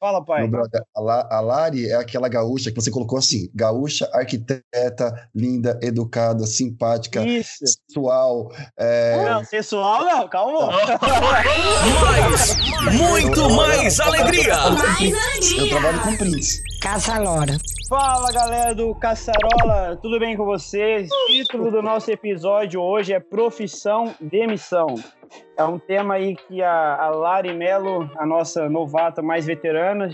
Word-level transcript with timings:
Fala, 0.00 0.24
pai. 0.24 0.42
Meu 0.42 0.50
brother, 0.50 0.80
a, 0.94 1.00
La, 1.00 1.28
a 1.28 1.40
Lari 1.40 1.88
é 1.88 1.94
aquela 1.96 2.28
gaúcha 2.28 2.70
que 2.70 2.76
você 2.76 2.88
colocou 2.88 3.18
assim: 3.18 3.50
gaúcha, 3.52 4.08
arquiteta, 4.14 5.28
linda, 5.34 5.76
educada, 5.82 6.46
simpática, 6.46 7.24
Isso. 7.26 7.56
sensual. 7.58 8.52
é, 8.78 9.24
Não, 9.24 9.44
sensual 9.44 10.04
não, 10.04 10.28
calma. 10.28 10.68
Mais, 12.00 12.56
muito 12.96 13.50
mais 13.50 14.00
alegria. 14.00 14.54
Eu 15.58 15.68
trabalho 15.68 16.02
com 16.02 16.16
prints. 16.16 16.62
Caça 16.80 17.18
Lora. 17.18 17.56
Fala 17.88 18.30
galera 18.30 18.74
do 18.74 18.94
Caçarola, 18.94 19.96
tudo 19.96 20.18
bem 20.20 20.36
com 20.36 20.44
vocês? 20.44 21.08
O 21.10 21.26
título 21.28 21.70
do 21.70 21.80
nosso 21.80 22.10
episódio 22.10 22.82
hoje 22.82 23.14
é 23.14 23.18
Profissão 23.18 24.14
Demissão. 24.20 24.94
É 25.56 25.64
um 25.64 25.78
tema 25.78 26.16
aí 26.16 26.36
que 26.36 26.62
a, 26.62 26.96
a 26.96 27.08
Lari 27.08 27.54
Melo, 27.54 28.10
a 28.18 28.26
nossa 28.26 28.68
novata 28.68 29.22
mais 29.22 29.46
veterana, 29.46 30.10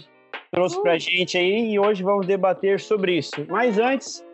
trouxe 0.53 0.81
pra 0.83 0.97
gente 0.99 1.37
aí 1.37 1.73
e 1.73 1.79
hoje 1.81 2.05
vamos 2.05 2.29
debater 2.29 2.79
sobre 2.79 3.18
isso. 3.18 3.45
Mas 3.49 3.77
antes, 3.77 4.25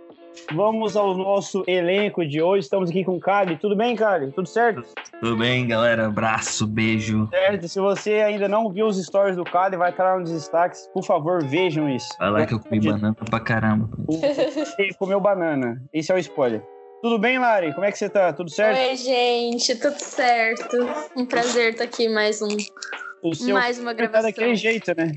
vamos 0.53 0.97
ao 0.97 1.15
nosso 1.17 1.63
elenco 1.67 2.27
de 2.27 2.43
hoje. 2.43 2.65
Estamos 2.65 2.91
aqui 2.91 3.05
com 3.05 3.17
o 3.17 3.21
Kali. 3.21 3.57
Tudo 3.57 3.77
bem, 3.77 3.95
Kali? 3.97 4.33
Tudo 4.33 4.49
certo? 4.49 4.83
Tudo 5.21 5.37
bem, 5.37 5.67
galera? 5.67 6.07
Abraço, 6.07 6.67
beijo. 6.67 7.29
Certo. 7.31 7.69
Se 7.69 7.81
você 7.81 8.15
ainda 8.15 8.49
não 8.49 8.71
viu 8.71 8.87
os 8.87 9.03
stories 9.03 9.37
do 9.37 9.45
Kali, 9.45 9.77
vai 9.77 9.91
estar 9.91 10.05
lá 10.05 10.19
nos 10.19 10.33
destaques. 10.33 10.89
Por 10.93 11.05
favor, 11.05 11.43
vejam 11.45 11.89
isso. 11.89 12.09
Vai 12.19 12.31
lá 12.31 12.47
que 12.47 12.55
eu 12.55 12.61
comi 12.61 12.81
banana 12.81 13.15
pra 13.15 13.41
caramba. 13.41 13.89
Você 14.07 14.89
comeu 14.99 15.21
banana. 15.21 15.83
Esse 15.93 16.13
é 16.13 16.15
o 16.15 16.19
spoiler. 16.19 16.63
Tudo 17.03 17.19
bem, 17.19 17.39
Lari? 17.39 17.73
Como 17.73 17.87
é 17.87 17.91
que 17.91 17.97
você 17.99 18.11
tá? 18.11 18.31
Tudo 18.33 18.51
certo? 18.51 18.79
Oi, 18.79 18.95
gente, 18.97 19.75
tudo 19.77 19.99
certo? 19.99 20.77
Um 21.17 21.25
prazer 21.25 21.71
estar 21.73 21.85
aqui 21.85 22.09
mais 22.11 22.43
um, 22.43 22.49
O 23.23 23.35
seu 23.35 23.55
mais 23.55 23.79
uma 23.79 23.93
tá 23.93 24.03
gravação. 24.03 24.23
daquele 24.23 24.55
jeito, 24.55 24.93
né? 24.95 25.13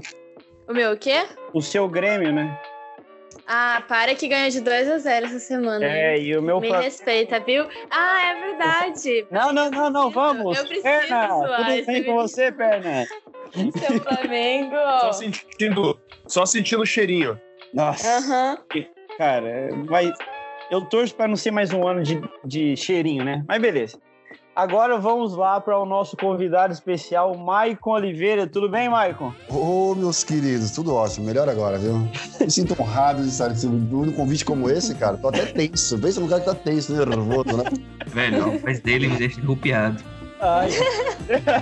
O 0.70 0.74
meu 0.74 0.94
o 0.94 0.98
quê? 0.98 1.26
O 1.54 1.62
seu 1.62 1.90
Grêmio, 1.90 2.32
né? 2.32 2.58
Ah, 3.46 3.84
para 3.88 4.16
que 4.16 4.28
ganhou 4.28 4.50
de 4.50 4.62
2 4.62 4.90
a 4.90 4.98
0 4.98 5.26
essa 5.26 5.40
semana. 5.40 5.86
É, 5.86 6.18
e 6.20 6.36
o 6.38 6.42
meu 6.42 6.60
Me 6.62 6.68
Fla- 6.68 6.82
respeita, 6.82 7.40
viu? 7.40 7.68
Ah, 7.92 8.26
é 8.32 8.40
verdade. 8.40 9.28
Não, 9.30 9.52
não, 9.52 9.70
não, 9.70 9.90
não, 9.90 10.10
vamos. 10.10 10.58
Eu 10.58 10.66
preciso 10.66 10.84
Perna, 10.84 11.28
zoar 11.28 11.66
tudo 11.66 11.86
bem 11.86 12.04
com 12.06 12.14
você, 12.16 12.52
Perna? 12.52 13.06
Seu 13.54 14.02
Flamengo. 14.02 14.76
Só 15.02 15.12
sentindo, 15.14 16.00
só 16.26 16.46
sentindo 16.46 16.82
o 16.82 16.86
cheirinho. 16.86 17.40
Nossa, 17.74 18.18
Aham. 18.18 18.58
cara, 19.18 19.70
vai... 19.86 20.12
Eu 20.72 20.82
torço 20.86 21.14
pra 21.14 21.28
não 21.28 21.36
ser 21.36 21.52
mais 21.52 21.72
um 21.74 21.86
ano 21.88 22.02
de, 22.02 22.20
de 22.46 22.76
cheirinho, 22.78 23.24
né? 23.24 23.44
Mas 23.48 23.62
beleza. 23.62 24.00
Agora 24.56 25.00
vamos 25.00 25.36
lá 25.36 25.60
para 25.60 25.80
o 25.80 25.86
nosso 25.86 26.16
convidado 26.16 26.72
especial, 26.72 27.36
Maicon 27.36 27.94
Oliveira. 27.94 28.46
Tudo 28.46 28.70
bem, 28.70 28.88
Maicon? 28.88 29.34
Ô, 29.50 29.96
meus 29.96 30.24
queridos, 30.24 30.70
tudo 30.70 30.94
ótimo. 30.94 31.26
Melhor 31.26 31.50
agora, 31.50 31.80
viu? 31.80 32.08
Me 32.40 32.52
sinto 32.52 32.80
honrado 32.80 33.24
de 33.24 33.30
estar 33.30 33.50
num 33.50 34.12
convite 34.12 34.46
como 34.46 34.70
esse, 34.70 34.94
cara. 34.94 35.18
Tô 35.18 35.30
até 35.30 35.48
tenso. 35.48 35.98
Pensa 35.98 36.20
no 36.20 36.28
lugar 36.28 36.40
que 36.40 36.46
tá 36.46 36.54
tenso, 36.54 36.94
nervoso, 36.94 37.58
né? 37.58 37.64
Velho, 38.06 38.60
voz 38.60 38.80
dele 38.80 39.08
me 39.08 39.18
deixa 39.18 39.42
arrupiado. 39.42 40.04
Ai. 40.40 40.70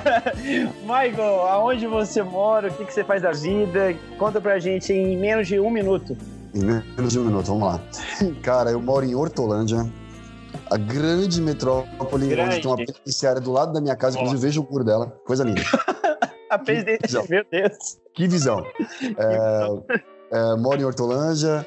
Michael, 0.83 1.47
aonde 1.47 1.87
você 1.87 2.21
mora? 2.21 2.67
O 2.67 2.73
que, 2.73 2.83
que 2.83 2.93
você 2.93 3.05
faz 3.05 3.21
da 3.21 3.31
vida? 3.31 3.95
Conta 4.17 4.41
pra 4.41 4.59
gente 4.59 4.91
em 4.91 5.15
menos 5.15 5.47
de 5.47 5.61
um 5.61 5.69
minuto. 5.69 6.17
Em 6.53 6.59
menos 6.59 7.13
de 7.13 7.19
um 7.19 7.23
minuto, 7.23 7.45
vamos 7.45 7.63
lá. 7.63 7.79
Cara, 8.41 8.71
eu 8.71 8.81
moro 8.81 9.05
em 9.05 9.15
Hortolândia, 9.15 9.89
a 10.71 10.77
grande 10.77 11.41
metrópole, 11.41 12.27
Grande. 12.29 12.49
onde 12.49 12.61
tem 12.61 12.71
uma 12.71 12.77
penitenciária 12.77 13.41
do 13.41 13.51
lado 13.51 13.73
da 13.73 13.81
minha 13.81 13.95
casa, 13.95 14.17
inclusive 14.17 14.41
vejo 14.41 14.61
o 14.61 14.71
muro 14.71 14.85
dela. 14.85 15.07
Coisa 15.25 15.43
linda. 15.43 15.61
A 16.49 16.57
presidente, 16.57 17.01
Visão. 17.03 17.25
meu 17.29 17.45
Deus. 17.49 17.97
Que 18.13 18.27
visão. 18.27 18.65
É, 19.17 20.37
é, 20.37 20.55
moro 20.57 20.79
em 20.79 20.85
Hortolândia. 20.85 21.65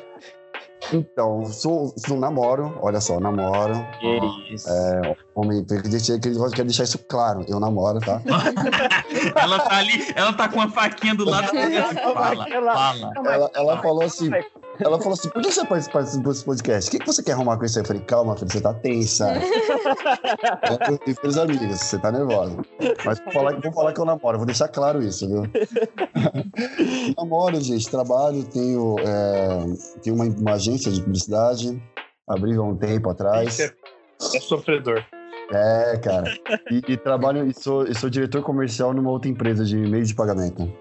Então, 0.92 1.44
sou, 1.46 1.92
sou 1.96 2.18
namoro, 2.18 2.78
olha 2.82 3.00
só, 3.00 3.18
namoro. 3.18 3.74
Isso. 4.50 4.68
Homem, 5.34 5.64
quero 5.64 5.82
deixar, 5.82 6.18
quero 6.20 6.64
deixar 6.64 6.84
isso 6.84 6.98
claro, 7.08 7.44
eu 7.48 7.58
namoro, 7.58 7.98
tá? 7.98 8.22
Ela 9.34 9.58
tá 9.58 9.78
ali, 9.78 10.12
ela 10.14 10.32
tá 10.32 10.48
com 10.48 10.56
uma 10.56 10.70
faquinha 10.70 11.14
do 11.14 11.24
lado. 11.24 11.48
Fala, 11.48 12.46
fala. 12.46 13.12
Ela, 13.26 13.50
ela 13.54 13.82
falou 13.82 14.02
assim, 14.02 14.30
ela 14.80 14.98
falou 14.98 15.14
assim, 15.14 15.30
por 15.30 15.40
que 15.40 15.50
você 15.50 15.64
participa 15.64 16.28
desse 16.30 16.44
podcast? 16.44 16.88
O 16.88 16.92
que, 16.92 16.98
que 16.98 17.06
você 17.06 17.22
quer 17.22 17.32
arrumar 17.32 17.56
com 17.56 17.64
isso 17.64 17.78
aí? 17.78 17.82
Eu 17.82 17.86
falei, 17.86 18.02
calma, 18.02 18.36
filho, 18.36 18.50
você 18.50 18.60
tá 18.60 18.74
tensa. 18.74 19.32
eu 20.70 20.78
tenho 20.78 21.16
meus 21.22 21.38
amigos, 21.38 21.80
você 21.80 21.98
tá 21.98 22.12
nervosa. 22.12 22.56
Mas 23.04 23.18
vou 23.20 23.32
falar, 23.32 23.60
vou 23.60 23.72
falar 23.72 23.92
que 23.92 24.00
eu 24.00 24.04
namoro, 24.04 24.38
vou 24.38 24.46
deixar 24.46 24.68
claro 24.68 25.02
isso, 25.02 25.28
viu? 25.28 25.42
namoro, 27.16 27.60
gente, 27.60 27.88
trabalho, 27.88 28.44
tenho, 28.44 28.96
é, 29.00 30.00
tenho 30.02 30.16
uma, 30.16 30.24
uma 30.24 30.52
agência 30.52 30.92
de 30.92 31.00
publicidade, 31.00 31.80
abri 32.28 32.54
há 32.56 32.62
um 32.62 32.76
tempo 32.76 33.10
atrás. 33.10 33.58
É 33.60 34.40
sofredor. 34.40 35.04
É, 35.52 35.98
cara. 35.98 36.32
E, 36.70 36.82
e 36.92 36.96
trabalho, 36.96 37.46
e 37.46 37.54
sou, 37.54 37.86
e 37.86 37.94
sou 37.94 38.08
diretor 38.08 38.42
comercial 38.42 38.92
numa 38.92 39.10
outra 39.10 39.30
empresa 39.30 39.64
de 39.64 39.76
meios 39.76 40.08
de 40.08 40.14
pagamento. 40.14 40.72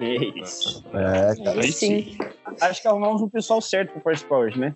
Isso. 0.00 0.84
É, 0.92 1.44
cara. 1.44 1.60
Aí 1.60 1.72
sim. 1.72 2.16
Acho 2.60 2.82
que 2.82 2.88
arrumamos 2.88 3.22
o 3.22 3.28
pessoal 3.28 3.60
certo 3.60 3.92
para 3.92 4.00
participar 4.00 4.38
hoje, 4.38 4.58
né? 4.58 4.74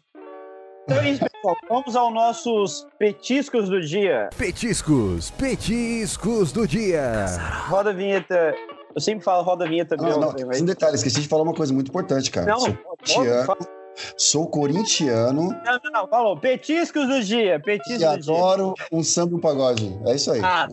Então 0.85 1.03
é 1.03 1.11
isso, 1.11 1.21
pessoal. 1.23 1.57
Vamos 1.69 1.97
aos 1.97 2.15
nossos 2.15 2.87
petiscos 2.99 3.69
do 3.69 3.81
dia. 3.81 4.31
Petiscos, 4.37 5.31
petiscos 5.33 6.51
do 6.51 6.67
dia. 6.67 7.27
Roda 7.69 7.91
a 7.91 7.93
vinheta. 7.93 8.55
Eu 8.95 9.01
sempre 9.01 9.23
falo 9.23 9.43
roda 9.43 9.67
a 9.67 9.69
vinheta 9.69 9.97
Não, 9.97 10.05
meu, 10.05 10.19
não, 10.19 10.35
mas... 10.47 10.63
um 10.63 10.65
detalhe, 10.65 10.95
esqueci 10.95 11.21
de 11.21 11.29
falar 11.29 11.43
uma 11.43 11.55
coisa 11.55 11.75
muito 11.75 11.89
importante, 11.89 12.31
cara. 12.31 12.47
Não, 12.47 12.73
corintiano, 12.73 13.45
fala. 13.45 13.78
Sou 14.17 14.47
corintiano 14.47 15.49
não, 15.65 15.81
não, 15.85 15.91
não, 15.93 16.09
falou. 16.09 16.37
Petiscos 16.37 17.07
do 17.07 17.23
dia. 17.23 17.61
Petiscos 17.61 18.03
e 18.03 18.07
do 18.07 18.21
dia. 18.21 18.35
adoro 18.35 18.75
um 18.93 19.03
samba 19.03 19.33
e 19.33 19.35
um 19.37 19.41
pagode. 19.41 19.99
É 20.07 20.15
isso 20.15 20.31
aí. 20.31 20.41
Ah, 20.43 20.69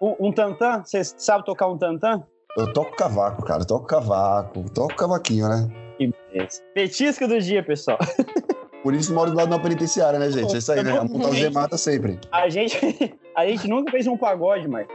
um, 0.00 0.28
um 0.28 0.32
tantã? 0.32 0.82
Você 0.84 1.02
sabe 1.04 1.44
tocar 1.44 1.68
um 1.68 1.78
tantã? 1.78 2.22
Eu 2.56 2.72
toco 2.72 2.96
cavaco, 2.96 3.44
cara. 3.44 3.62
Eu 3.62 3.66
toco 3.66 3.86
cavaco. 3.86 4.64
Toco 4.70 4.94
cavaquinho, 4.94 5.48
né? 5.48 5.68
Que 5.98 6.10
beleza. 6.32 6.62
Petisco 6.74 7.26
do 7.26 7.40
dia, 7.40 7.62
pessoal. 7.62 7.98
Por 8.82 8.94
isso 8.94 9.12
moro 9.12 9.30
do 9.30 9.36
lado 9.36 9.50
da 9.50 9.58
penitenciária, 9.58 10.18
né, 10.18 10.30
gente? 10.30 10.54
É 10.54 10.58
isso 10.58 10.70
aí, 10.70 10.82
né? 10.82 10.96
Apontar 10.96 11.30
os 11.30 11.50
mata 11.50 11.76
sempre. 11.76 12.20
A 12.30 12.48
gente, 12.48 12.78
a 13.34 13.46
gente 13.46 13.68
nunca 13.68 13.90
fez 13.90 14.06
um 14.06 14.16
pagode, 14.16 14.68
mas 14.68 14.86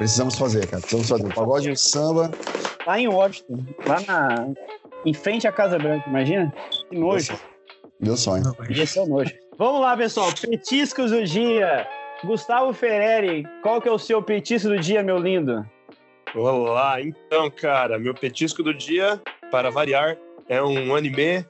Precisamos 0.00 0.34
fazer, 0.34 0.66
cara. 0.66 0.80
Precisamos 0.80 1.08
fazer. 1.08 1.26
Um 1.26 1.34
pagode 1.34 1.68
e 1.68 1.72
um 1.72 1.76
samba. 1.76 2.30
lá 2.86 2.98
em 2.98 3.06
Washington, 3.06 3.66
lá 3.86 4.00
na, 4.00 4.48
em 5.04 5.14
frente 5.14 5.46
à 5.46 5.52
Casa 5.52 5.78
Branca, 5.78 6.08
imagina? 6.08 6.52
Que 6.88 6.98
nojo. 6.98 7.38
Meu 7.98 8.16
sonho. 8.16 8.44
Esse 8.68 8.98
é 8.98 9.02
o 9.02 9.06
nojo. 9.06 9.32
Vamos 9.58 9.80
lá, 9.80 9.96
pessoal. 9.96 10.30
Petiscos 10.32 11.10
do 11.10 11.24
dia. 11.24 11.86
Gustavo 12.24 12.72
Ferreri, 12.72 13.46
qual 13.62 13.80
que 13.80 13.88
é 13.88 13.92
o 13.92 13.98
seu 13.98 14.22
petisco 14.22 14.68
do 14.68 14.78
dia, 14.78 15.02
meu 15.02 15.18
lindo? 15.18 15.66
Olá, 16.34 17.00
então, 17.00 17.50
cara, 17.50 17.98
meu 17.98 18.14
petisco 18.14 18.62
do 18.62 18.74
dia, 18.74 19.20
para 19.50 19.70
variar, 19.70 20.16
é 20.48 20.62
um 20.62 20.94
anime 20.94 21.44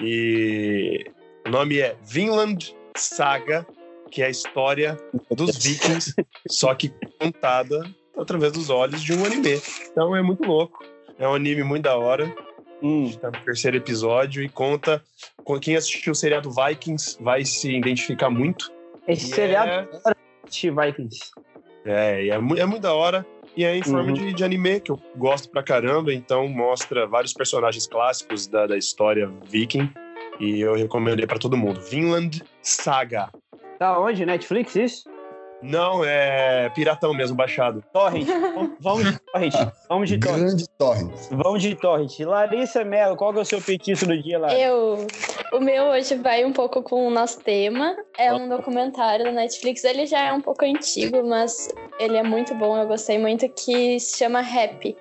e 0.00 1.04
o 1.46 1.50
nome 1.50 1.80
é 1.80 1.96
Vinland 2.02 2.74
Saga, 2.96 3.66
que 4.10 4.22
é 4.22 4.26
a 4.26 4.30
história 4.30 4.96
dos 5.30 5.56
vikings, 5.56 6.14
só 6.48 6.74
que 6.74 6.92
contada 7.18 7.82
através 8.16 8.52
dos 8.52 8.70
olhos 8.70 9.02
de 9.02 9.12
um 9.12 9.24
anime. 9.24 9.60
Então 9.90 10.14
é 10.14 10.22
muito 10.22 10.44
louco. 10.46 10.84
É 11.18 11.28
um 11.28 11.34
anime 11.34 11.62
muito 11.62 11.82
da 11.82 11.96
hora. 11.96 12.32
Hum, 12.82 13.12
Tá 13.20 13.30
no 13.30 13.40
terceiro 13.44 13.76
episódio 13.76 14.42
e 14.42 14.48
conta. 14.48 15.02
com 15.44 15.58
Quem 15.58 15.76
assistiu 15.76 16.12
o 16.12 16.14
seriado 16.14 16.50
Vikings 16.50 17.16
vai 17.20 17.44
se 17.44 17.74
identificar 17.74 18.30
muito. 18.30 18.70
esse 19.08 19.30
E 19.30 19.34
seriado 19.34 19.70
é- 19.70 19.88
de 20.48 20.70
Vikings. 20.70 21.18
É, 21.84 22.28
é, 22.28 22.28
é 22.28 22.38
muito 22.38 22.80
da 22.82 22.94
hora. 22.94 23.26
E 23.56 23.64
é 23.64 23.76
em 23.76 23.82
forma 23.82 24.08
Uhum. 24.08 24.12
de, 24.14 24.32
de 24.32 24.44
anime, 24.44 24.78
que 24.80 24.92
eu 24.92 25.00
gosto 25.16 25.50
pra 25.50 25.62
caramba. 25.62 26.12
Então 26.14 26.46
mostra 26.48 27.06
vários 27.06 27.32
personagens 27.32 27.86
clássicos 27.86 28.46
da, 28.46 28.66
da 28.66 28.76
história 28.78 29.28
viking. 29.48 29.90
E 30.38 30.60
eu 30.60 30.74
recomendei 30.74 31.26
pra 31.26 31.38
todo 31.38 31.56
mundo. 31.56 31.80
Vinland 31.80 32.42
Saga. 32.62 33.28
Tá 33.78 33.98
onde? 33.98 34.24
Netflix, 34.24 34.76
isso? 34.76 35.04
Não, 35.62 36.02
é 36.04 36.70
piratão 36.70 37.12
mesmo, 37.12 37.36
baixado. 37.36 37.84
Torrent. 37.92 38.26
Vamos- 38.80 39.04
de 39.04 39.18
Torrent. 39.20 39.54
Vamos 39.88 40.08
de 40.08 40.18
Torrent. 40.18 40.38
Grande 40.40 40.68
torre. 40.70 41.10
Vamos 41.30 41.62
de 41.62 41.74
Torrent. 41.74 42.18
Larissa 42.20 42.82
Mello, 42.84 43.16
qual 43.16 43.32
que 43.32 43.38
é 43.38 43.42
o 43.42 43.44
seu 43.44 43.60
petisco 43.60 44.06
do 44.06 44.20
dia, 44.22 44.38
Larissa? 44.38 44.60
Eu. 44.60 45.06
O 45.52 45.60
meu 45.60 45.84
hoje 45.86 46.14
vai 46.14 46.44
um 46.44 46.52
pouco 46.52 46.82
com 46.82 47.06
o 47.06 47.10
nosso 47.10 47.40
tema. 47.40 47.96
É 48.16 48.32
um 48.32 48.48
documentário 48.48 49.24
da 49.26 49.32
Netflix. 49.32 49.84
Ele 49.84 50.06
já 50.06 50.20
é 50.28 50.32
um 50.32 50.40
pouco 50.40 50.64
antigo, 50.64 51.22
mas 51.28 51.68
ele 51.98 52.16
é 52.16 52.22
muito 52.22 52.54
bom. 52.54 52.78
Eu 52.78 52.86
gostei 52.86 53.18
muito. 53.18 53.48
Que 53.50 53.98
se 54.00 54.16
chama 54.18 54.40
Happy. 54.40 54.96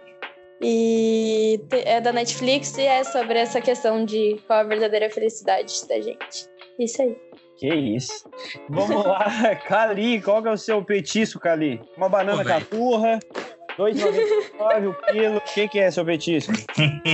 E 0.62 1.62
é 1.72 2.02
da 2.02 2.12
Netflix 2.12 2.78
e 2.78 2.82
é 2.82 3.04
sobre 3.06 3.40
essa 3.40 3.62
questão 3.62 4.04
de 4.04 4.42
qual 4.46 4.60
a 4.60 4.64
verdadeira 4.64 5.10
felicidade 5.10 5.88
da 5.88 6.02
gente. 6.02 6.50
Isso 6.78 7.02
aí. 7.02 7.16
Que 7.60 7.74
isso. 7.74 8.30
Vamos 8.70 9.06
lá, 9.06 9.56
Cali, 9.68 10.22
qual 10.22 10.46
é 10.46 10.52
o 10.52 10.58
seu 10.58 10.82
petisco, 10.82 11.40
Cali? 11.40 11.82
Uma 11.98 12.08
banana 12.08 12.44
caturra, 12.46 13.20
2,99 13.78 14.90
o 14.90 14.94
quilo. 14.94 15.38
O 15.38 15.42
que, 15.42 15.68
que 15.68 15.80
é 15.80 15.92
seu 15.92 16.06
petisco? 16.06 16.54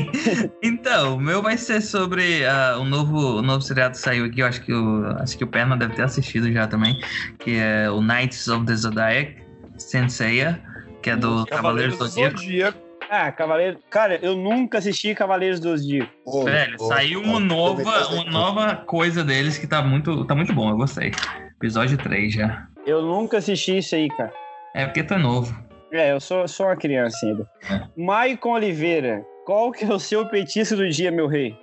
então, 0.61 1.15
o 1.15 1.19
meu 1.19 1.41
vai 1.41 1.57
ser 1.57 1.81
sobre 1.81 2.41
uh, 2.43 2.79
o 2.79 2.85
novo, 2.85 3.37
o 3.37 3.41
novo 3.41 3.61
seriado 3.61 3.93
que 3.93 3.99
saiu 4.01 4.25
aqui. 4.25 4.41
Eu 4.41 4.45
acho 4.45 4.61
que 4.61 4.71
o, 4.71 5.07
acho 5.19 5.35
que 5.35 5.43
o 5.43 5.47
Perna 5.47 5.75
deve 5.75 5.95
ter 5.95 6.03
assistido 6.03 6.51
já 6.51 6.67
também. 6.67 6.99
Que 7.39 7.57
é 7.57 7.89
o 7.89 7.99
Knights 7.99 8.47
of 8.47 8.67
the 8.67 8.75
Zodiac, 8.75 9.35
Senseiya, 9.79 10.61
que 11.01 11.09
é 11.09 11.15
do 11.15 11.43
Cavaleiros 11.47 11.97
do 11.97 12.07
Zodíaco. 12.07 12.84
Ah, 13.09 13.31
Cavaleiro. 13.31 13.79
Cara, 13.89 14.19
eu 14.21 14.35
nunca 14.35 14.77
assisti 14.77 15.13
Cavaleiros 15.13 15.59
dos 15.59 15.81
Zodíaco. 15.81 16.43
Velho, 16.43 16.79
saiu 16.79 17.21
uma 17.21 17.39
nova, 17.39 17.81
uma 18.09 18.23
nova 18.25 18.75
coisa 18.75 19.23
deles 19.23 19.57
que 19.57 19.67
tá 19.67 19.81
muito, 19.81 20.25
tá 20.25 20.35
muito 20.35 20.53
bom, 20.53 20.69
eu 20.69 20.77
gostei. 20.77 21.11
Episódio 21.57 21.97
3 21.97 22.33
já. 22.33 22.67
Eu 22.85 23.01
nunca 23.01 23.37
assisti 23.37 23.77
isso 23.77 23.95
aí, 23.95 24.07
cara. 24.09 24.33
É 24.73 24.85
porque 24.85 25.03
tu 25.03 25.13
é 25.13 25.17
novo. 25.17 25.55
É, 25.91 26.11
eu 26.11 26.19
sou, 26.19 26.47
sou 26.47 26.65
uma 26.65 26.75
criança 26.75 27.25
ainda. 27.25 27.49
É. 27.69 27.81
Maicon 27.95 28.53
Oliveira, 28.53 29.23
qual 29.45 29.71
que 29.71 29.85
é 29.85 29.87
o 29.87 29.99
seu 29.99 30.27
petisco 30.27 30.75
do 30.75 30.89
dia, 30.89 31.11
meu 31.11 31.27
rei? 31.27 31.57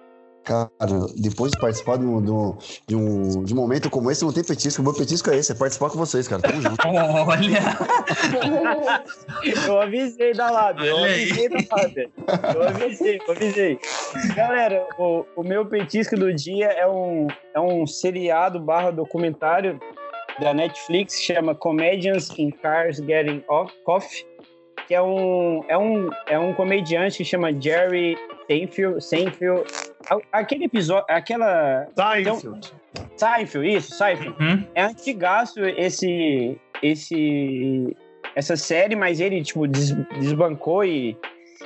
Cara, 0.44 0.71
depois 1.17 1.53
de 1.53 1.61
participar 1.61 1.99
de 1.99 2.05
um, 2.05 2.21
de 2.87 2.97
um, 2.97 3.44
de 3.44 3.55
um 3.55 3.56
momento 3.56 3.89
como 3.89 4.11
esse, 4.11 4.25
não 4.25 4.33
tem 4.33 4.43
petisco. 4.43 4.83
O 4.83 4.85
meu 4.85 4.94
petisco 4.94 5.31
é 5.31 5.37
esse, 5.37 5.53
é 5.53 5.55
participar 5.55 5.91
com 5.91 5.99
vocês, 5.99 6.27
cara. 6.27 6.43
Tamo 6.43 6.61
junto. 6.61 6.77
Olha! 7.29 7.61
eu 9.67 9.81
avisei 9.81 10.35
da 10.35 10.50
lábia, 10.50 10.87
eu 10.87 11.05
avisei 11.05 11.49
da 11.49 11.77
lábia. 11.77 12.11
Eu 12.55 12.69
avisei, 12.69 13.21
eu 13.27 13.35
avisei. 13.35 13.79
Galera, 14.35 14.87
o, 14.99 15.25
o 15.37 15.43
meu 15.44 15.65
petisco 15.65 16.17
do 16.17 16.35
dia 16.35 16.67
é 16.67 16.89
um, 16.89 17.29
é 17.55 17.61
um 17.61 17.87
seriado 17.87 18.59
barra 18.59 18.91
documentário 18.91 19.81
da 20.41 20.53
Netflix 20.53 21.15
que 21.17 21.35
chama 21.35 21.55
Comedians 21.55 22.31
in 22.37 22.50
Cars 22.50 22.97
Getting 22.97 23.44
Off 23.49 23.73
Coffee, 23.85 24.27
que 24.87 24.94
é 24.94 25.03
um, 25.03 25.62
é 25.69 25.79
um, 25.79 26.11
é 26.27 26.39
um 26.39 26.53
comediante 26.53 27.19
que 27.19 27.25
chama 27.25 27.53
Jerry 27.53 28.17
Seinfeld, 28.47 29.05
Seinfeld 29.05 29.65
aquele 30.33 30.65
episódio, 30.65 31.05
aquela... 31.09 31.87
Seinfeld. 31.97 32.73
Então, 32.91 33.07
Seinfeld, 33.17 33.77
isso, 33.77 33.95
Seinfeld. 33.95 34.37
Uhum. 34.41 34.65
É 34.75 34.83
antigaço 34.83 35.61
esse, 35.65 36.59
esse, 36.83 37.97
essa 38.35 38.57
série, 38.57 38.97
mas 38.97 39.21
ele, 39.21 39.43
tipo, 39.43 39.67
des, 39.67 39.93
desbancou 40.19 40.85
e, 40.85 41.17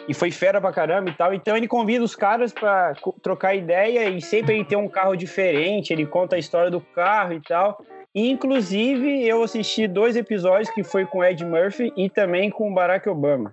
e 0.08 0.14
foi 0.14 0.30
fera 0.30 0.60
pra 0.60 0.72
caramba 0.72 1.10
e 1.10 1.14
tal. 1.14 1.34
Então 1.34 1.56
ele 1.56 1.68
convida 1.68 2.04
os 2.04 2.14
caras 2.14 2.52
pra 2.52 2.94
trocar 3.22 3.54
ideia 3.54 4.08
e 4.08 4.20
sempre 4.20 4.54
ele 4.54 4.64
tem 4.64 4.78
um 4.78 4.88
carro 4.88 5.16
diferente, 5.16 5.92
ele 5.92 6.06
conta 6.06 6.36
a 6.36 6.38
história 6.38 6.70
do 6.70 6.80
carro 6.80 7.32
e 7.32 7.40
tal. 7.40 7.82
Inclusive, 8.14 9.26
eu 9.26 9.42
assisti 9.42 9.86
dois 9.86 10.16
episódios 10.16 10.70
que 10.70 10.82
foi 10.82 11.04
com 11.04 11.22
Ed 11.22 11.44
Murphy 11.44 11.92
e 11.96 12.08
também 12.08 12.48
com 12.48 12.72
Barack 12.72 13.06
Obama. 13.08 13.52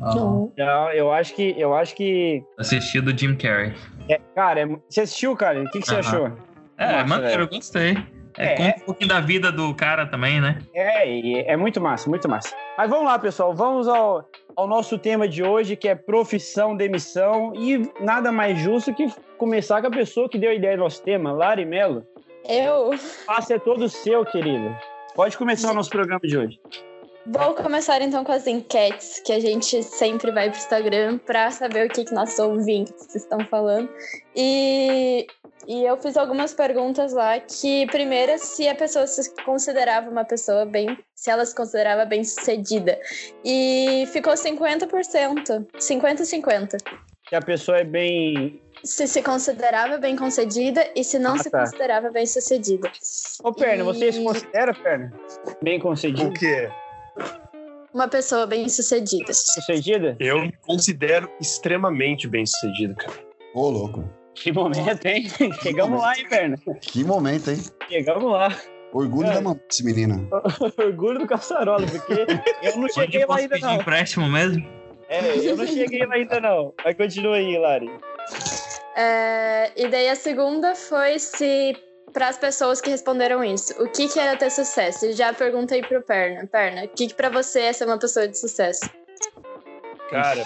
Ah. 0.00 0.10
Então, 0.12 0.90
eu 0.92 1.12
acho 1.12 1.34
que. 1.34 1.54
Eu 1.58 1.74
acho 1.74 1.94
que. 1.94 2.42
Assisti 2.58 3.00
do 3.00 3.16
Jim 3.16 3.34
Carrey. 3.36 3.74
É, 4.08 4.20
cara, 4.34 4.60
é, 4.60 4.66
você 4.88 5.02
assistiu, 5.02 5.36
cara? 5.36 5.62
O 5.62 5.70
que, 5.70 5.80
que 5.80 5.86
você 5.86 5.96
achou? 5.96 6.32
É, 6.76 6.92
Nossa, 6.92 7.04
maneiro, 7.04 7.42
eu 7.42 7.48
gostei. 7.48 7.96
É, 8.38 8.52
é, 8.52 8.56
conta 8.56 8.76
um 8.76 8.86
pouquinho 8.86 9.08
da 9.08 9.20
vida 9.20 9.52
do 9.52 9.74
cara 9.74 10.06
também, 10.06 10.40
né? 10.40 10.58
É, 10.74 11.52
é 11.52 11.56
muito 11.56 11.80
massa, 11.80 12.08
muito 12.08 12.28
massa. 12.28 12.54
Mas 12.78 12.88
vamos 12.88 13.04
lá, 13.04 13.18
pessoal. 13.18 13.54
Vamos 13.54 13.88
ao, 13.88 14.28
ao 14.56 14.66
nosso 14.66 14.98
tema 14.98 15.28
de 15.28 15.42
hoje, 15.42 15.76
que 15.76 15.88
é 15.88 15.94
profissão, 15.94 16.76
demissão. 16.76 17.52
E 17.54 17.90
nada 18.00 18.32
mais 18.32 18.58
justo 18.58 18.94
que 18.94 19.12
começar 19.36 19.80
com 19.80 19.88
a 19.88 19.90
pessoa 19.90 20.28
que 20.28 20.38
deu 20.38 20.50
a 20.50 20.54
ideia 20.54 20.76
do 20.76 20.82
nosso 20.84 21.02
tema, 21.02 21.32
Lari 21.32 21.64
Mello. 21.64 22.06
Eu. 22.48 22.88
O 22.88 22.94
espaço 22.94 23.52
é 23.52 23.58
todo 23.58 23.88
seu, 23.88 24.24
querida. 24.24 24.78
Pode 25.14 25.36
começar 25.36 25.72
o 25.72 25.74
nosso 25.74 25.90
programa 25.90 26.20
de 26.22 26.38
hoje. 26.38 26.60
Vou 27.26 27.54
começar 27.54 28.00
então 28.00 28.24
com 28.24 28.32
as 28.32 28.46
enquetes 28.46 29.20
que 29.20 29.32
a 29.32 29.40
gente 29.40 29.82
sempre 29.82 30.32
vai 30.32 30.48
para 30.48 30.56
o 30.56 30.60
Instagram 30.60 31.18
para 31.18 31.50
saber 31.50 31.86
o 31.86 31.90
que, 31.90 32.04
que 32.04 32.14
nossos 32.14 32.38
ouvintes 32.38 33.14
estão 33.14 33.40
falando. 33.40 33.90
E, 34.34 35.26
e 35.68 35.84
eu 35.84 35.98
fiz 35.98 36.16
algumas 36.16 36.54
perguntas 36.54 37.12
lá 37.12 37.38
que, 37.38 37.86
primeira, 37.88 38.38
se 38.38 38.66
a 38.66 38.74
pessoa 38.74 39.06
se 39.06 39.34
considerava 39.44 40.10
uma 40.10 40.24
pessoa 40.24 40.64
bem. 40.64 40.98
Se 41.14 41.30
ela 41.30 41.44
se 41.44 41.54
considerava 41.54 42.06
bem 42.06 42.24
sucedida. 42.24 42.98
E 43.44 44.08
ficou 44.10 44.32
50%. 44.32 45.66
50-50. 45.78 46.78
Se 47.28 47.36
a 47.36 47.42
pessoa 47.42 47.78
é 47.78 47.84
bem 47.84 48.60
se 48.82 49.06
se 49.06 49.22
considerava 49.22 49.98
bem 49.98 50.16
concedida 50.16 50.90
e 50.96 51.04
se 51.04 51.18
não 51.18 51.34
ah, 51.34 51.38
se 51.38 51.50
tá. 51.50 51.60
considerava 51.60 52.10
bem 52.10 52.24
sucedida. 52.24 52.90
Ô, 53.44 53.52
Perna, 53.52 53.82
e... 53.82 53.84
você 53.84 54.10
se 54.10 54.24
considera, 54.24 54.72
Perna, 54.72 55.12
bem 55.62 55.78
concedido? 55.78 56.30
O 56.30 56.32
quê? 56.32 56.70
Uma 57.92 58.06
pessoa 58.06 58.46
bem 58.46 58.68
sucedida. 58.68 59.32
Sucedida? 59.32 60.16
Eu 60.20 60.42
me 60.42 60.52
considero 60.62 61.28
extremamente 61.40 62.28
bem 62.28 62.46
sucedido, 62.46 62.94
cara. 62.94 63.18
Ô, 63.54 63.68
louco. 63.68 64.08
Que 64.34 64.52
momento, 64.52 65.06
hein? 65.06 65.28
Chegamos 65.60 66.00
lá, 66.00 66.16
hein, 66.16 66.26
Perna? 66.28 66.56
Que 66.80 67.02
momento, 67.02 67.50
hein? 67.50 67.58
Chegamos 67.88 68.30
lá. 68.30 68.56
Orgulho 68.92 69.28
é. 69.28 69.34
da 69.34 69.40
mamãe 69.40 69.60
desse 69.68 69.84
menino. 69.84 70.28
Orgulho 70.78 71.18
do 71.18 71.26
caçarola, 71.26 71.86
porque 71.86 72.26
eu 72.62 72.76
não 72.76 72.88
cheguei 72.88 73.24
lá 73.26 73.36
ainda, 73.36 73.58
não. 73.58 73.74
empréstimo 73.74 74.28
mesmo? 74.28 74.66
É, 75.08 75.36
eu 75.38 75.56
não 75.56 75.66
cheguei 75.66 76.06
lá 76.06 76.14
ainda, 76.14 76.40
não. 76.40 76.72
Mas 76.84 76.96
continua 76.96 77.36
aí, 77.36 77.58
Lari. 77.58 77.90
É, 78.96 79.70
e 79.76 79.88
daí 79.88 80.08
a 80.08 80.14
segunda 80.14 80.74
foi 80.74 81.18
se 81.18 81.76
para 82.12 82.28
as 82.28 82.38
pessoas 82.38 82.80
que 82.80 82.90
responderam 82.90 83.42
isso, 83.44 83.74
o 83.82 83.88
que, 83.88 84.08
que 84.08 84.18
era 84.18 84.36
ter 84.36 84.50
sucesso? 84.50 85.12
Já 85.12 85.32
perguntei 85.32 85.82
pro 85.82 86.02
Perna. 86.02 86.46
Perna, 86.46 86.84
o 86.84 86.88
que, 86.88 87.08
que 87.08 87.14
para 87.14 87.28
você 87.28 87.60
é 87.60 87.72
ser 87.72 87.86
uma 87.86 87.98
pessoa 87.98 88.26
de 88.26 88.38
sucesso? 88.38 88.88
Cara, 90.10 90.44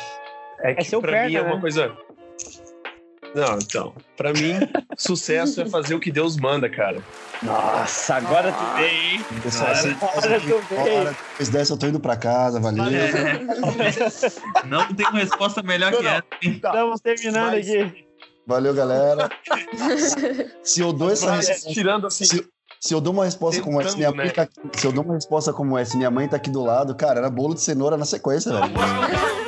é 0.60 0.74
que 0.74 0.94
é 0.94 1.00
pra 1.00 1.10
perna, 1.10 1.28
mim 1.28 1.36
é 1.36 1.42
uma 1.42 1.54
né? 1.54 1.60
coisa. 1.60 1.96
Não, 3.34 3.58
então, 3.58 3.94
para 4.16 4.32
mim, 4.32 4.60
sucesso 4.96 5.62
é 5.62 5.66
fazer 5.66 5.94
o 5.94 6.00
que 6.00 6.12
Deus 6.12 6.36
manda, 6.36 6.68
cara. 6.68 7.02
Nossa, 7.42 8.14
agora 8.14 8.52
tu 8.52 8.76
veio, 8.76 8.90
hein? 8.90 9.24
Pessoal, 9.42 9.70
agora, 9.70 9.90
agora 9.92 10.40
tu 10.40 10.74
veio. 10.84 11.04
Depois 11.04 11.48
dessa, 11.48 11.72
eu 11.72 11.78
tô 11.78 11.86
indo 11.86 11.98
pra 11.98 12.16
casa, 12.16 12.60
valeu. 12.60 12.84
É. 12.84 13.40
Não 14.66 14.86
tem 14.94 15.06
uma 15.08 15.18
resposta 15.18 15.62
melhor 15.62 15.90
não, 15.90 16.00
que 16.00 16.06
essa. 16.06 16.24
Estamos 16.42 17.00
terminando 17.00 17.52
Mas, 17.52 17.68
aqui. 17.68 18.06
Valeu, 18.46 18.74
galera. 18.74 19.30
se 20.62 20.80
eu 20.80 20.92
dou 20.92 21.10
essa 21.10 21.32
resposta. 21.32 21.70
Tirando 21.72 22.06
assim. 22.06 22.24
Se, 22.24 22.46
se 22.80 22.94
eu 22.94 23.00
dou 23.00 23.12
uma 23.14 23.24
resposta 23.24 23.56
Tentando, 23.56 23.72
como 23.72 23.80
essa, 23.80 23.96
minha 23.96 24.12
mãe 24.12 24.26
né? 24.26 24.32
tá 24.32 24.42
aqui, 24.42 24.60
se 24.74 24.86
eu 24.86 24.92
dou 24.92 25.02
uma 25.02 25.14
resposta 25.14 25.52
como 25.52 25.78
essa, 25.78 25.96
minha 25.96 26.10
mãe 26.10 26.28
tá 26.28 26.36
aqui 26.36 26.50
do 26.50 26.62
lado, 26.62 26.94
cara, 26.94 27.20
era 27.20 27.30
bolo 27.30 27.54
de 27.54 27.62
cenoura 27.62 27.96
na 27.96 28.04
sequência, 28.04 28.52
velho. 28.52 28.74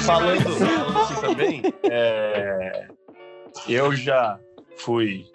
Falando 0.00 0.48
assim 0.48 1.20
também, 1.20 1.62
é, 1.84 2.86
eu 3.68 3.94
já 3.94 4.38
fui 4.76 5.26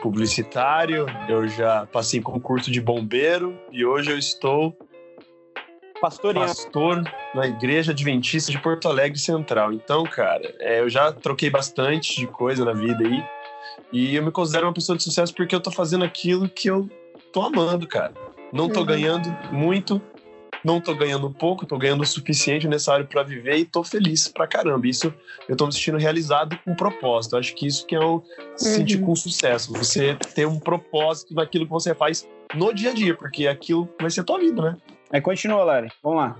publicitário, 0.00 1.06
eu 1.28 1.46
já 1.48 1.86
passei 1.86 2.20
concurso 2.20 2.70
de 2.70 2.80
bombeiro 2.80 3.58
e 3.70 3.84
hoje 3.84 4.10
eu 4.10 4.18
estou 4.18 4.76
Pastoreando. 6.00 6.46
pastor 6.46 7.02
na 7.34 7.46
Igreja 7.46 7.92
Adventista 7.92 8.52
de 8.52 8.58
Porto 8.58 8.88
Alegre 8.88 9.18
Central. 9.18 9.72
Então, 9.72 10.04
cara, 10.04 10.54
é, 10.60 10.80
eu 10.80 10.88
já 10.88 11.12
troquei 11.12 11.50
bastante 11.50 12.16
de 12.16 12.26
coisa 12.26 12.64
na 12.64 12.72
vida 12.72 13.04
aí. 13.06 13.24
E 13.92 14.16
eu 14.16 14.22
me 14.22 14.30
considero 14.30 14.66
uma 14.66 14.72
pessoa 14.72 14.96
de 14.96 15.02
sucesso 15.02 15.34
porque 15.34 15.54
eu 15.54 15.60
tô 15.60 15.70
fazendo 15.70 16.04
aquilo 16.04 16.48
que 16.48 16.68
eu 16.68 16.88
tô 17.32 17.42
amando, 17.42 17.86
cara. 17.86 18.12
Não 18.52 18.68
tô 18.68 18.80
uhum. 18.80 18.86
ganhando 18.86 19.36
muito, 19.52 20.00
não 20.64 20.80
tô 20.80 20.94
ganhando 20.94 21.30
pouco, 21.30 21.66
tô 21.66 21.78
ganhando 21.78 22.02
o 22.02 22.06
suficiente 22.06 22.66
necessário 22.66 23.06
para 23.06 23.22
viver 23.22 23.56
e 23.56 23.64
tô 23.64 23.84
feliz 23.84 24.28
pra 24.28 24.46
caramba. 24.46 24.86
Isso 24.86 25.12
eu 25.48 25.56
tô 25.56 25.66
me 25.66 25.72
sentindo 25.72 25.98
realizado 25.98 26.58
com 26.64 26.74
propósito. 26.74 27.36
acho 27.36 27.54
que 27.54 27.66
isso 27.66 27.86
que 27.86 27.94
é 27.94 28.00
o 28.00 28.22
se 28.56 28.74
sentir 28.74 28.98
uhum. 28.98 29.06
com 29.06 29.16
sucesso. 29.16 29.72
Você 29.72 30.16
ter 30.34 30.46
um 30.46 30.58
propósito 30.58 31.34
naquilo 31.34 31.66
que 31.66 31.72
você 31.72 31.94
faz 31.94 32.28
no 32.54 32.72
dia 32.72 32.90
a 32.90 32.94
dia, 32.94 33.14
porque 33.14 33.46
aquilo 33.46 33.88
vai 34.00 34.10
ser 34.10 34.20
a 34.20 34.24
tua 34.24 34.38
vida, 34.38 34.62
né? 34.62 34.76
Aí 35.12 35.20
continua, 35.20 35.64
Lari. 35.64 35.90
Vamos 36.02 36.18
lá. 36.18 36.36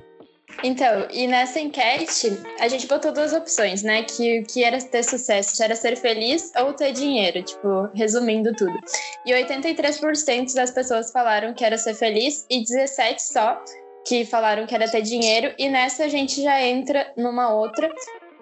Então, 0.63 1.07
e 1.11 1.27
nessa 1.27 1.61
enquete, 1.61 2.41
a 2.61 2.69
gente 2.69 2.87
botou 2.87 3.13
duas 3.13 3.33
opções, 3.33 3.83
né? 3.83 4.05
Que 4.05 4.41
o 4.41 4.47
que 4.47 4.65
era 4.65 4.79
ter 4.79 5.03
sucesso, 5.03 5.63
era 5.63 5.75
ser 5.75 5.97
feliz 5.97 6.53
ou 6.57 6.73
ter 6.73 6.93
dinheiro, 6.93 7.43
tipo, 7.43 7.89
resumindo 7.95 8.55
tudo. 8.55 8.79
E 9.27 9.33
83% 9.33 10.55
das 10.55 10.71
pessoas 10.71 11.11
falaram 11.13 11.53
que 11.53 11.65
era 11.65 11.77
ser 11.77 11.95
feliz 11.95 12.47
e 12.49 12.63
17 12.63 13.23
só 13.23 13.63
que 14.07 14.25
falaram 14.25 14.67
que 14.67 14.75
era 14.75 14.89
ter 14.89 15.03
dinheiro. 15.03 15.53
E 15.59 15.69
nessa 15.69 16.05
a 16.05 16.09
gente 16.09 16.43
já 16.43 16.63
entra 16.63 17.13
numa 17.17 17.53
outra 17.53 17.91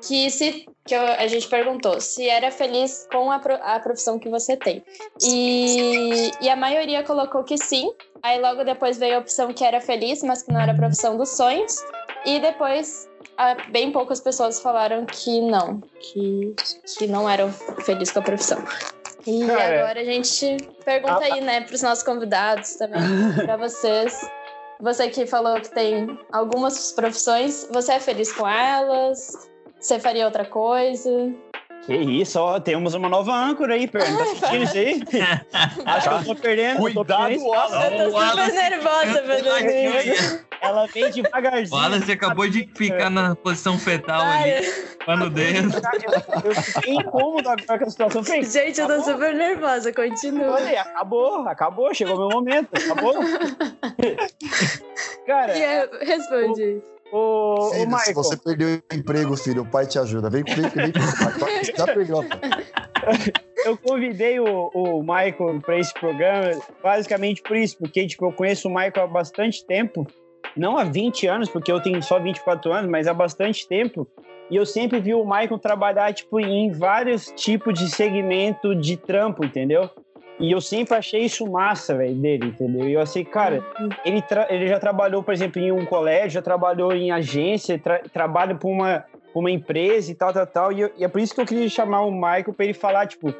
que 0.07 0.31
se 0.31 0.67
que 0.87 0.95
a 0.95 1.27
gente 1.27 1.49
perguntou 1.49 1.99
se 1.99 2.29
era 2.29 2.51
feliz 2.51 3.07
com 3.11 3.31
a, 3.31 3.37
a 3.37 3.81
profissão 3.81 4.19
que 4.19 4.29
você 4.29 4.57
tem. 4.57 4.85
E, 5.23 6.31
e 6.43 6.49
a 6.49 6.57
maioria 6.57 7.03
colocou 7.03 7.43
que 7.43 7.57
sim. 7.57 7.91
Aí 8.23 8.39
logo 8.39 8.65
depois 8.65 8.99
veio 8.99 9.17
a 9.17 9.19
opção 9.19 9.53
que 9.53 9.65
era 9.65 9.81
feliz, 9.81 10.23
mas 10.23 10.43
que 10.43 10.53
não 10.53 10.61
era 10.61 10.73
a 10.73 10.77
profissão 10.77 11.17
dos 11.17 11.31
sonhos. 11.31 11.83
E 12.27 12.39
depois 12.39 13.09
bem 13.71 13.91
poucas 13.91 14.21
pessoas 14.21 14.61
falaram 14.61 15.07
que 15.07 15.41
não, 15.41 15.81
que, 16.01 16.55
que 16.99 17.07
não 17.07 17.29
eram 17.29 17.51
felizes 17.85 18.13
com 18.13 18.21
a 18.21 18.23
profissão. 18.23 18.63
E 19.27 19.47
Cara, 19.47 19.81
agora 19.81 20.01
a 20.01 20.05
gente 20.05 20.59
pergunta 20.85 21.25
aí, 21.25 21.41
né, 21.41 21.63
pros 21.63 21.81
nossos 21.81 22.05
convidados 22.05 22.75
também, 22.77 23.01
pra 23.45 23.57
vocês. 23.57 24.21
Você 24.81 25.09
que 25.09 25.27
falou 25.27 25.59
que 25.61 25.71
tem 25.71 26.19
algumas 26.31 26.93
profissões, 26.93 27.67
você 27.73 27.93
é 27.93 28.01
feliz 28.01 28.31
com 28.33 28.47
elas? 28.47 29.49
Você 29.85 30.01
faria 30.01 30.25
outra 30.25 30.47
coisa? 30.47 31.11
Que 31.85 31.95
isso, 31.95 32.41
ó, 32.41 32.59
temos 32.59 32.95
uma 32.95 33.07
nova 33.07 33.35
âncora 33.35 33.75
aí, 33.75 33.87
Perno. 33.87 34.17
Tá 34.17 34.25
sentindo 34.49 34.65
isso 34.65 34.79
aí? 34.79 35.03
Acho 35.85 36.09
que 36.09 36.15
eu 36.15 36.25
tô 36.25 36.41
perdendo. 36.41 36.89
eu 36.89 36.95
tô 36.95 37.05
Cuidado, 37.05 37.45
Wallace. 37.45 37.95
Eu 37.95 38.11
tô 38.11 38.19
super 38.19 38.53
nervosa, 38.55 39.23
Fernandinho. 39.23 40.41
Ela 40.63 40.87
vem 40.87 41.11
devagarzinho. 41.11 41.79
O 41.79 41.83
Wallace 41.83 42.11
acabou 42.13 42.49
de 42.49 42.67
ficar 42.75 43.11
na 43.11 43.37
posição 43.37 43.79
fetal 43.79 44.23
ali, 44.23 44.67
Para. 45.05 45.17
no 45.19 45.29
dedo. 45.29 45.69
Eu 46.43 46.55
fiquei 46.55 46.95
incômodo 46.95 47.47
agora 47.51 47.79
com 47.79 47.85
a 47.85 47.91
situação. 47.91 48.25
Gente, 48.25 48.81
eu 48.81 48.87
tô 48.87 48.95
acabou? 48.95 49.05
super 49.05 49.35
nervosa, 49.35 49.93
continua. 49.93 50.53
Olha, 50.53 50.81
acabou, 50.81 51.47
acabou, 51.47 51.93
chegou 51.93 52.17
meu 52.17 52.31
momento, 52.31 52.71
acabou. 52.73 53.13
Cara, 55.27 55.53
é, 55.59 55.91
responde. 56.01 56.63
o, 56.63 56.95
o 57.17 57.71
Filho, 57.71 57.81
se 57.81 57.87
Michael, 57.87 58.15
você 58.15 58.37
perdeu 58.37 58.69
o 58.69 58.95
emprego, 58.95 59.37
filho, 59.37 59.63
o 59.63 59.67
pai 59.67 59.87
te 59.87 59.99
ajuda. 59.99 60.29
Vem, 60.29 60.43
vem, 60.43 60.69
vem 60.69 60.93
pai. 60.93 61.65
Já 61.77 61.87
perdeu. 61.87 62.23
pô. 62.23 62.29
eu 63.65 63.79
convidei 63.79 64.41
o, 64.41 64.71
o 64.75 65.01
Michael 65.01 65.61
para 65.65 65.79
esse 65.79 65.95
programa 65.95 66.51
basicamente 66.83 67.41
por 67.43 67.57
isso, 67.57 67.79
porque 67.79 68.05
tipo, 68.07 68.25
eu 68.25 68.33
conheço 68.33 68.69
o 68.69 68.75
Michael 68.75 69.05
há 69.05 69.07
bastante 69.07 69.65
tempo, 69.65 70.07
não 70.57 70.77
há 70.77 70.83
20 70.83 71.27
anos, 71.29 71.49
porque 71.49 71.71
eu 71.71 71.81
tenho 71.81 72.03
só 72.03 72.19
24 72.19 72.73
anos, 72.73 72.91
mas 72.91 73.07
há 73.07 73.15
bastante 73.15 73.67
tempo. 73.69 74.09
E 74.51 74.57
eu 74.57 74.67
sempre 74.67 75.01
vi 75.01 75.15
o 75.15 75.25
Michael 75.25 75.59
trabalhar 75.59 76.13
tipo, 76.13 76.39
em 76.41 76.71
vários 76.71 77.33
tipos 77.37 77.79
de 77.79 77.89
segmento 77.89 78.75
de 78.75 78.97
trampo, 78.97 79.45
entendeu? 79.45 79.89
E 80.41 80.51
eu 80.51 80.61
sempre 80.61 80.95
achei 80.97 81.21
isso 81.23 81.49
massa, 81.51 81.95
velho, 81.97 82.15
dele, 82.15 82.47
entendeu? 82.47 82.89
E 82.89 82.93
eu 82.95 83.01
achei, 83.01 83.25
cara, 83.25 83.65
ele, 84.05 84.23
ele 84.51 84.67
já 84.67 84.81
trabalhou, 84.81 85.23
por 85.23 85.33
exemplo, 85.33 85.63
em 85.63 85.71
um 85.71 85.85
colégio, 85.85 86.31
já 86.31 86.43
trabalhou 86.43 86.93
em 86.93 87.13
agência, 87.13 87.79
tra- 87.79 88.03
trabalha 88.13 88.55
para 88.57 88.69
uma, 88.69 88.99
pra 89.33 89.41
uma 89.41 89.51
empresa 89.51 90.11
e 90.11 90.15
tal, 90.15 90.33
tal, 90.33 90.47
tal. 90.47 90.73
E, 90.73 90.81
eu- 90.81 90.91
e 90.99 91.05
é 91.05 91.09
por 91.09 91.21
isso 91.21 91.35
que 91.35 91.41
eu 91.41 91.47
queria 91.47 91.69
chamar 91.69 92.01
o 92.03 92.11
Michael 92.11 92.53
para 92.53 92.65
ele 92.65 92.75
falar, 92.75 93.07
tipo, 93.07 93.33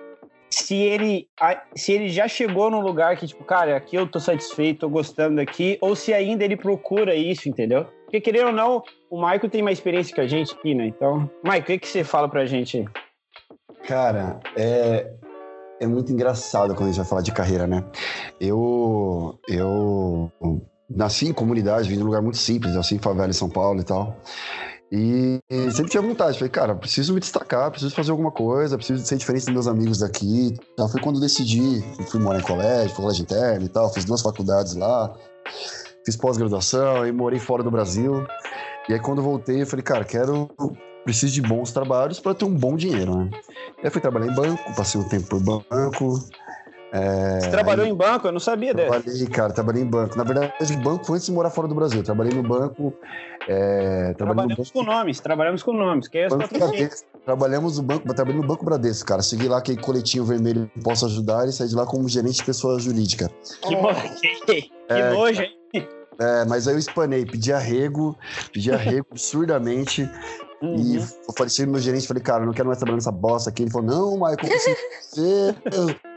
se 0.49 0.77
ele, 0.77 1.27
a- 1.41 1.61
se 1.75 1.93
ele 1.93 2.09
já 2.09 2.29
chegou 2.29 2.71
num 2.71 2.81
lugar 2.81 3.17
que, 3.17 3.27
tipo, 3.27 3.43
cara, 3.43 3.77
aqui 3.77 3.97
eu 3.97 4.07
tô 4.07 4.21
satisfeito, 4.21 4.81
tô 4.81 4.89
gostando 4.89 5.37
daqui, 5.37 5.77
ou 5.81 5.97
se 5.97 6.15
ainda 6.15 6.45
ele 6.45 6.57
procura 6.57 7.13
isso, 7.17 7.49
entendeu? 7.49 7.87
Porque, 8.05 8.21
querendo 8.21 8.47
ou 8.47 8.53
não, 8.53 8.83
o 9.11 9.17
Michael 9.21 9.51
tem 9.51 9.63
mais 9.63 9.79
experiência 9.79 10.15
que 10.15 10.21
a 10.21 10.29
gente 10.29 10.55
aqui, 10.55 10.77
né? 10.77 10.87
Então, 10.87 11.29
Michael, 11.43 11.61
o 11.63 11.65
que, 11.65 11.79
que 11.81 11.89
você 11.89 12.05
fala 12.05 12.29
pra 12.29 12.47
gente 12.47 12.79
aí? 12.79 12.85
Cara, 13.85 14.39
é, 14.57 15.11
é 15.81 15.87
muito 15.87 16.13
engraçado 16.13 16.75
quando 16.75 16.85
a 16.85 16.93
gente 16.93 16.97
vai 16.97 17.07
falar 17.07 17.23
de 17.23 17.33
carreira, 17.33 17.67
né? 17.67 17.85
Eu, 18.41 19.39
eu 19.49 20.31
nasci 20.89 21.29
em 21.29 21.33
comunidade, 21.33 21.89
vim 21.89 21.97
de 21.97 22.03
um 22.03 22.07
lugar 22.07 22.23
muito 22.23 22.39
simples, 22.39 22.77
assim, 22.77 22.99
favela 22.99 23.29
em 23.29 23.33
São 23.33 23.49
Paulo 23.49 23.81
e 23.81 23.85
tal. 23.85 24.17
E 24.93 25.41
sempre 25.73 25.91
tinha 25.91 26.03
vontade, 26.03 26.39
falei, 26.39 26.51
cara, 26.51 26.75
preciso 26.75 27.15
me 27.15 27.21
destacar, 27.21 27.71
preciso 27.71 27.93
fazer 27.95 28.13
alguma 28.13 28.31
coisa, 28.31 28.77
preciso 28.77 29.05
ser 29.05 29.17
diferente 29.17 29.47
dos 29.47 29.53
meus 29.53 29.67
amigos 29.67 29.99
daqui. 29.99 30.55
Então 30.73 30.89
foi 30.89 31.01
quando 31.01 31.19
decidi, 31.19 31.83
fui 32.09 32.21
morar 32.21 32.39
em 32.39 32.43
colégio, 32.43 32.95
colégio 32.95 33.23
interno 33.23 33.65
e 33.65 33.69
tal, 33.69 33.93
fiz 33.93 34.05
duas 34.05 34.23
faculdades 34.23 34.75
lá, 34.75 35.13
fiz 36.05 36.17
pós-graduação 36.17 37.05
e 37.07 37.11
morei 37.11 37.41
fora 37.41 37.63
do 37.63 37.71
Brasil. 37.73 38.25
E 38.89 38.93
aí 38.93 39.01
quando 39.01 39.21
voltei, 39.21 39.63
eu 39.63 39.67
falei, 39.67 39.83
cara, 39.83 40.05
quero 40.05 40.49
preciso 41.05 41.33
de 41.35 41.43
bons 41.43 41.73
trabalhos 41.73 42.19
para 42.19 42.35
ter 42.35 42.45
um 42.45 42.55
bom 42.55 42.77
dinheiro, 42.77 43.17
né? 43.17 43.31
Aí 43.79 43.85
eu 43.85 43.91
fui 43.91 44.01
trabalhar 44.01 44.27
em 44.27 44.35
banco, 44.35 44.75
passei 44.77 45.01
um 45.01 45.09
tempo 45.09 45.29
por 45.29 45.41
banco. 45.41 46.19
É, 46.93 47.41
Você 47.41 47.51
trabalhou 47.51 47.85
aí 47.85 47.91
em 47.91 47.95
banco? 47.95 48.29
Eu 48.29 48.33
não 48.33 48.39
sabia 48.39 48.73
dessa. 48.73 49.01
Trabalhei, 49.01 49.27
cara, 49.27 49.53
trabalhei 49.53 49.83
em 49.83 49.87
banco. 49.87 50.17
Na 50.17 50.23
verdade, 50.23 50.53
banco 50.77 51.05
foi 51.05 51.17
antes 51.17 51.27
de 51.27 51.33
morar 51.33 51.51
fora 51.51 51.67
do 51.67 51.75
Brasil. 51.75 52.05
Trabalhei 52.05 52.33
no 52.33 52.43
banco. 52.43 52.95
É, 53.49 54.15
trabalhei 54.15 54.43
no 54.49 54.55
Trabalhamos 54.55 54.71
com 54.71 54.83
nomes, 54.85 55.21
trabalhamos 55.21 55.63
com 55.65 55.73
nomes. 55.73 56.07
Que 56.07 56.19
é 56.19 56.29
Banco. 56.29 56.57
Bradesco. 56.57 57.09
Trabalhamos 57.25 57.79
no 57.79 57.83
banco, 57.83 58.15
trabalhei 58.15 58.41
no 58.41 58.47
Banco 58.47 58.65
Bradesco, 58.65 59.07
cara. 59.09 59.23
Segui 59.23 59.49
lá 59.49 59.59
aquele 59.59 59.81
coletinho 59.81 60.25
vermelho, 60.25 60.71
posso 60.85 61.05
ajudar, 61.07 61.49
e 61.49 61.53
saí 61.53 61.67
de 61.67 61.75
lá 61.75 61.85
como 61.85 62.09
gerente 62.09 62.37
de 62.37 62.45
pessoa 62.45 62.79
jurídica. 62.79 63.29
Que, 63.67 63.75
mo- 63.77 63.89
que, 64.21 64.29
que 64.63 64.71
É, 64.89 65.11
nojo, 65.11 65.43
hein? 65.43 65.89
É, 66.17 66.45
mas 66.45 66.69
aí 66.69 66.75
eu 66.75 66.79
espanei, 66.79 67.27
pedi 67.27 67.53
arrego, 67.53 68.17
pedi 68.53 68.71
arrego 68.71 69.05
absurdamente. 69.11 70.09
E 70.73 70.99
Uhum. 70.99 71.07
eu 71.29 71.35
falei 71.37 71.51
cheguei 71.51 71.71
meu 71.73 71.81
gerente, 71.81 72.07
falei, 72.07 72.23
cara, 72.23 72.47
não 72.47 72.53
quero 72.53 72.67
mais 72.69 72.79
trabalhar 72.79 72.97
nessa 72.97 73.13
bosta 73.13 73.51
aqui. 73.51 73.63
Ele 73.63 73.71
falou, 73.71 73.87
não, 73.87 74.13
Michael, 74.15 74.59
você. 74.59 75.55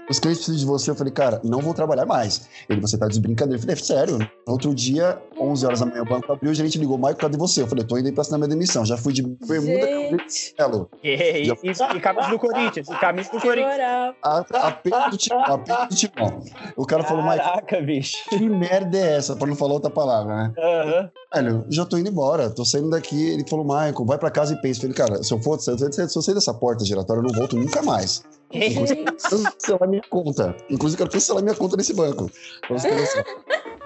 Os 0.09 0.19
clientes 0.19 0.43
precisam 0.45 0.59
de 0.59 0.65
você. 0.65 0.91
Eu 0.91 0.95
falei, 0.95 1.11
cara, 1.11 1.41
não 1.43 1.59
vou 1.59 1.73
trabalhar 1.73 2.05
mais. 2.05 2.47
Ele, 2.69 2.79
você 2.79 2.97
tá 2.97 3.07
de 3.07 3.19
brincadeira. 3.19 3.57
Eu 3.57 3.61
falei, 3.61 3.75
sério? 3.75 4.17
No 4.19 4.53
outro 4.53 4.73
dia, 4.73 5.21
11 5.39 5.65
horas 5.65 5.79
da 5.81 5.85
manhã, 5.85 6.01
o 6.01 6.05
banco 6.05 6.31
abriu, 6.31 6.51
o 6.51 6.53
gerente 6.53 6.77
ligou, 6.77 6.97
Michael, 6.97 7.15
cadê 7.17 7.37
você? 7.37 7.61
Eu 7.61 7.67
falei, 7.67 7.83
tô 7.83 7.97
indo 7.97 8.05
aí 8.07 8.11
pra 8.13 8.21
assinar 8.21 8.39
minha 8.39 8.47
demissão. 8.49 8.85
Já 8.85 8.95
fui 8.97 9.11
de 9.11 9.21
bermuda, 9.21 9.85
Gente, 9.85 10.53
cabelo, 10.57 10.89
E, 11.03 11.09
e, 11.09 11.47
e, 11.49 11.97
e 11.97 11.99
camisa 11.99 12.29
do 12.29 12.39
Corinthians, 12.39 12.87
e 12.87 12.95
camisa 12.95 13.29
do 13.31 13.39
Corinthians. 13.41 13.71
moral. 13.71 14.15
a, 14.23 14.37
a 14.67 14.71
peito 14.71 15.09
do 15.09 15.17
timão, 15.17 15.57
do. 15.57 16.81
O 16.81 16.85
cara 16.85 17.03
falou, 17.03 17.23
Caraca, 17.25 17.81
bicho. 17.81 18.17
que 18.29 18.39
merda 18.49 18.97
é 18.97 19.17
essa? 19.17 19.35
Pra 19.35 19.47
não 19.47 19.55
falar 19.55 19.73
outra 19.73 19.89
palavra, 19.89 20.35
né? 20.35 20.53
Aham. 20.57 21.11
Velho, 21.33 21.65
já 21.69 21.85
tô 21.85 21.97
indo 21.97 22.09
embora, 22.09 22.49
tô 22.49 22.63
saindo 22.63 22.89
daqui. 22.89 23.31
Ele 23.31 23.43
falou, 23.49 23.65
Michael, 23.65 24.05
vai 24.05 24.17
pra 24.17 24.31
casa 24.31 24.53
e 24.53 24.61
pensa. 24.61 24.79
Eu 24.85 24.93
falei, 24.93 24.95
cara, 24.95 25.23
se 25.23 25.33
eu 25.33 25.39
for, 25.41 25.59
se 25.59 25.69
eu, 25.69 25.77
se 25.77 26.01
eu 26.17 26.21
sair 26.21 26.33
dessa 26.35 26.53
porta 26.53 26.85
giratória, 26.85 27.19
eu 27.19 27.23
não 27.23 27.33
volto 27.33 27.57
nunca 27.57 27.81
mais. 27.81 28.23
Gente, 28.51 28.95
cancelar 29.29 29.89
minha 29.89 30.01
conta. 30.09 30.55
Inclusive, 30.69 31.01
eu 31.01 31.05
quero 31.05 31.11
cancelar 31.11 31.43
minha 31.43 31.55
conta 31.55 31.77
nesse 31.77 31.93
banco. 31.93 32.29
Pra 32.67 32.77
você 32.77 32.89
ter 32.89 32.95
noção. 32.99 33.23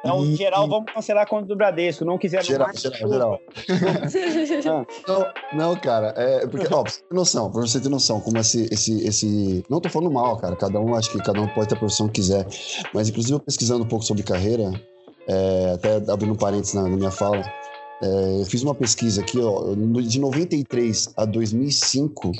Então, 0.00 0.24
E- 0.24 0.36
geral, 0.36 0.68
vamos 0.68 0.92
cancelar 0.92 1.22
a 1.22 1.26
conta 1.26 1.46
do 1.46 1.56
Bradesco. 1.56 2.04
Não 2.04 2.18
quiser 2.18 2.44
Geral, 2.44 2.68
mais, 2.68 2.80
geral, 2.80 3.08
geral. 3.08 3.40
Não, 5.08 5.26
não, 5.54 5.76
cara, 5.76 6.12
é 6.16 6.46
porque, 6.46 6.66
ó, 6.72 6.82
pra 6.82 6.92
você 6.92 7.00
ter 7.00 7.14
noção, 7.14 7.50
pra 7.50 7.60
você 7.62 7.80
ter 7.80 7.88
noção, 7.88 8.20
como 8.20 8.36
esse, 8.38 8.68
esse, 8.70 9.02
esse. 9.06 9.64
Não 9.70 9.80
tô 9.80 9.88
falando 9.88 10.12
mal, 10.12 10.36
cara. 10.36 10.54
Cada 10.56 10.78
um, 10.78 10.94
acho 10.94 11.10
que 11.10 11.18
cada 11.18 11.40
um 11.40 11.48
pode 11.48 11.68
ter 11.68 11.74
a 11.74 11.78
profissão 11.78 12.06
que 12.06 12.14
quiser. 12.20 12.46
Mas, 12.92 13.08
inclusive, 13.08 13.34
eu 13.34 13.40
pesquisando 13.40 13.82
um 13.84 13.88
pouco 13.88 14.04
sobre 14.04 14.22
carreira, 14.22 14.70
é, 15.26 15.72
até 15.74 15.96
abrindo 16.12 16.34
um 16.34 16.36
parênteses 16.36 16.74
na, 16.74 16.82
na 16.82 16.96
minha 16.96 17.10
fala, 17.10 17.38
é, 18.02 18.40
eu 18.40 18.44
fiz 18.44 18.62
uma 18.62 18.74
pesquisa 18.74 19.22
aqui, 19.22 19.40
ó, 19.40 19.72
de 19.74 20.20
93 20.20 21.14
a 21.16 21.24
2005. 21.24 22.32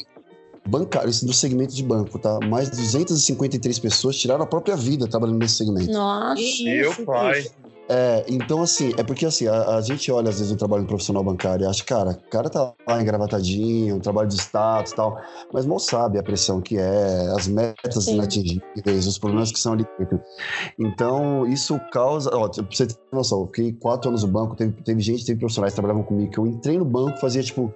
Bancário, 0.67 1.11
isso 1.11 1.27
do 1.27 1.33
segmento 1.33 1.75
de 1.75 1.83
banco, 1.83 2.19
tá? 2.19 2.39
Mais 2.49 2.71
de 2.71 2.77
253 2.77 3.79
pessoas 3.81 4.17
tiraram 4.17 4.45
a 4.45 4.47
própria 4.47 4.77
vida 4.77 5.09
trabalhando 5.09 5.39
nesse 5.39 5.57
segmento. 5.57 5.91
Nossa. 5.91 6.41
Meu 6.65 7.05
pai. 7.05 7.45
É, 7.89 8.25
então 8.29 8.63
assim, 8.63 8.93
é 8.97 9.03
porque 9.03 9.27
assim, 9.27 9.47
a, 9.47 9.77
a 9.77 9.81
gente 9.83 10.11
olha 10.11 10.31
às 10.31 10.39
vezes 10.39 10.53
um 10.53 10.57
trabalho 10.57 10.87
profissional 10.87 11.23
bancário 11.23 11.65
e 11.65 11.67
acha, 11.67 11.85
cara, 11.85 12.13
o 12.13 12.31
cara 12.31 12.49
tá 12.49 12.73
lá 12.87 13.03
engravatadinho, 13.03 13.97
um 13.97 14.01
trabalho 14.01 14.29
de 14.29 14.37
status 14.37 14.93
e 14.93 14.95
tal, 14.95 15.21
mas 15.53 15.67
mal 15.67 15.79
sabe 15.79 16.19
a 16.19 16.23
pressão 16.23 16.61
que 16.61 16.79
é, 16.79 17.33
as 17.37 17.49
metas 17.49 18.05
Sim. 18.05 18.15
inatingíveis, 18.15 19.07
os 19.07 19.19
problemas 19.19 19.51
que 19.51 19.59
são 19.59 19.73
ali 19.73 19.85
dentro. 19.99 20.21
Então, 20.79 21.47
isso 21.47 21.79
causa, 21.93 22.31
ó, 22.33 22.49
pra 22.49 22.65
você 22.71 22.87
ter 22.87 22.97
noção, 23.13 23.41
eu 23.41 23.47
fiquei 23.47 23.73
quatro 23.73 24.09
anos 24.09 24.23
no 24.23 24.31
banco, 24.31 24.55
teve, 24.55 24.73
teve 24.83 25.01
gente, 25.01 25.27
teve 25.27 25.41
profissionais 25.41 25.75
que 25.75 25.77
trabalhavam 25.77 26.05
comigo, 26.05 26.31
que 26.31 26.39
eu 26.39 26.47
entrei 26.47 26.79
no 26.79 26.85
banco, 26.85 27.19
fazia 27.19 27.43
tipo 27.43 27.75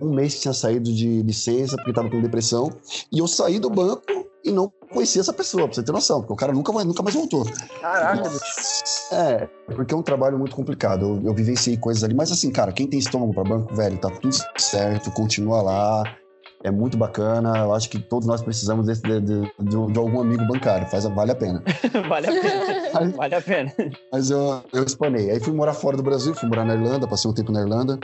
um 0.00 0.14
mês 0.14 0.34
que 0.34 0.40
tinha 0.42 0.54
saído 0.54 0.92
de 0.92 1.22
licença 1.22 1.76
porque 1.76 1.92
tava 1.92 2.10
com 2.10 2.20
depressão, 2.20 2.70
e 3.12 3.18
eu 3.18 3.26
saí 3.26 3.58
do 3.58 3.70
banco 3.70 4.02
e 4.44 4.52
não 4.52 4.72
conhecia 4.92 5.20
essa 5.20 5.32
pessoa, 5.32 5.66
pra 5.66 5.74
você 5.74 5.82
ter 5.82 5.92
noção, 5.92 6.20
porque 6.20 6.32
o 6.32 6.36
cara 6.36 6.52
nunca, 6.52 6.72
nunca 6.84 7.02
mais 7.02 7.14
voltou. 7.14 7.44
Caraca. 7.80 8.30
É, 9.10 9.48
porque 9.74 9.92
é 9.92 9.96
um 9.96 10.02
trabalho 10.02 10.38
muito 10.38 10.54
complicado. 10.54 11.04
Eu, 11.04 11.30
eu 11.30 11.34
vivenciei 11.34 11.76
coisas 11.76 12.04
ali, 12.04 12.14
mas 12.14 12.30
assim, 12.30 12.52
cara, 12.52 12.72
quem 12.72 12.86
tem 12.86 12.98
estômago 12.98 13.34
pra 13.34 13.42
banco, 13.42 13.74
velho, 13.74 13.98
tá 13.98 14.08
tudo 14.08 14.34
certo, 14.56 15.10
continua 15.10 15.62
lá. 15.62 16.16
É 16.64 16.70
muito 16.70 16.96
bacana. 16.96 17.58
Eu 17.58 17.74
acho 17.74 17.88
que 17.88 17.98
todos 17.98 18.26
nós 18.26 18.42
precisamos 18.42 18.86
desse, 18.86 19.02
de, 19.02 19.20
de- 19.20 19.40
de- 19.60 19.92
de 19.92 19.98
algum 19.98 20.20
amigo 20.20 20.44
bancário. 20.48 20.86
Faz, 20.88 21.04
vale 21.04 21.30
a 21.30 21.34
pena. 21.34 21.62
Vale 22.08 22.26
a 22.26 22.32
pena. 22.32 23.10
Vale 23.16 23.34
a 23.34 23.40
pena. 23.40 23.72
Mas 24.12 24.30
eu, 24.30 24.62
eu 24.72 24.82
espanei. 24.82 25.30
Aí 25.30 25.38
fui 25.38 25.52
morar 25.52 25.74
fora 25.74 25.96
do 25.96 26.02
Brasil, 26.02 26.34
fui 26.34 26.48
morar 26.48 26.64
na 26.64 26.74
Irlanda, 26.74 27.06
passei 27.06 27.30
um 27.30 27.34
tempo 27.34 27.52
na 27.52 27.60
Irlanda. 27.60 27.98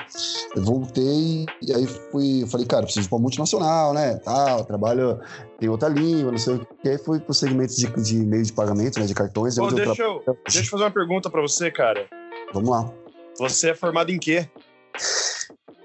Eu 0.55 0.63
voltei 0.63 1.47
e 1.63 1.73
aí 1.75 1.87
fui, 1.87 2.43
eu 2.43 2.47
falei, 2.47 2.67
cara, 2.67 2.85
preciso 2.85 3.07
ir 3.07 3.11
pra 3.11 3.19
multinacional, 3.19 3.93
né? 3.95 4.17
Tal, 4.25 4.65
trabalho, 4.65 5.19
tem 5.59 5.69
outra 5.69 5.89
língua, 5.89 6.31
não 6.31 6.39
sei 6.39 6.55
o 6.55 6.67
que. 6.83 6.89
Aí 6.89 6.99
fui 6.99 7.19
pro 7.21 7.35
segmento 7.35 7.75
de, 7.75 7.87
de 8.03 8.17
meio 8.17 8.43
de 8.45 8.53
pagamento, 8.53 9.01
né? 9.01 9.07
De 9.07 9.15
cartões. 9.15 9.57
Eu 9.57 9.67
deixa, 9.73 10.03
eu, 10.03 10.23
deixa 10.45 10.61
eu 10.61 10.65
fazer 10.67 10.85
uma 10.85 10.91
pergunta 10.91 11.29
pra 11.31 11.41
você, 11.41 11.71
cara. 11.71 12.07
Vamos 12.53 12.69
lá. 12.71 12.91
Você 13.39 13.71
é 13.71 13.75
formado 13.75 14.11
em 14.11 14.19
quê? 14.19 14.47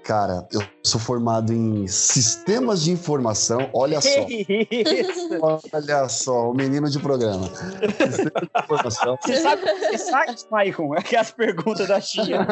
Cara, 0.04 0.48
eu 0.52 0.62
sou 0.82 0.98
formado 0.98 1.52
em 1.52 1.86
sistemas 1.86 2.82
de 2.82 2.90
informação. 2.90 3.68
Olha 3.74 4.00
só. 4.00 4.08
Olha 5.72 6.08
só, 6.08 6.50
o 6.50 6.54
menino 6.54 6.88
de 6.88 6.98
programa. 6.98 7.46
Sistemas 7.46 8.16
de 8.16 8.62
informação. 8.64 9.18
Você 9.22 9.36
sabe 9.36 9.62
que 9.90 9.98
site, 9.98 10.44
Maicon? 10.50 10.94
Aquelas 10.94 11.30
perguntas 11.30 11.88
da 11.88 12.00
Chia. 12.00 12.46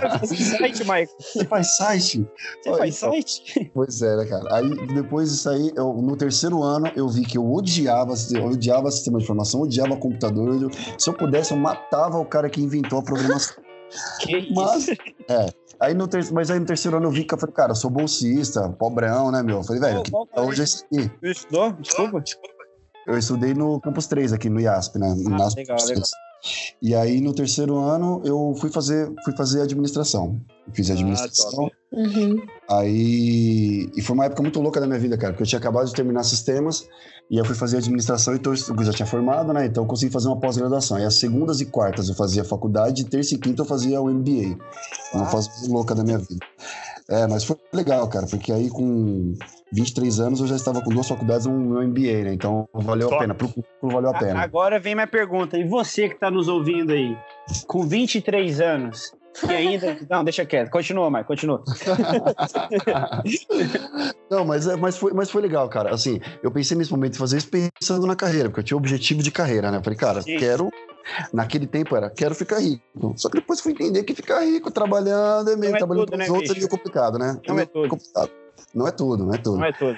Sabe 0.00 0.24
esse 0.24 0.56
site, 0.56 0.84
Maicon? 0.84 1.12
Você 1.20 1.44
faz 1.44 1.76
site? 1.76 2.26
Você 2.62 2.70
Olha, 2.70 2.78
faz 2.78 2.96
então, 2.96 3.12
site? 3.12 3.70
Pois 3.74 4.00
é, 4.02 4.16
né, 4.16 4.24
cara? 4.24 4.56
Aí, 4.56 4.86
depois 4.94 5.30
disso 5.30 5.50
aí, 5.50 5.70
eu- 5.76 5.92
no 5.92 6.16
terceiro 6.16 6.62
ano, 6.62 6.90
eu 6.96 7.08
vi 7.08 7.22
que 7.24 7.36
eu 7.36 7.52
odiava, 7.52 8.14
eu 8.32 8.46
odiava 8.46 8.90
sistema 8.90 9.18
de 9.18 9.24
informação, 9.24 9.60
odiava 9.60 9.96
computador. 9.96 10.62
Eu- 10.62 10.70
se 10.98 11.08
eu 11.10 11.14
pudesse, 11.14 11.52
eu 11.52 11.58
matava 11.58 12.18
o 12.18 12.24
cara 12.24 12.48
que 12.48 12.62
inventou 12.62 12.98
a 13.00 13.02
programação. 13.02 13.56
Que 14.20 14.52
Mas, 14.54 14.88
isso? 14.88 14.96
Aí 15.80 15.94
no 15.94 16.08
ter... 16.08 16.30
Mas 16.32 16.50
aí 16.50 16.58
no 16.58 16.66
terceiro 16.66 16.96
ano 16.96 17.06
eu 17.06 17.10
vi 17.10 17.24
que 17.24 17.32
eu 17.34 17.38
falei, 17.38 17.54
cara, 17.54 17.72
eu 17.72 17.76
sou 17.76 17.90
bolsista, 17.90 18.68
pobrão, 18.70 19.30
né, 19.30 19.42
meu? 19.42 19.58
Eu 19.58 19.64
falei, 19.64 19.80
velho, 19.80 20.02
Qual- 20.10 20.26
que 20.26 20.40
hoje 20.40 20.60
é 20.60 20.64
isso 20.64 20.84
aqui. 20.84 21.10
Você 21.20 21.30
estudou? 21.30 21.72
Desculpa. 21.72 22.22
Eu 23.06 23.18
estudei 23.18 23.54
no 23.54 23.80
Campus 23.80 24.06
3 24.06 24.32
aqui 24.32 24.50
no 24.50 24.60
IASP, 24.60 24.98
né? 24.98 25.08
Ah, 25.08 25.30
nas 25.30 25.54
legal, 25.54 25.76
Campus 25.76 25.88
legal. 25.88 26.02
3. 26.04 26.10
E 26.80 26.94
aí 26.94 27.20
no 27.20 27.34
terceiro 27.34 27.76
ano 27.76 28.22
eu 28.24 28.54
fui 28.60 28.70
fazer, 28.70 29.12
fui 29.24 29.36
fazer 29.36 29.62
administração. 29.62 30.40
Fiz 30.72 30.90
administração. 30.90 31.70
Uhum. 31.92 32.36
Aí. 32.70 33.90
E 33.96 34.02
foi 34.02 34.14
uma 34.14 34.26
época 34.26 34.42
muito 34.42 34.60
louca 34.60 34.80
da 34.80 34.86
minha 34.86 34.98
vida, 34.98 35.16
cara, 35.16 35.32
porque 35.32 35.42
eu 35.42 35.46
tinha 35.46 35.58
acabado 35.58 35.86
de 35.86 35.94
terminar 35.94 36.22
sistemas 36.22 36.86
e 37.30 37.34
aí 37.34 37.38
eu 37.40 37.44
fui 37.44 37.54
fazer 37.54 37.76
administração 37.78 38.34
e 38.34 38.38
tô, 38.38 38.50
eu 38.52 38.56
já 38.84 38.92
tinha 38.92 39.06
formado, 39.06 39.52
né? 39.52 39.66
Então 39.66 39.84
eu 39.84 39.86
consegui 39.88 40.12
fazer 40.12 40.28
uma 40.28 40.38
pós-graduação. 40.40 40.96
Aí 40.96 41.04
as 41.04 41.14
segundas 41.14 41.60
e 41.60 41.66
quartas 41.66 42.08
eu 42.08 42.14
fazia 42.14 42.42
faculdade, 42.44 43.04
terça 43.04 43.34
e 43.34 43.38
quinta 43.38 43.62
eu 43.62 43.66
fazia 43.66 44.00
o 44.00 44.08
MBA. 44.08 44.56
Uma 45.12 45.24
Ah. 45.24 45.26
fase 45.26 45.68
louca 45.70 45.94
da 45.94 46.02
minha 46.02 46.18
vida. 46.18 46.44
É, 47.10 47.26
mas 47.26 47.42
foi 47.44 47.56
legal, 47.72 48.06
cara, 48.08 48.26
porque 48.26 48.52
aí 48.52 48.68
com 48.68 49.32
23 49.72 50.20
anos 50.20 50.40
eu 50.40 50.46
já 50.46 50.56
estava 50.56 50.82
com 50.82 50.90
duas 50.90 51.08
faculdades 51.08 51.46
e 51.46 51.48
um 51.48 51.80
MBA, 51.82 52.24
né? 52.24 52.34
Então 52.34 52.68
valeu 52.74 53.12
a 53.14 53.18
pena, 53.18 53.34
pro 53.34 53.48
currículo 53.48 53.92
valeu 53.92 54.10
a 54.10 54.16
A- 54.16 54.18
pena. 54.18 54.40
Agora 54.40 54.78
vem 54.78 54.94
minha 54.94 55.06
pergunta. 55.06 55.56
E 55.56 55.64
você 55.66 56.06
que 56.08 56.14
está 56.16 56.30
nos 56.30 56.48
ouvindo 56.48 56.92
aí, 56.92 57.16
com 57.66 57.86
23 57.86 58.60
anos, 58.60 59.12
e 59.46 59.52
ainda. 59.52 59.98
Não, 60.08 60.24
deixa 60.24 60.44
quieto. 60.44 60.70
Continua, 60.70 61.10
Mike, 61.10 61.26
continua. 61.26 61.62
Não, 64.30 64.44
mas, 64.44 64.66
é- 64.66 64.76
mas, 64.76 64.96
foi, 64.96 65.12
mas 65.12 65.30
foi 65.30 65.42
legal, 65.42 65.68
cara. 65.68 65.94
Assim, 65.94 66.20
eu 66.42 66.50
pensei 66.50 66.76
nesse 66.76 66.90
momento 66.90 67.12
de 67.12 67.18
fazer 67.18 67.38
isso 67.38 67.48
pensando 67.50 68.06
na 68.06 68.16
carreira, 68.16 68.48
porque 68.48 68.60
eu 68.60 68.64
tinha 68.64 68.76
objetivo 68.76 69.22
de 69.22 69.30
carreira, 69.30 69.70
né? 69.70 69.78
Eu 69.78 69.82
falei, 69.82 69.98
cara, 69.98 70.22
Sim. 70.22 70.36
quero. 70.36 70.70
Naquele 71.32 71.66
tempo 71.66 71.96
era, 71.96 72.10
quero 72.10 72.34
ficar 72.34 72.58
rico. 72.58 73.14
Só 73.16 73.30
que 73.30 73.38
depois 73.38 73.60
fui 73.60 73.72
entender 73.72 74.02
que 74.02 74.14
ficar 74.14 74.40
rico 74.40 74.70
trabalhando 74.70 75.50
é 75.50 75.56
meio 75.56 75.74
é 75.74 75.78
trabalhando 75.78 76.06
tudo, 76.06 76.18
né, 76.18 76.24
outros 76.26 76.50
é 76.50 76.54
bicho? 76.54 76.58
meio 76.58 76.68
complicado, 76.68 77.18
né? 77.18 77.40
Não 77.46 77.54
é 77.54 77.56
meio 77.56 77.68
tudo. 77.68 77.88
complicado. 77.88 78.30
Não 78.74 78.86
é 78.86 78.90
tudo, 78.90 79.24
não 79.24 79.34
é 79.34 79.38
tudo. 79.38 79.56
Não 79.56 79.64
é 79.64 79.72
tudo. 79.72 79.96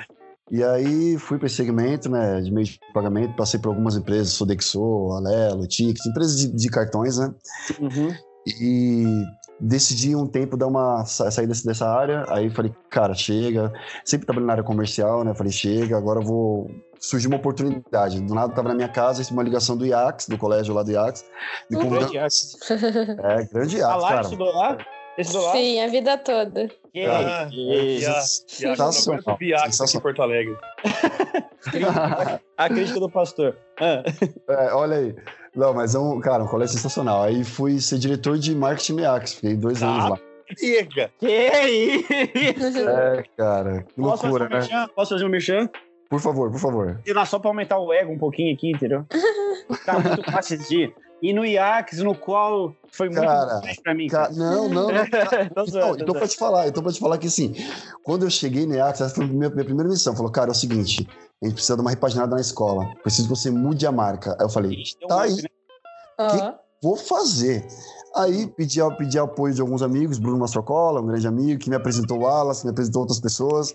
E 0.52 0.62
aí 0.62 1.18
fui 1.18 1.38
para 1.38 1.46
esse 1.46 1.56
segmento, 1.56 2.08
né, 2.08 2.40
de 2.40 2.52
meio 2.52 2.66
de 2.66 2.78
pagamento, 2.94 3.34
passei 3.36 3.58
por 3.58 3.70
algumas 3.70 3.96
empresas, 3.96 4.32
Sodexo, 4.32 5.10
Alelo, 5.12 5.66
Tix, 5.66 6.04
empresas 6.06 6.36
de, 6.36 6.48
de 6.48 6.68
cartões, 6.68 7.18
né? 7.18 7.32
Uhum. 7.80 8.14
E 8.46 9.24
decidi 9.60 10.16
um 10.16 10.26
tempo 10.26 10.56
dar 10.56 10.66
uma 10.66 11.04
sa- 11.04 11.30
sair 11.30 11.46
desse- 11.46 11.66
dessa 11.66 11.86
área. 11.88 12.24
Aí 12.28 12.48
falei, 12.50 12.72
cara, 12.88 13.14
chega. 13.14 13.72
Sempre 14.04 14.26
trabalhei 14.26 14.46
na 14.46 14.52
área 14.54 14.64
comercial, 14.64 15.22
né? 15.24 15.34
Falei, 15.34 15.52
chega, 15.52 15.96
agora 15.96 16.20
eu 16.20 16.24
vou. 16.24 16.70
Surgiu 16.98 17.30
uma 17.30 17.36
oportunidade. 17.38 18.20
Do 18.20 18.34
nada, 18.34 18.52
eu 18.52 18.56
tava 18.56 18.68
na 18.70 18.74
minha 18.74 18.88
casa, 18.88 19.18
recebi 19.18 19.36
uma 19.36 19.42
ligação 19.42 19.76
do 19.76 19.86
IAX, 19.86 20.26
do 20.28 20.36
colégio 20.38 20.74
lá 20.74 20.82
do 20.82 20.90
IAX, 20.90 21.24
me 21.70 21.76
Uhum. 21.76 21.82
convidando. 21.84 22.12
Grande 22.12 22.18
Axe. 22.18 22.56
É, 23.24 23.44
grande 23.52 23.76
IAX, 23.78 24.02
lá, 24.02 24.08
cara. 24.08 24.20
estudou 24.22 24.52
lá? 24.54 24.78
Estudou 25.18 25.44
lá? 25.46 25.52
Sim, 25.52 25.80
a 25.82 25.88
vida 25.88 26.18
toda. 26.18 26.68
Que 26.92 27.04
Ah, 27.06 27.48
isso. 27.52 28.44
Sensacional, 28.48 29.36
Biax 29.38 29.60
aqui 29.62 29.68
em 29.68 29.72
sensacional. 29.72 30.02
Porto 30.02 30.22
Alegre. 30.22 30.56
A 32.56 32.68
crítica 32.68 33.00
do 33.00 33.08
pastor. 33.10 33.56
Ah. 33.80 34.02
É, 34.48 34.72
olha 34.74 34.96
aí. 34.96 35.16
Não, 35.54 35.74
mas 35.74 35.94
é 35.94 35.98
um, 35.98 36.20
cara, 36.20 36.44
um 36.44 36.46
colégio 36.46 36.74
sensacional. 36.76 37.22
Aí 37.22 37.42
fui 37.44 37.80
ser 37.80 37.98
diretor 37.98 38.38
de 38.38 38.54
marketing 38.54 38.92
no 38.94 39.00
IAX, 39.00 39.34
fiquei 39.34 39.56
dois 39.56 39.82
anos 39.82 40.04
Ah. 40.04 40.08
lá. 40.10 40.18
Chega! 40.58 41.10
Que 41.18 41.26
isso? 41.28 42.88
É, 42.88 43.24
cara, 43.36 43.82
que 43.82 44.00
Posso 44.00 44.22
fazer 44.22 44.28
loucura, 44.38 44.46
um 44.46 44.58
né? 44.80 44.86
Posso 44.94 45.14
fazer 45.14 45.24
um 45.24 45.28
merchan? 45.28 45.68
Por 46.08 46.20
favor, 46.20 46.50
por 46.50 46.58
favor. 46.58 47.00
E 47.06 47.12
lá 47.12 47.24
só 47.24 47.38
pra 47.38 47.50
aumentar 47.50 47.78
o 47.78 47.92
ego 47.92 48.12
um 48.12 48.18
pouquinho 48.18 48.52
aqui, 48.54 48.70
entendeu? 48.72 49.04
Tá 49.86 49.98
muito 50.00 50.24
fácil 50.30 50.58
dia. 50.58 50.92
E 51.22 51.32
no 51.32 51.44
IAX, 51.44 51.98
no 51.98 52.14
qual 52.16 52.74
foi 52.90 53.08
muito 53.08 53.20
Cara, 53.20 53.44
importante 53.58 53.80
pra 53.82 53.94
mim. 53.94 54.08
Ca- 54.08 54.30
Não, 54.32 54.68
não, 54.68 54.88
não. 54.88 55.04
Tô 55.54 55.64
Então, 55.66 55.96
então 55.96 56.14
pra 56.14 56.26
te 56.26 56.36
falar, 56.36 56.66
então 56.66 56.82
pra 56.82 56.90
te 56.92 56.98
falar 56.98 57.18
que 57.18 57.26
assim, 57.28 57.54
quando 58.02 58.24
eu 58.24 58.30
cheguei 58.30 58.66
no 58.66 58.74
IAX, 58.74 59.02
essa 59.02 59.14
foi 59.14 59.24
a 59.24 59.28
minha, 59.28 59.50
minha 59.50 59.64
primeira 59.64 59.88
missão. 59.88 60.16
Falou, 60.16 60.32
cara, 60.32 60.48
é 60.48 60.52
o 60.52 60.54
seguinte, 60.54 61.06
a 61.42 61.46
gente 61.46 61.54
precisa 61.54 61.76
dar 61.76 61.82
uma 61.82 61.90
repaginada 61.90 62.34
na 62.34 62.40
escola. 62.40 62.86
Preciso 63.02 63.28
que 63.28 63.34
você 63.34 63.50
mude 63.50 63.86
a 63.86 63.92
marca. 63.92 64.36
Aí 64.38 64.44
eu 64.44 64.50
falei, 64.50 64.82
tá 65.08 65.22
aí. 65.22 65.34
né? 65.36 65.48
Ó. 66.18 66.54
vou 66.82 66.96
fazer. 66.96 67.66
Aí 68.14 68.48
pedi, 68.48 68.80
a- 68.80 68.90
pedi 68.90 69.18
apoio 69.18 69.54
de 69.54 69.60
alguns 69.60 69.82
amigos, 69.82 70.18
Bruno 70.18 70.38
Mastrocola, 70.38 71.00
um 71.00 71.06
grande 71.06 71.26
amigo, 71.28 71.60
que 71.60 71.70
me 71.70 71.76
apresentou 71.76 72.18
o 72.18 72.22
Wallace, 72.22 72.64
me 72.64 72.72
apresentou 72.72 73.02
outras 73.02 73.20
pessoas. 73.20 73.74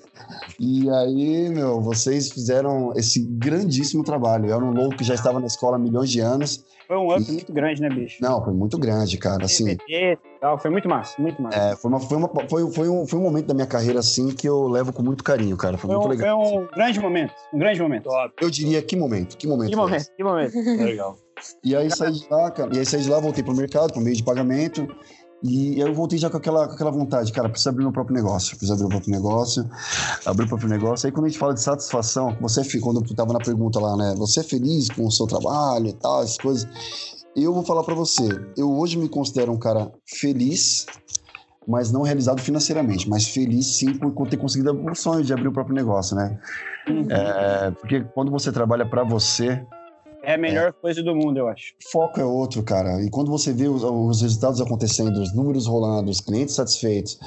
E 0.59 0.89
aí, 0.89 1.49
meu, 1.49 1.79
vocês 1.79 2.31
fizeram 2.31 2.91
esse 2.95 3.21
grandíssimo 3.21 4.03
trabalho. 4.03 4.47
Eu 4.47 4.55
era 4.55 4.65
um 4.65 4.71
louco 4.73 4.97
que 4.97 5.03
já 5.05 5.13
estava 5.13 5.39
na 5.39 5.47
escola 5.47 5.77
há 5.77 5.79
milhões 5.79 6.09
de 6.09 6.19
anos. 6.19 6.63
Foi 6.87 6.97
um 6.97 7.15
up 7.15 7.31
muito 7.31 7.51
grande, 7.51 7.81
né, 7.81 7.89
bicho? 7.89 8.21
Não, 8.21 8.43
foi 8.43 8.53
muito 8.53 8.77
grande, 8.77 9.17
cara. 9.17 9.45
Assim, 9.45 9.75
e 9.89 10.17
tal, 10.39 10.59
foi 10.59 10.69
muito 10.69 10.87
massa, 10.87 11.19
muito 11.19 11.41
massa. 11.41 11.57
é, 11.57 11.75
foi, 11.75 11.89
uma, 11.89 11.99
foi, 11.99 12.17
uma, 12.17 12.29
foi, 12.47 12.71
foi, 12.71 12.89
um, 12.89 13.07
foi 13.07 13.19
um 13.19 13.23
momento 13.23 13.47
da 13.47 13.53
minha 13.55 13.65
carreira, 13.65 13.99
assim, 13.99 14.27
que 14.29 14.47
eu 14.47 14.67
levo 14.67 14.93
com 14.93 15.01
muito 15.01 15.23
carinho, 15.23 15.57
cara. 15.57 15.77
Foi 15.77 15.87
Foi 15.89 15.95
muito 15.97 16.07
um, 16.07 16.09
legal. 16.09 16.45
foi 16.45 16.57
um 16.59 16.67
grande 16.67 16.99
momento, 16.99 17.33
um 17.53 17.57
grande 17.57 17.81
momento. 17.81 18.09
Eu 18.39 18.49
diria, 18.51 18.81
que 18.83 18.95
momento, 18.95 19.35
que 19.35 19.47
momento. 19.47 19.69
Que 19.71 19.75
momento, 19.75 19.95
esse? 20.01 20.11
que 20.15 20.23
momento. 20.23 20.53
legal. 20.83 21.17
E 21.63 21.75
aí 21.75 21.89
saí 21.89 22.11
de 22.11 22.27
lá, 22.29 22.51
cara. 22.51 22.75
E 22.75 22.79
aí 22.79 22.85
saí 22.85 23.01
de 23.01 23.09
lá, 23.09 23.19
voltei 23.19 23.43
pro 23.43 23.55
mercado, 23.55 23.93
pro 23.93 24.01
meio 24.01 24.15
de 24.15 24.23
pagamento. 24.23 24.87
E 25.43 25.79
eu 25.79 25.93
voltei 25.93 26.17
já 26.17 26.29
com 26.29 26.37
aquela, 26.37 26.67
com 26.67 26.73
aquela 26.73 26.89
vontade, 26.89 27.31
cara, 27.31 27.49
preciso 27.49 27.69
abrir 27.69 27.83
meu 27.83 27.91
próprio 27.91 28.15
negócio. 28.15 28.57
Preciso 28.57 28.73
abrir 28.73 28.85
o 28.85 28.89
próprio 28.89 29.11
negócio, 29.11 29.69
abrir 30.25 30.45
o 30.45 30.47
próprio 30.47 30.69
negócio. 30.69 31.05
Aí 31.05 31.11
quando 31.11 31.25
a 31.25 31.29
gente 31.29 31.37
fala 31.37 31.53
de 31.53 31.61
satisfação, 31.61 32.35
você, 32.41 32.61
quando 32.79 33.03
eu 33.07 33.15
tava 33.15 33.33
na 33.33 33.39
pergunta 33.39 33.79
lá, 33.79 33.95
né? 33.95 34.15
Você 34.17 34.39
é 34.39 34.43
feliz 34.43 34.89
com 34.89 35.05
o 35.05 35.11
seu 35.11 35.27
trabalho 35.27 35.87
e 35.87 35.93
tal, 35.93 36.23
essas 36.23 36.37
coisas. 36.37 36.67
Eu 37.35 37.53
vou 37.53 37.63
falar 37.63 37.83
pra 37.83 37.93
você, 37.93 38.27
eu 38.57 38.71
hoje 38.71 38.97
me 38.97 39.09
considero 39.09 39.51
um 39.51 39.59
cara 39.59 39.91
feliz, 40.07 40.85
mas 41.67 41.91
não 41.91 42.01
realizado 42.01 42.41
financeiramente, 42.41 43.09
mas 43.09 43.27
feliz 43.27 43.77
sim 43.77 43.93
por 43.93 44.27
ter 44.29 44.37
conseguido 44.37 44.71
o 44.71 44.95
sonho 44.95 45.23
de 45.23 45.33
abrir 45.33 45.49
o 45.49 45.51
próprio 45.51 45.75
negócio, 45.75 46.15
né? 46.15 46.39
Uhum. 46.87 47.11
É, 47.11 47.71
porque 47.71 48.05
quando 48.13 48.31
você 48.31 48.51
trabalha 48.53 48.85
pra 48.85 49.03
você, 49.03 49.65
É 50.25 50.33
a 50.33 50.37
melhor 50.37 50.73
coisa 50.73 51.01
do 51.03 51.15
mundo, 51.15 51.37
eu 51.37 51.47
acho. 51.47 51.73
foco 51.91 52.19
é 52.19 52.25
outro, 52.25 52.63
cara. 52.63 53.01
E 53.03 53.09
quando 53.09 53.29
você 53.29 53.53
vê 53.53 53.67
os, 53.67 53.83
os 53.83 54.21
resultados 54.21 54.59
acontecendo, 54.59 55.17
os 55.21 55.33
números 55.33 55.67
rolando, 55.67 56.09
os 56.09 56.19
clientes 56.19 56.55
satisfeitos, 56.55 57.19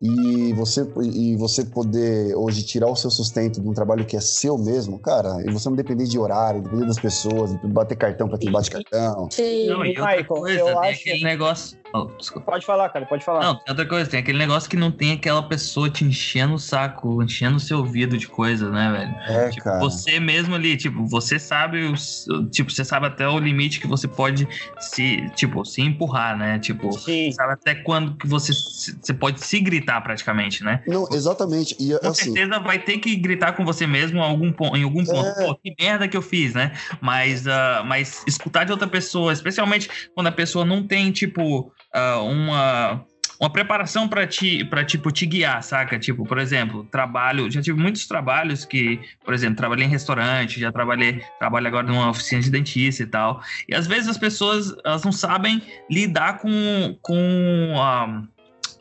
e 0.00 0.52
você, 0.54 0.86
e 1.02 1.36
você 1.36 1.64
poder 1.64 2.34
hoje 2.34 2.62
tirar 2.62 2.88
o 2.88 2.96
seu 2.96 3.10
sustento 3.10 3.60
de 3.60 3.68
um 3.68 3.72
trabalho 3.74 4.04
que 4.06 4.16
é 4.16 4.20
seu 4.20 4.56
mesmo, 4.56 4.98
cara, 4.98 5.40
e 5.46 5.50
você 5.52 5.68
não 5.68 5.76
depender 5.76 6.04
de 6.04 6.18
horário, 6.18 6.62
depender 6.62 6.86
das 6.86 6.98
pessoas, 6.98 7.52
bater 7.64 7.96
cartão 7.96 8.28
para 8.28 8.38
quem 8.38 8.50
bate 8.50 8.70
cartão. 8.70 9.28
Sim. 9.30 9.66
Não, 9.68 9.84
e 9.84 9.88
outra 9.90 10.06
Michael, 10.06 10.24
coisa, 10.26 10.58
eu 10.60 10.78
acho- 10.78 11.00
aquele 11.00 11.24
negócio. 11.24 11.76
Oh. 11.92 12.06
Pode 12.40 12.64
falar, 12.64 12.88
cara, 12.90 13.04
pode 13.06 13.24
falar. 13.24 13.40
Não, 13.42 13.54
tem 13.56 13.64
outra 13.70 13.86
coisa, 13.86 14.08
tem 14.08 14.20
aquele 14.20 14.38
negócio 14.38 14.70
que 14.70 14.76
não 14.76 14.90
tem 14.92 15.12
aquela 15.12 15.42
pessoa 15.42 15.90
te 15.90 16.04
enchendo 16.04 16.54
o 16.54 16.58
saco, 16.58 17.22
enchendo 17.22 17.56
o 17.56 17.60
seu 17.60 17.78
ouvido 17.78 18.16
de 18.16 18.28
coisa, 18.28 18.70
né, 18.70 18.92
velho? 18.92 19.38
É, 19.40 19.48
Tipo, 19.50 19.64
cara. 19.64 19.78
você 19.80 20.20
mesmo 20.20 20.54
ali, 20.54 20.76
tipo, 20.76 21.04
você 21.06 21.38
sabe 21.38 21.82
os, 21.84 22.26
tipo, 22.52 22.70
você 22.70 22.84
sabe 22.84 23.06
até 23.06 23.28
o 23.28 23.38
limite 23.38 23.80
que 23.80 23.86
você 23.88 24.06
pode 24.06 24.46
se, 24.78 25.28
tipo, 25.34 25.64
se 25.64 25.82
empurrar, 25.82 26.36
né? 26.38 26.58
Tipo, 26.60 26.92
Sim. 26.92 27.32
sabe 27.32 27.54
até 27.54 27.74
quando 27.74 28.16
que 28.16 28.26
você, 28.26 28.52
você 28.52 29.12
pode 29.12 29.40
se 29.40 29.58
gritar 29.60 30.00
praticamente, 30.00 30.62
né? 30.62 30.82
Não, 30.86 31.08
exatamente. 31.12 31.74
E 31.80 31.98
Com 31.98 32.08
assim, 32.08 32.32
certeza 32.32 32.60
vai 32.60 32.78
ter 32.78 32.98
que 32.98 33.16
gritar 33.16 33.52
com 33.52 33.64
você 33.64 33.86
mesmo 33.86 34.18
em 34.18 34.22
algum, 34.22 34.52
pon- 34.52 34.76
em 34.76 34.84
algum 34.84 35.04
ponto. 35.04 35.26
É. 35.40 35.46
Pô, 35.46 35.54
que 35.56 35.74
merda 35.78 36.06
que 36.06 36.16
eu 36.16 36.22
fiz, 36.22 36.54
né? 36.54 36.72
Mas, 37.00 37.48
ah, 37.48 37.82
mas 37.84 38.22
escutar 38.28 38.64
de 38.64 38.70
outra 38.72 38.86
pessoa, 38.86 39.32
especialmente 39.32 39.88
quando 40.14 40.28
a 40.28 40.32
pessoa 40.32 40.64
não 40.64 40.86
tem, 40.86 41.10
tipo, 41.10 41.72
ah, 41.92 42.20
uma. 42.20 43.04
Uma 43.38 43.48
preparação 43.48 44.06
para 44.06 44.26
te, 44.26 44.62
para 44.66 44.84
tipo, 44.84 45.10
te 45.10 45.24
guiar, 45.24 45.62
saca? 45.62 45.98
Tipo, 45.98 46.26
por 46.26 46.36
exemplo, 46.36 46.84
trabalho. 46.84 47.50
Já 47.50 47.62
tive 47.62 47.80
muitos 47.80 48.06
trabalhos 48.06 48.66
que, 48.66 49.00
por 49.24 49.32
exemplo, 49.32 49.56
trabalhei 49.56 49.86
em 49.86 49.88
restaurante, 49.88 50.60
já 50.60 50.70
trabalhei, 50.70 51.22
trabalho 51.38 51.66
agora 51.66 51.86
numa 51.86 52.10
oficina 52.10 52.42
de 52.42 52.50
dentista 52.50 53.02
e 53.02 53.06
tal. 53.06 53.40
E 53.66 53.74
às 53.74 53.86
vezes 53.86 54.10
as 54.10 54.18
pessoas 54.18 54.74
elas 54.84 55.04
não 55.04 55.10
sabem 55.10 55.62
lidar 55.88 56.36
com, 56.36 56.98
com, 57.00 57.74
ah, 57.78 58.24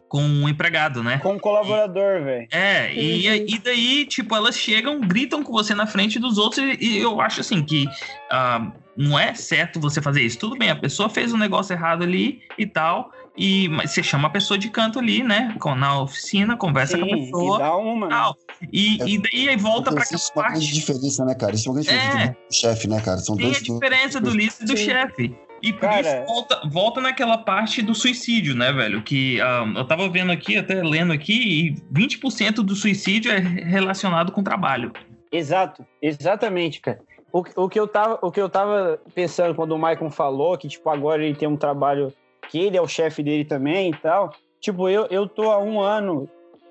com 0.09 0.23
um 0.23 0.49
empregado, 0.49 1.03
né? 1.03 1.19
Com 1.19 1.35
um 1.35 1.39
colaborador, 1.39 2.23
velho. 2.23 2.47
É, 2.51 2.91
e, 2.93 3.27
e 3.27 3.59
daí, 3.59 4.05
tipo, 4.05 4.35
elas 4.35 4.57
chegam, 4.57 4.99
gritam 4.99 5.43
com 5.43 5.53
você 5.53 5.73
na 5.73 5.85
frente 5.85 6.19
dos 6.19 6.37
outros, 6.37 6.65
e, 6.65 6.77
e 6.81 6.97
eu 6.97 7.21
acho 7.21 7.39
assim 7.39 7.63
que 7.63 7.87
ah, 8.29 8.71
não 8.99 9.17
é 9.17 9.33
certo 9.33 9.79
você 9.79 10.01
fazer 10.01 10.21
isso. 10.21 10.37
Tudo 10.37 10.57
bem, 10.57 10.69
a 10.69 10.75
pessoa 10.75 11.09
fez 11.09 11.33
um 11.33 11.37
negócio 11.37 11.73
errado 11.73 12.03
ali 12.03 12.41
e 12.57 12.65
tal, 12.67 13.11
E 13.41 13.69
mas 13.69 13.91
você 13.91 14.03
chama 14.03 14.27
a 14.27 14.31
pessoa 14.31 14.57
de 14.57 14.69
canto 14.69 14.99
ali, 14.99 15.23
né? 15.23 15.55
Com- 15.61 15.73
Na 15.73 16.01
oficina, 16.01 16.57
conversa 16.57 16.97
com 16.97 17.05
a 17.05 17.07
Sim, 17.07 17.23
pessoa. 17.25 17.55
e 17.55 17.59
dá 17.59 17.77
uma. 17.77 18.09
tal. 18.09 18.35
E, 18.73 18.95
e 19.13 19.17
daí 19.17 19.47
aí 19.49 19.55
volta 19.55 19.93
pra 19.93 20.03
aquela 20.03 20.19
uma 20.35 20.43
grande 20.43 20.59
parte. 20.59 20.73
diferença, 20.73 21.23
né, 21.23 21.35
cara? 21.35 21.53
Existe 21.53 21.69
uma 21.69 21.75
grande 21.75 21.89
diferença 21.89 22.19
É. 22.19 22.27
do 22.49 22.53
chefe, 22.53 22.87
né, 22.89 22.99
cara? 22.99 23.17
São 23.19 23.37
Tem 23.37 23.45
a 23.45 23.49
dois. 23.51 23.63
diferença 23.63 24.19
do 24.19 24.29
líder 24.31 24.53
e 24.59 24.65
do 24.65 24.77
Sim. 24.77 24.83
chefe. 24.85 25.35
E 25.61 25.71
por 25.73 25.81
Cara- 25.81 26.01
isso 26.01 26.25
volta, 26.25 26.61
volta 26.69 27.01
naquela 27.01 27.37
parte 27.37 27.81
do 27.81 27.95
suicídio, 27.95 28.55
né, 28.55 28.73
velho? 28.73 29.01
Que 29.03 29.39
ah, 29.39 29.63
eu 29.73 29.85
tava 29.85 30.09
vendo 30.09 30.31
aqui, 30.33 30.57
até 30.57 30.81
lendo 30.83 31.13
aqui, 31.13 31.33
e 31.33 31.75
20% 31.93 32.55
do 32.55 32.75
suicídio 32.75 33.31
é 33.31 33.39
relacionado 33.39 34.31
com 34.33 34.43
trabalho. 34.43 34.91
Exato, 35.31 35.85
exatamente, 36.01 36.81
cara. 36.81 36.99
O, 37.31 37.43
o, 37.55 37.69
que 37.69 37.79
eu 37.79 37.87
tava, 37.87 38.17
o 38.21 38.31
que 38.31 38.41
eu 38.41 38.49
tava 38.49 38.99
pensando 39.13 39.53
quando 39.53 39.73
o 39.73 39.77
Michael 39.77 40.09
falou 40.09 40.57
que, 40.57 40.67
tipo, 40.67 40.89
agora 40.89 41.23
ele 41.23 41.35
tem 41.35 41.47
um 41.47 41.57
trabalho 41.57 42.11
que 42.49 42.57
ele 42.59 42.75
é 42.75 42.81
o 42.81 42.87
chefe 42.87 43.21
dele 43.21 43.45
também 43.45 43.91
e 43.91 43.95
tal. 43.95 44.33
Tipo, 44.59 44.89
eu, 44.89 45.05
eu 45.11 45.27
tô 45.27 45.51
há 45.51 45.59
um 45.59 45.79
ano 45.79 46.27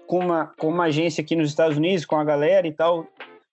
com 0.07 0.19
uma, 0.19 0.47
com 0.59 0.69
uma 0.69 0.85
agência 0.85 1.23
aqui 1.23 1.37
nos 1.37 1.51
Estados 1.51 1.77
Unidos, 1.77 2.05
com 2.05 2.17
a 2.17 2.25
galera 2.25 2.67
e 2.67 2.73
tal. 2.73 3.07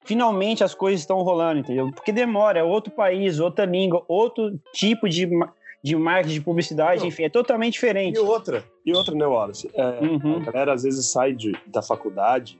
Finalmente 0.04 0.63
as 0.63 0.74
coisas 0.74 1.02
estão 1.02 1.22
rolando, 1.22 1.60
entendeu? 1.60 1.91
Porque 1.91 2.12
demora, 2.12 2.60
é 2.60 2.63
outro 2.63 2.91
país, 2.91 3.39
outra 3.39 3.65
língua, 3.65 4.04
outro 4.08 4.60
tipo 4.74 5.08
de, 5.08 5.28
de 5.84 5.96
marketing, 5.96 6.34
de 6.34 6.41
publicidade, 6.41 7.02
Não. 7.02 7.08
enfim, 7.08 7.24
é 7.24 7.30
totalmente 7.30 7.74
diferente. 7.74 8.15
E 8.15 8.20
outra, 8.20 8.63
e 8.86 8.94
outra, 8.94 9.13
né, 9.13 9.26
Wallace? 9.26 9.70
É, 9.74 10.00
Uhum. 10.02 10.38
A 10.38 10.52
galera 10.52 10.74
às 10.74 10.84
vezes 10.84 11.06
sai 11.12 11.34
de, 11.34 11.56
da 11.68 11.82
faculdade. 11.82 12.60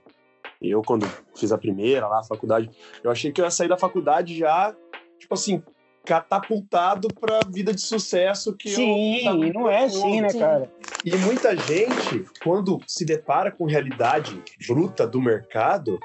Eu, 0.70 0.82
quando 0.82 1.06
fiz 1.34 1.52
a 1.52 1.58
primeira 1.58 2.06
lá, 2.06 2.20
a 2.20 2.24
faculdade, 2.24 2.70
eu 3.02 3.10
achei 3.10 3.32
que 3.32 3.40
eu 3.40 3.44
ia 3.44 3.50
sair 3.50 3.68
da 3.68 3.76
faculdade 3.76 4.36
já, 4.36 4.74
tipo 5.18 5.34
assim, 5.34 5.62
catapultado 6.04 7.08
pra 7.08 7.40
vida 7.50 7.74
de 7.74 7.80
sucesso 7.80 8.54
que 8.54 8.70
Sim, 8.70 9.26
eu 9.26 9.44
e 9.44 9.52
não 9.52 9.68
é 9.68 9.84
assim, 9.84 10.20
né, 10.20 10.28
Sim. 10.28 10.38
cara? 10.38 10.70
E 11.04 11.16
muita 11.16 11.56
gente, 11.56 12.24
quando 12.42 12.80
se 12.86 13.04
depara 13.04 13.50
com 13.50 13.66
realidade 13.66 14.40
bruta 14.66 15.06
do 15.06 15.20
mercado, 15.20 15.98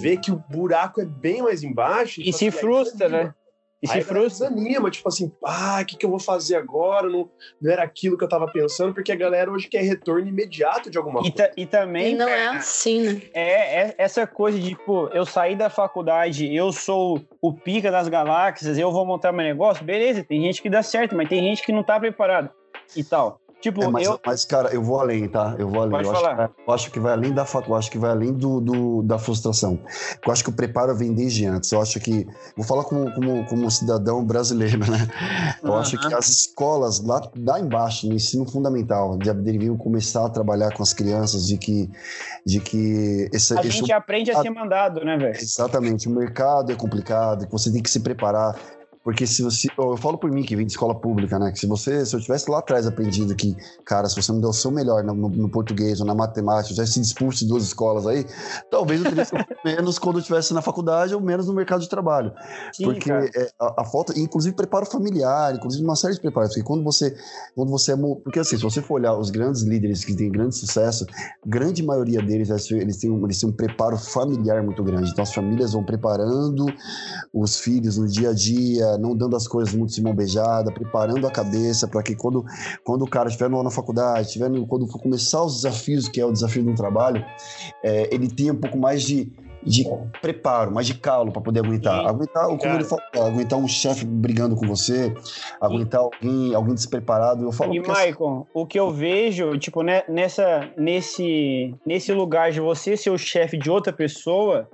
vê 0.00 0.16
que 0.16 0.32
o 0.32 0.42
buraco 0.50 1.00
é 1.00 1.04
bem 1.04 1.42
mais 1.42 1.62
embaixo. 1.62 2.20
E 2.20 2.24
tipo 2.24 2.38
se 2.38 2.48
assim, 2.48 2.58
frustra, 2.58 3.08
né? 3.08 3.34
E 3.86 3.92
Aí 3.92 4.02
se 4.02 4.10
a 4.10 4.12
galera 4.12 4.28
frustra. 4.28 4.50
desanima, 4.50 4.90
tipo 4.90 5.08
assim, 5.08 5.32
ah, 5.44 5.78
o 5.82 5.84
que, 5.86 5.96
que 5.96 6.04
eu 6.06 6.10
vou 6.10 6.18
fazer 6.18 6.56
agora? 6.56 7.08
Não, 7.08 7.28
não 7.60 7.70
era 7.72 7.82
aquilo 7.82 8.16
que 8.18 8.24
eu 8.24 8.28
tava 8.28 8.46
pensando, 8.50 8.92
porque 8.94 9.12
a 9.12 9.16
galera 9.16 9.50
hoje 9.50 9.68
quer 9.68 9.82
retorno 9.82 10.26
imediato 10.28 10.90
de 10.90 10.98
alguma 10.98 11.20
E, 11.20 11.30
coisa. 11.32 11.52
e 11.56 11.66
também 11.66 12.12
E 12.12 12.16
não 12.16 12.28
é 12.28 12.48
assim, 12.48 13.02
né? 13.02 13.22
é, 13.32 13.80
é 13.82 13.94
essa 13.98 14.26
coisa 14.26 14.58
de, 14.58 14.70
tipo, 14.70 15.08
eu 15.12 15.24
saí 15.24 15.54
da 15.56 15.70
faculdade, 15.70 16.54
eu 16.54 16.72
sou 16.72 17.20
o 17.40 17.52
pica 17.52 17.90
das 17.90 18.08
galáxias, 18.08 18.76
eu 18.78 18.90
vou 18.92 19.06
montar 19.06 19.32
meu 19.32 19.44
negócio, 19.44 19.84
beleza, 19.84 20.24
tem 20.24 20.40
gente 20.42 20.60
que 20.60 20.68
dá 20.70 20.82
certo, 20.82 21.14
mas 21.16 21.28
tem 21.28 21.42
gente 21.42 21.64
que 21.64 21.72
não 21.72 21.82
tá 21.82 21.98
preparada 21.98 22.50
e 22.96 23.02
tal. 23.04 23.40
Tipo, 23.60 23.82
É, 23.82 23.88
mas, 23.88 24.06
eu. 24.06 24.20
mas, 24.24 24.44
cara, 24.44 24.68
eu 24.72 24.82
vou 24.82 25.00
além, 25.00 25.26
tá? 25.28 25.56
Eu 25.58 25.68
vou 25.68 25.80
além. 25.80 25.90
Pode 25.92 26.06
eu, 26.08 26.14
falar. 26.14 26.32
Acho, 26.40 26.48
que- 26.54 26.60
eu 26.70 26.74
acho 26.74 26.90
que 26.92 27.00
vai 27.00 27.12
além 27.12 27.32
da 27.32 27.46
eu 27.66 27.74
acho 27.74 27.90
que 27.90 27.98
vai 27.98 28.10
além 28.10 28.32
do, 28.32 28.60
do- 28.60 29.02
da 29.02 29.18
frustração. 29.18 29.78
Eu 30.24 30.30
acho 30.32 30.44
que 30.44 30.50
o 30.50 30.52
preparo 30.52 30.94
vem 30.94 31.12
desde 31.14 31.46
antes. 31.46 31.72
Eu 31.72 31.80
acho 31.80 31.98
que. 31.98 32.26
Vou 32.56 32.66
falar 32.66 32.84
como, 32.84 33.10
como, 33.14 33.46
como 33.46 33.70
cidadão 33.70 34.22
brasileiro, 34.24 34.78
né? 34.90 35.08
Eu 35.62 35.72
Aham. 35.72 35.80
acho 35.80 35.98
que 35.98 36.14
as 36.14 36.28
escolas 36.28 37.02
lá, 37.02 37.20
lá 37.38 37.58
embaixo, 37.58 38.06
no 38.06 38.14
ensino 38.14 38.44
fundamental, 38.46 39.16
deveriam 39.16 39.76
começar 39.76 40.26
a 40.26 40.28
trabalhar 40.30 40.72
com 40.74 40.82
as 40.82 40.92
crianças 40.92 41.46
de 41.46 41.56
que. 41.56 41.90
De 42.44 42.60
que 42.60 43.28
esse, 43.32 43.56
A 43.56 43.60
esse- 43.60 43.70
gente 43.70 43.90
aprende 43.92 44.30
a 44.30 44.40
ser 44.42 44.50
mandado, 44.50 45.02
né, 45.04 45.16
velho? 45.16 45.34
Exatamente, 45.34 46.06
o 46.08 46.10
mercado 46.12 46.70
é 46.70 46.74
complicado, 46.76 47.48
você 47.50 47.72
tem 47.72 47.82
que 47.82 47.90
se 47.90 48.00
preparar. 48.00 48.54
Porque 49.06 49.24
se 49.24 49.40
você. 49.40 49.68
Eu 49.78 49.96
falo 49.96 50.18
por 50.18 50.32
mim 50.32 50.42
que 50.42 50.56
vim 50.56 50.66
de 50.66 50.72
escola 50.72 50.92
pública, 50.92 51.38
né? 51.38 51.52
Que 51.52 51.60
se 51.60 51.66
você. 51.68 52.04
Se 52.04 52.16
eu 52.16 52.20
tivesse 52.20 52.50
lá 52.50 52.58
atrás 52.58 52.88
aprendido 52.88 53.36
que, 53.36 53.56
cara, 53.84 54.08
se 54.08 54.20
você 54.20 54.32
não 54.32 54.40
der 54.40 54.48
o 54.48 54.52
seu 54.52 54.68
melhor 54.68 55.04
no, 55.04 55.14
no- 55.14 55.28
no 55.28 55.48
português 55.48 56.00
ou 56.00 56.06
na 56.06 56.12
matemática, 56.12 56.74
já 56.74 56.84
se 56.84 57.00
expulso 57.00 57.38
de 57.38 57.46
duas 57.46 57.62
escolas 57.62 58.04
aí, 58.04 58.26
talvez 58.68 59.00
eu 59.04 59.08
teria 59.08 59.24
menos 59.64 59.96
quando 59.96 60.16
eu 60.16 60.20
estivesse 60.22 60.52
na 60.52 60.60
faculdade 60.60 61.14
ou 61.14 61.20
menos 61.20 61.46
no 61.46 61.54
mercado 61.54 61.82
de 61.82 61.88
trabalho. 61.88 62.32
Sim, 62.72 62.82
porque 62.82 63.12
é, 63.12 63.48
a, 63.60 63.82
a 63.82 63.84
falta, 63.84 64.12
inclusive 64.18 64.56
preparo 64.56 64.86
familiar, 64.86 65.54
inclusive 65.54 65.84
uma 65.84 65.94
série 65.94 66.14
de 66.14 66.20
preparos. 66.20 66.48
Porque 66.48 66.64
quando 66.64 66.82
você, 66.82 67.16
quando 67.54 67.70
você 67.70 67.92
é. 67.92 67.96
Porque 67.96 68.40
assim, 68.40 68.56
se 68.56 68.62
você 68.64 68.82
for 68.82 68.94
olhar 68.94 69.16
os 69.16 69.30
grandes 69.30 69.62
líderes 69.62 70.04
que 70.04 70.16
têm 70.16 70.32
grande 70.32 70.56
sucesso, 70.56 71.06
grande 71.46 71.80
maioria 71.80 72.20
deles 72.20 72.50
eles 72.72 72.96
têm, 72.96 73.08
um, 73.12 73.24
eles 73.24 73.38
têm 73.38 73.48
um 73.48 73.52
preparo 73.52 73.96
familiar 73.96 74.64
muito 74.64 74.82
grande. 74.82 75.12
Então 75.12 75.22
as 75.22 75.32
famílias 75.32 75.74
vão 75.74 75.84
preparando 75.84 76.66
os 77.32 77.60
filhos 77.60 77.96
no 77.98 78.08
dia 78.08 78.30
a 78.30 78.34
dia, 78.34 78.95
não 78.98 79.16
dando 79.16 79.36
as 79.36 79.46
coisas 79.48 79.74
muito 79.74 79.92
de 79.94 80.02
mão 80.02 80.14
beijada, 80.14 80.72
preparando 80.72 81.26
a 81.26 81.30
cabeça 81.30 81.86
para 81.88 82.02
que 82.02 82.14
quando, 82.14 82.44
quando 82.84 83.02
o 83.02 83.08
cara 83.08 83.28
estiver 83.28 83.48
na 83.48 83.70
faculdade, 83.70 84.26
estiver 84.26 84.48
no- 84.50 84.66
quando 84.66 84.86
for 84.86 85.00
começar 85.00 85.42
os 85.42 85.56
desafios, 85.56 86.08
que 86.08 86.20
é 86.20 86.24
o 86.26 86.32
desafio 86.32 86.62
de 86.62 86.70
um 86.70 86.74
trabalho, 86.74 87.24
é, 87.82 88.12
ele 88.14 88.28
tenha 88.28 88.52
um 88.52 88.56
pouco 88.60 88.76
mais 88.78 89.02
de, 89.02 89.30
de 89.62 89.84
preparo, 90.20 90.72
mais 90.72 90.86
de 90.86 90.94
calo 90.94 91.32
para 91.32 91.42
poder 91.42 91.60
aguentar. 91.60 92.00
Sim. 92.02 92.06
Aguentar, 92.08 92.46
como 92.46 92.74
ele 92.74 92.84
falou, 92.84 93.04
aguentar 93.26 93.58
um 93.58 93.66
chefe 93.66 94.04
brigando 94.04 94.54
com 94.54 94.66
você, 94.66 95.12
aguentar 95.60 96.00
alguém, 96.00 96.54
alguém 96.54 96.74
despreparado. 96.74 97.44
Eu 97.44 97.52
falo 97.52 97.74
E, 97.74 97.78
porque, 97.80 97.90
assim, 97.90 98.10
Michael, 98.10 98.46
o 98.54 98.66
que 98.66 98.78
eu 98.78 98.90
vejo, 98.90 99.58
tipo, 99.58 99.82
né, 99.82 100.02
nessa, 100.08 100.68
nesse, 100.76 101.74
nesse 101.84 102.12
lugar 102.12 102.52
de 102.52 102.60
você 102.60 102.96
ser 102.96 103.10
o 103.10 103.18
chefe 103.18 103.58
de 103.58 103.70
outra 103.70 103.92
pessoa, 103.92 104.68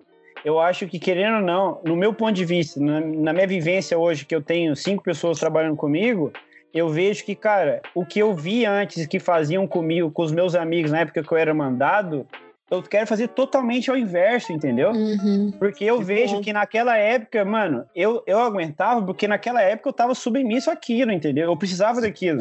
eu 0.44 0.58
acho 0.58 0.86
que, 0.86 0.98
querendo 0.98 1.36
ou 1.36 1.42
não, 1.42 1.80
no 1.84 1.96
meu 1.96 2.12
ponto 2.12 2.32
de 2.32 2.44
vista, 2.44 2.80
na, 2.80 3.00
na 3.00 3.32
minha 3.32 3.46
vivência 3.46 3.98
hoje, 3.98 4.24
que 4.24 4.34
eu 4.34 4.42
tenho 4.42 4.74
cinco 4.74 5.02
pessoas 5.02 5.38
trabalhando 5.38 5.76
comigo, 5.76 6.32
eu 6.74 6.88
vejo 6.88 7.24
que, 7.24 7.34
cara, 7.34 7.82
o 7.94 8.04
que 8.04 8.18
eu 8.18 8.34
vi 8.34 8.64
antes 8.64 9.06
que 9.06 9.18
faziam 9.20 9.66
comigo, 9.66 10.10
com 10.10 10.22
os 10.22 10.32
meus 10.32 10.54
amigos 10.54 10.90
na 10.90 11.00
época 11.00 11.22
que 11.22 11.32
eu 11.32 11.38
era 11.38 11.52
mandado, 11.52 12.26
eu 12.70 12.82
quero 12.82 13.06
fazer 13.06 13.28
totalmente 13.28 13.90
ao 13.90 13.96
inverso, 13.98 14.50
entendeu? 14.52 14.90
Uhum. 14.92 15.52
Porque 15.58 15.84
eu 15.84 15.98
Que 15.98 16.04
vejo 16.04 16.36
bom. 16.36 16.40
que 16.40 16.52
naquela 16.54 16.96
época, 16.96 17.44
mano, 17.44 17.84
eu, 17.94 18.22
eu 18.26 18.38
aguentava 18.38 19.04
porque 19.04 19.28
naquela 19.28 19.60
época 19.60 19.90
eu 19.90 19.92
tava 19.92 20.14
submisso 20.14 20.70
àquilo, 20.70 21.12
entendeu? 21.12 21.50
Eu 21.50 21.56
precisava 21.56 22.00
daquilo. 22.00 22.38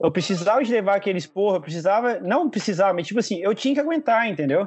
Eu 0.00 0.10
precisava 0.10 0.64
de 0.64 0.72
levar 0.72 0.96
aqueles 0.96 1.26
porra, 1.26 1.58
eu 1.58 1.60
precisava. 1.60 2.18
Não 2.20 2.48
precisava, 2.48 2.94
mas 2.94 3.06
tipo 3.06 3.20
assim, 3.20 3.40
eu 3.42 3.54
tinha 3.54 3.74
que 3.74 3.80
aguentar, 3.80 4.26
entendeu? 4.26 4.66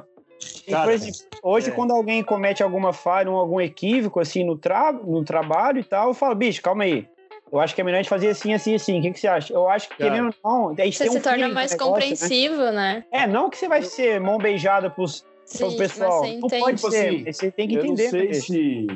Cara, 0.68 0.92
exemplo, 0.92 1.20
hoje, 1.42 1.68
é. 1.68 1.72
quando 1.72 1.92
alguém 1.92 2.22
comete 2.22 2.62
alguma 2.62 2.92
falha, 2.92 3.30
ou 3.30 3.38
algum 3.38 3.60
equívoco, 3.60 4.20
assim, 4.20 4.44
no, 4.44 4.56
tra 4.56 4.92
no 4.92 5.24
trabalho 5.24 5.78
e 5.78 5.84
tal, 5.84 6.08
eu 6.08 6.14
falo, 6.14 6.34
bicho, 6.34 6.60
calma 6.60 6.84
aí. 6.84 7.06
Eu 7.52 7.60
acho 7.60 7.74
que 7.74 7.80
é 7.80 7.84
melhor 7.84 7.98
a 7.98 8.02
gente 8.02 8.10
fazer 8.10 8.28
assim, 8.28 8.52
assim, 8.52 8.74
assim. 8.74 8.98
O 8.98 9.02
que, 9.02 9.12
que 9.12 9.20
você 9.20 9.28
acha? 9.28 9.52
Eu 9.52 9.68
acho 9.68 9.88
que, 9.88 9.96
Cara. 9.96 10.10
querendo 10.10 10.34
ou 10.42 10.50
não, 10.52 10.68
a 10.70 10.84
gente 10.84 10.96
Você 10.96 11.04
tem 11.04 11.10
um 11.12 11.14
se 11.14 11.20
torna 11.20 11.48
mais 11.48 11.70
negócio, 11.70 11.92
né? 11.92 12.00
compreensivo, 12.00 12.62
né? 12.72 13.04
É, 13.12 13.26
não 13.26 13.48
que 13.48 13.56
você 13.56 13.68
vai 13.68 13.82
ser 13.82 14.20
mão 14.20 14.36
beijada 14.36 14.90
pros, 14.90 15.24
pro 15.56 15.70
Sim, 15.70 15.76
pessoal. 15.76 16.22
mas 16.22 16.30
você 16.30 16.40
Não 16.40 16.48
pode 16.48 16.54
entende. 16.54 16.76
Tipo 16.76 16.90
ser, 16.90 17.08
assim, 17.08 17.32
você 17.32 17.50
tem 17.52 17.68
que 17.68 17.74
eu 17.76 17.84
não 17.84 17.92
entender. 17.94 18.10
sei 18.10 18.22
né, 18.22 18.26
bicho? 18.28 18.46
se. 18.46 18.86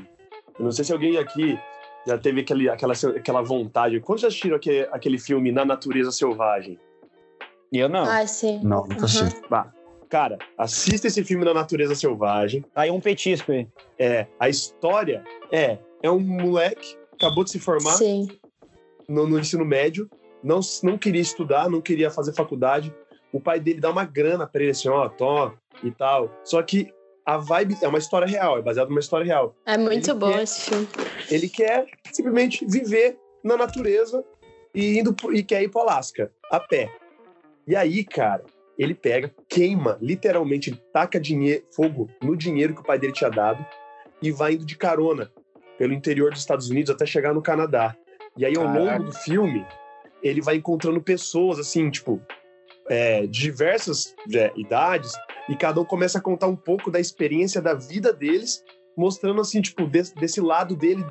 Eu 0.59 0.64
não 0.64 0.72
sei 0.72 0.85
se 0.85 0.92
alguém 0.92 1.16
aqui 1.16 1.59
já 2.07 2.18
teve 2.18 2.40
aquele, 2.40 2.68
aquela, 2.68 2.92
aquela 2.92 3.42
vontade. 3.42 4.00
Quando 4.00 4.18
já 4.18 4.29
assistiram 4.29 4.57
aquele, 4.57 4.88
aquele 4.90 5.18
filme 5.18 5.53
Na 5.53 5.64
Natureza 5.64 6.11
Selvagem? 6.11 6.79
Eu 7.72 7.88
não. 7.88 8.05
Ah, 8.05 8.26
sim. 8.26 8.61
não, 8.64 8.81
nunca 8.81 9.07
Aham. 9.07 9.26
achei. 9.26 9.29
Bah, 9.48 9.72
cara, 10.11 10.37
assista 10.59 11.07
esse 11.07 11.23
filme 11.25 11.44
Na 11.44 11.55
Natureza 11.55 11.94
Selvagem. 11.94 12.62
Tá 12.75 12.83
aí 12.83 12.90
um 12.90 13.01
petisco 13.01 13.53
aí. 13.53 13.66
É, 13.99 14.27
a 14.38 14.49
história 14.49 15.23
é, 15.53 15.79
é 16.03 16.11
um 16.11 16.18
moleque, 16.18 16.96
acabou 17.14 17.44
de 17.44 17.51
se 17.51 17.59
formar 17.61 17.92
Sim. 17.92 18.29
no, 19.09 19.27
no 19.27 19.38
ensino 19.38 19.64
médio, 19.64 20.11
não, 20.42 20.61
não 20.83 20.99
queria 20.99 21.20
estudar, 21.23 21.70
não 21.70 21.81
queria 21.81 22.11
fazer 22.11 22.33
faculdade. 22.35 22.92
O 23.33 23.40
pai 23.40 23.61
dele 23.61 23.81
dá 23.81 23.90
uma 23.90 24.05
grana 24.05 24.46
pra 24.46 24.61
ele, 24.62 24.73
assim, 24.73 24.88
ó, 24.88 25.09
toma 25.09 25.55
e 25.83 25.90
tal. 25.90 26.31
Só 26.44 26.61
que 26.62 26.92
a 27.25 27.37
vibe 27.38 27.77
é 27.81 27.87
uma 27.87 27.99
história 27.99 28.27
real, 28.27 28.59
é 28.59 28.62
baseado 28.62 28.88
numa 28.88 28.99
história 29.01 29.25
real. 29.25 29.55
É 29.64 29.79
muito 29.79 30.11
Ele 30.11 30.18
bom 30.18 30.33
quer- 30.33 30.42
esse 30.42 30.61
filme. 30.62 30.88
Ele 31.31 31.49
quer 31.49 31.87
simplesmente 32.12 32.66
viver 32.66 33.16
na 33.44 33.57
natureza 33.57 34.25
e 34.75 34.99
indo 34.99 35.14
e 35.33 35.42
quer 35.44 35.62
ir 35.62 35.68
pro 35.68 35.83
Alasca 35.83 36.33
a 36.51 36.59
pé. 36.59 36.90
E 37.66 37.77
aí, 37.77 38.03
cara, 38.05 38.42
ele 38.81 38.95
pega, 38.95 39.31
queima, 39.47 39.99
literalmente, 40.01 40.71
ele 40.71 40.83
taca 40.90 41.21
dinheiro, 41.21 41.62
fogo 41.71 42.09
no 42.23 42.35
dinheiro 42.35 42.75
que 42.75 42.81
o 42.81 42.85
pai 42.85 42.99
dele 42.99 43.12
tinha 43.12 43.29
dado 43.29 43.62
e 44.23 44.33
vai 44.33 44.55
indo 44.55 44.64
de 44.64 44.75
carona 44.75 45.31
pelo 45.77 45.93
interior 45.93 46.31
dos 46.31 46.40
Estados 46.40 46.71
Unidos 46.71 46.90
até 46.90 47.05
chegar 47.05 47.35
no 47.35 47.43
Canadá. 47.43 47.95
E 48.38 48.47
aí, 48.47 48.57
ao 48.57 48.64
Caraca. 48.64 48.81
longo 48.81 49.05
do 49.05 49.12
filme, 49.12 49.66
ele 50.23 50.40
vai 50.40 50.57
encontrando 50.57 50.99
pessoas, 51.03 51.59
assim, 51.59 51.90
tipo, 51.90 52.23
é, 52.88 53.27
de 53.27 53.29
diversas 53.29 54.14
é, 54.35 54.51
idades, 54.57 55.12
e 55.47 55.55
cada 55.55 55.79
um 55.79 55.85
começa 55.85 56.16
a 56.16 56.23
contar 56.23 56.47
um 56.47 56.57
pouco 56.57 56.90
da 56.90 56.99
experiência 56.99 57.61
da 57.61 57.75
vida 57.75 58.14
deles, 58.14 58.64
mostrando, 58.97 59.43
assim, 59.43 59.61
tipo, 59.61 59.87
desse, 59.87 60.14
desse 60.14 60.40
lado 60.40 60.75
dele, 60.75 61.05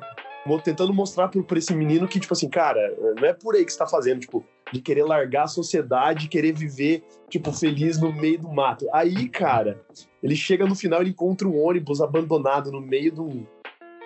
tentando 0.64 0.92
mostrar 0.92 1.28
por 1.28 1.56
esse 1.56 1.72
menino 1.72 2.08
que, 2.08 2.18
tipo 2.18 2.32
assim, 2.32 2.48
cara, 2.48 2.80
não 3.16 3.28
é 3.28 3.32
por 3.32 3.54
aí 3.54 3.64
que 3.64 3.72
você 3.72 3.78
tá 3.78 3.86
fazendo, 3.86 4.20
tipo, 4.20 4.44
de 4.72 4.80
querer 4.80 5.04
largar 5.04 5.44
a 5.44 5.48
sociedade, 5.48 6.28
querer 6.28 6.52
viver, 6.52 7.02
tipo, 7.28 7.52
feliz 7.52 8.00
no 8.00 8.12
meio 8.12 8.40
do 8.40 8.48
mato. 8.48 8.86
Aí, 8.92 9.28
cara, 9.28 9.80
ele 10.22 10.36
chega 10.36 10.66
no 10.66 10.74
final, 10.74 11.00
ele 11.00 11.10
encontra 11.10 11.48
um 11.48 11.58
ônibus 11.58 12.00
abandonado 12.00 12.70
no 12.70 12.80
meio 12.80 13.12
do, 13.12 13.46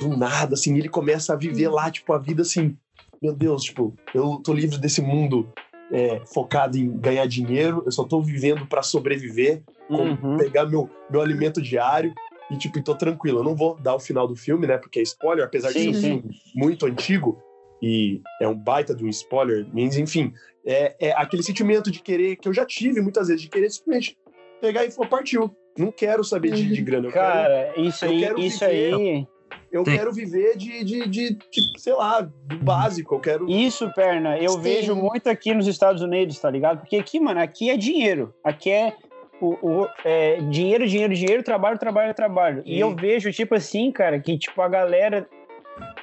do 0.01 0.17
nada, 0.17 0.55
assim, 0.55 0.75
e 0.75 0.79
ele 0.79 0.89
começa 0.89 1.33
a 1.33 1.37
viver 1.37 1.69
lá, 1.69 1.91
tipo, 1.91 2.13
a 2.13 2.19
vida 2.19 2.43
assim, 2.43 2.77
meu 3.23 3.33
Deus, 3.35 3.63
tipo, 3.65 3.95
eu 4.15 4.41
tô 4.43 4.53
livre 4.53 4.79
desse 4.79 5.01
mundo 5.01 5.49
é, 5.93 6.21
focado 6.33 6.77
em 6.77 6.91
ganhar 6.99 7.27
dinheiro, 7.27 7.83
eu 7.85 7.93
só 7.93 8.05
tô 8.05 8.21
vivendo 8.21 8.67
para 8.67 8.83
sobreviver, 8.83 9.63
Uhum. 9.91 10.39
pegar 10.39 10.65
meu, 10.65 10.89
meu 11.11 11.21
alimento 11.21 11.61
diário 11.61 12.15
e, 12.51 12.57
tipo, 12.57 12.83
tô 12.83 12.95
tranquilo. 12.95 13.41
Eu 13.41 13.45
não 13.45 13.55
vou 13.55 13.79
dar 13.79 13.95
o 13.95 14.01
final 14.01 14.27
do 14.27 14.35
filme, 14.35 14.67
né? 14.67 14.79
Porque 14.79 14.99
é 14.99 15.03
spoiler, 15.03 15.45
apesar 15.45 15.69
de 15.69 15.75
Sim, 15.75 15.93
ser 15.93 15.99
um 15.99 16.01
filme 16.01 16.41
muito 16.55 16.87
antigo 16.87 17.39
e 17.87 18.21
é 18.41 18.49
um 18.49 18.55
baita 18.55 18.95
de 18.95 19.05
um 19.05 19.09
spoiler, 19.09 19.67
mas 19.73 19.97
enfim, 19.99 20.33
é, 20.65 20.95
é 21.09 21.13
aquele 21.13 21.43
sentimento 21.43 21.91
de 21.91 22.01
querer, 22.01 22.37
que 22.37 22.49
eu 22.49 22.53
já 22.55 22.65
tive 22.65 23.01
muitas 23.03 23.29
vezes, 23.29 23.43
de 23.43 23.49
querer 23.51 23.69
simplesmente 23.71 24.17
pegar 24.61 24.85
e 24.85 24.91
falar, 24.91 25.09
partiu. 25.09 25.55
Não 25.77 25.91
quero 25.93 26.23
saber 26.25 26.53
de, 26.53 26.73
de 26.73 26.81
grana, 26.83 27.09
eu 27.09 27.13
quero 27.13 27.25
Cara, 27.27 27.73
isso 27.81 28.05
eu 28.05 28.11
aí, 28.11 28.21
quero 28.21 28.39
isso 28.41 28.65
viver. 28.65 28.95
aí, 28.95 29.27
eu 29.73 29.83
quero 29.85 30.13
viver 30.13 30.57
de, 30.57 30.85
de, 30.85 31.09
de, 31.09 31.31
de, 31.35 31.39
sei 31.79 31.93
lá, 31.95 32.21
do 32.21 32.57
básico. 32.59 33.17
Eu 33.17 33.21
quero. 33.21 33.51
isso, 33.51 33.93
perna, 33.93 34.39
eu 34.39 34.53
Sim. 34.53 34.61
vejo 34.61 34.95
muito 34.95 35.29
aqui 35.29 35.53
nos 35.53 35.67
Estados 35.67 36.01
Unidos, 36.01 36.39
tá 36.39 36.49
ligado? 36.49 36.79
Porque 36.79 36.97
aqui, 36.97 37.19
mano, 37.21 37.41
aqui 37.41 37.71
é 37.71 37.77
dinheiro. 37.77 38.33
Aqui 38.45 38.71
é, 38.71 38.95
o, 39.41 39.49
o- 39.83 39.89
é 40.05 40.37
dinheiro, 40.49 40.87
dinheiro, 40.87 41.13
dinheiro, 41.13 41.43
trabalho, 41.43 41.77
trabalho, 41.77 42.15
trabalho. 42.15 42.63
E 42.65 42.75
Sim. 42.75 42.79
eu 42.79 42.95
vejo, 42.95 43.33
tipo 43.33 43.55
assim, 43.57 43.91
cara, 43.91 44.19
que 44.21 44.39
tipo 44.39 44.63
a 44.63 44.69
galera 44.69 45.29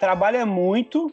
trabalha 0.01 0.45
muito. 0.45 1.09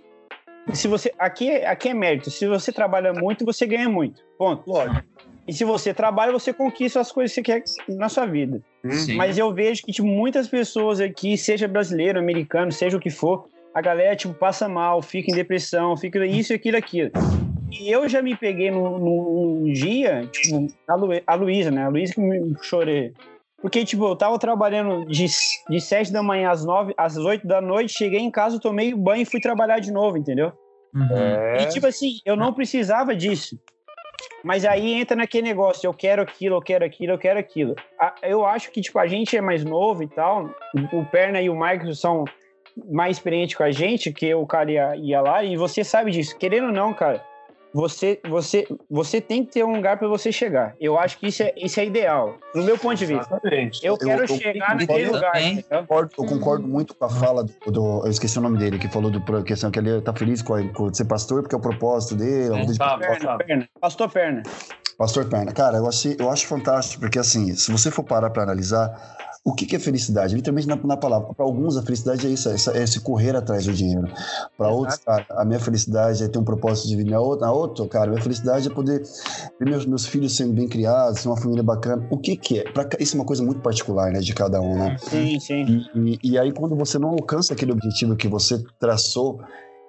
Se 0.75 0.87
você. 0.89 1.13
Aqui, 1.19 1.51
é- 1.51 1.67
aqui 1.67 1.89
é 1.89 1.95
mérito. 1.95 2.31
Se 2.31 2.47
você 2.47 2.73
trabalha 2.73 3.13
muito, 3.13 3.45
você 3.45 3.67
ganha 3.67 3.89
muito. 3.89 4.23
Ponto. 4.37 4.69
Lógico. 4.71 5.03
E 5.47 5.53
se 5.53 5.65
você 5.65 5.95
trabalha, 5.95 6.31
você 6.31 6.53
conquista 6.53 7.01
as 7.01 7.11
coisas 7.11 7.35
que 7.35 7.43
você 7.43 7.43
quer 7.43 7.65
na 7.97 8.09
sua 8.11 8.27
vida. 8.27 8.61
Sim. 8.91 9.17
Mas 9.17 9.39
eu 9.39 9.53
vejo 9.53 9.83
que, 9.83 9.93
tipo, 9.93 10.07
muitas 10.07 10.47
pessoas 10.47 11.01
aqui, 11.01 11.39
seja 11.39 11.67
brasileiro, 11.67 12.19
americano, 12.19 12.71
seja 12.71 12.99
o 12.99 13.01
que 13.01 13.09
for, 13.09 13.47
a 13.75 13.81
galera, 13.81 14.15
tipo, 14.15 14.35
passa 14.35 14.69
mal, 14.69 15.01
fica 15.01 15.31
em 15.31 15.35
depressão, 15.35 15.97
fica 15.97 16.25
isso, 16.27 16.53
aquilo, 16.53 16.77
aquilo. 16.77 17.11
E 17.71 17.91
eu 17.91 18.07
já 18.09 18.21
me 18.21 18.37
peguei 18.37 18.71
num 18.71 19.65
dia, 19.73 20.27
tipo, 20.31 20.67
a, 20.87 20.95
Lu, 20.95 21.09
a 21.27 21.35
Luísa, 21.35 21.71
né? 21.71 21.85
A 21.85 21.89
Luísa 21.89 22.15
que 22.15 22.21
me 22.21 22.55
chorei. 22.63 23.13
Porque, 23.61 23.85
tipo, 23.85 24.07
eu 24.07 24.15
tava 24.15 24.39
trabalhando 24.39 25.05
de, 25.07 25.27
de 25.69 25.81
7 25.81 26.13
da 26.13 26.23
manhã 26.23 26.51
às 26.51 26.65
9, 26.65 26.95
às 26.97 27.17
8 27.17 27.47
da 27.47 27.61
noite, 27.61 27.93
cheguei 27.93 28.21
em 28.21 28.31
casa, 28.31 28.61
tomei 28.61 28.95
banho 28.95 29.23
e 29.23 29.27
fui 29.27 29.41
trabalhar 29.41 29.81
de 29.81 29.91
novo, 29.91 30.17
entendeu? 30.17 30.53
Uhum. 30.95 31.17
É. 31.17 31.63
E, 31.63 31.67
tipo 31.67 31.87
assim, 31.87 32.19
eu 32.25 32.37
não 32.37 32.53
precisava 32.53 33.17
disso. 33.17 33.59
Mas 34.45 34.65
aí 34.65 34.95
entra 34.95 35.17
naquele 35.17 35.49
negócio, 35.49 35.87
eu 35.87 35.93
quero 35.93 36.23
aquilo, 36.23 36.57
eu 36.57 36.63
quero 36.63 36.85
aquilo, 36.85 37.13
eu 37.13 37.19
quero 37.19 37.39
aquilo. 37.39 37.75
Eu 38.23 38.47
acho 38.47 38.71
que, 38.71 38.81
tipo, 38.81 38.99
a 38.99 39.07
gente 39.07 39.37
é 39.37 39.41
mais 39.41 39.65
novo 39.65 40.03
e 40.05 40.09
tal, 40.09 40.49
o 40.93 41.05
Perna 41.07 41.41
e 41.41 41.51
o 41.51 41.57
Marcos 41.57 42.01
são 42.01 42.25
mais 42.89 43.17
experientes 43.17 43.57
com 43.57 43.65
a 43.65 43.73
gente, 43.73 44.13
que 44.13 44.33
o 44.33 44.47
cara 44.47 44.71
ia, 44.71 44.97
ia 44.97 45.21
lá, 45.21 45.43
e 45.43 45.57
você 45.57 45.83
sabe 45.83 46.13
disso. 46.13 46.39
Querendo 46.39 46.67
ou 46.67 46.73
não, 46.73 46.95
cara, 46.95 47.25
você, 47.73 48.19
você, 48.29 48.67
você 48.91 49.21
tem 49.21 49.45
que 49.45 49.53
ter 49.53 49.65
um 49.65 49.75
lugar 49.75 49.99
para 49.99 50.09
você 50.09 50.33
chegar. 50.33 50.75
Eu 50.81 50.99
acho 50.99 51.19
que 51.19 51.27
isso 51.29 51.43
é, 51.43 51.53
isso 51.57 51.79
é 51.81 51.85
ideal, 51.87 52.37
no 52.55 52.63
meu 52.63 52.79
ponto 52.79 52.95
de 52.97 53.07
vista. 53.07 53.27
Exatamente. 53.35 53.85
Eu 53.85 53.95
Eu- 53.95 53.99
quero 53.99 54.23
eu- 54.25 54.29
chegar 54.29 54.71
eu 54.73 54.77
naquele 54.79 54.87
também. 54.87 55.07
lugar, 55.07 55.43
entendeu? 55.43 55.79
concordo, 55.81 56.13
eu 56.19 56.25
concordo 56.25 56.69
muito 56.69 56.95
com 56.95 57.05
a 57.05 57.11
fala 57.11 57.45
do, 57.45 57.71
do- 57.71 58.03
Eu 58.05 58.11
esqueci 58.11 58.39
o 58.39 58.43
nome 58.43 58.59
dele, 58.59 58.79
que 58.79 58.89
falou 58.89 59.11
do 59.11 59.21
pro- 59.21 59.43
questão 59.43 59.71
que 59.71 59.79
ele 59.79 60.01
tá 60.01 60.13
feliz 60.13 60.41
com, 60.43 60.55
a- 60.55 60.69
com 60.73 60.93
ser 60.93 61.05
pastor, 61.05 61.43
porque 61.43 61.55
é 61.55 61.59
o 61.59 61.61
propósito 61.61 62.15
dele. 62.17 62.55
vida 62.61 62.73
de 62.73 62.79
Tá. 62.79 62.97
Perna, 62.99 63.37
perna. 63.39 63.69
Pastor 63.81 64.11
Perna. 64.11 64.43
Pastor 64.97 65.25
Perna, 65.29 65.53
cara, 65.53 65.77
eu, 65.79 65.87
achei, 65.89 66.17
eu 66.19 66.29
acho 66.29 66.47
fantástico, 66.47 67.01
porque 67.03 67.19
assim, 67.21 67.55
se 67.55 67.71
você 67.71 67.89
for 67.91 68.03
parar 68.03 68.31
para 68.31 68.43
analisar, 68.43 69.18
o 69.45 69.55
que, 69.55 69.65
que 69.67 69.77
é 69.77 69.79
felicidade? 69.79 70.35
Literalmente 70.35 70.69
na, 70.69 70.77
na 70.77 70.97
palavra. 70.97 71.33
Para 71.35 71.45
alguns, 71.45 71.77
a 71.77 71.83
felicidade 71.83 72.27
é 72.27 72.31
isso, 72.31 72.49
é, 72.49 72.55
essa- 72.55 72.77
é 72.77 72.83
esse 72.83 73.01
correr 73.01 73.35
atrás 73.35 73.65
do 73.65 73.73
dinheiro. 73.73 74.07
Para 74.57 74.69
outros, 74.69 74.99
cara, 74.99 75.27
a 75.31 75.45
minha 75.45 75.59
felicidade 75.61 76.23
é 76.23 76.29
ter 76.29 76.39
um 76.39 76.45
propósito 76.45 76.89
de 76.89 76.97
vida. 76.97 77.11
Na 77.11 77.21
outra, 77.21 77.47
na 77.47 77.53
outra, 77.53 77.89
cara, 77.89 78.05
a 78.07 78.11
minha 78.11 78.23
felicidade 78.23 78.69
é 78.69 78.71
poder 78.71 79.03
ver 79.59 79.67
meus, 79.67 79.87
meus 79.87 80.07
filhos 80.07 80.37
sendo 80.37 80.53
bem 80.53 80.69
criados, 80.69 81.23
ter 81.23 81.29
uma 81.29 81.37
família 81.37 81.63
bacana. 81.63 82.07
O 82.11 82.19
que, 82.19 82.37
que 82.37 82.59
é? 82.59 82.71
Pra, 82.73 82.87
isso 83.01 83.17
é 83.17 83.21
uma 83.21 83.25
coisa 83.27 83.43
muito 83.43 83.61
particular, 83.61 84.13
né, 84.13 84.21
de 84.21 84.35
cada 84.35 84.61
um, 84.61 84.77
né? 84.77 84.97
Sim, 85.01 85.41
sim. 85.41 85.83
E, 85.95 86.19
e 86.33 86.39
aí, 86.39 86.53
quando 86.53 86.77
você 86.77 86.99
não 86.99 87.09
alcança 87.11 87.55
aquele 87.55 87.73
objetivo 87.73 88.17
que 88.17 88.29
você 88.29 88.63
traçou, 88.79 89.41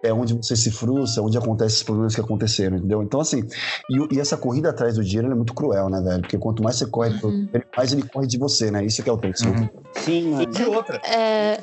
é 0.04 0.14
onde 0.14 0.34
você 0.34 0.56
se 0.56 0.72
frustra, 0.72 1.22
onde 1.24 1.38
acontecem 1.38 1.76
os 1.78 1.84
problemas 1.84 2.16
que 2.16 2.22
aconteceram, 2.22 2.78
entendeu? 2.78 3.04
Então, 3.04 3.20
assim, 3.20 3.48
e, 3.90 4.16
e 4.16 4.20
essa 4.20 4.38
corrida 4.38 4.70
atrás 4.70 4.96
do 4.96 5.04
dinheiro 5.04 5.28
ela 5.28 5.34
é 5.34 5.38
muito 5.38 5.54
cruel, 5.54 5.90
né, 5.90 6.02
velho? 6.02 6.22
Porque 6.22 6.38
quanto 6.38 6.64
mais 6.64 6.78
você 6.78 6.86
corre, 6.86 7.10
Uhum. 7.24 7.46
dinheiro, 7.46 7.66
mais 7.76 7.92
ele 7.92 8.04
corre 8.08 8.28
de 8.28 8.38
você, 8.38 8.72
né? 8.72 8.86
Isso 8.86 9.04
que 9.04 9.10
é 9.10 9.14
o 9.14 9.18
texto. 9.18 9.48
Uhum. 9.48 9.70
Sim, 9.96 10.32
mano. 10.32 10.52
E 10.58 10.66
outra. 10.66 11.02
É, 11.06 11.60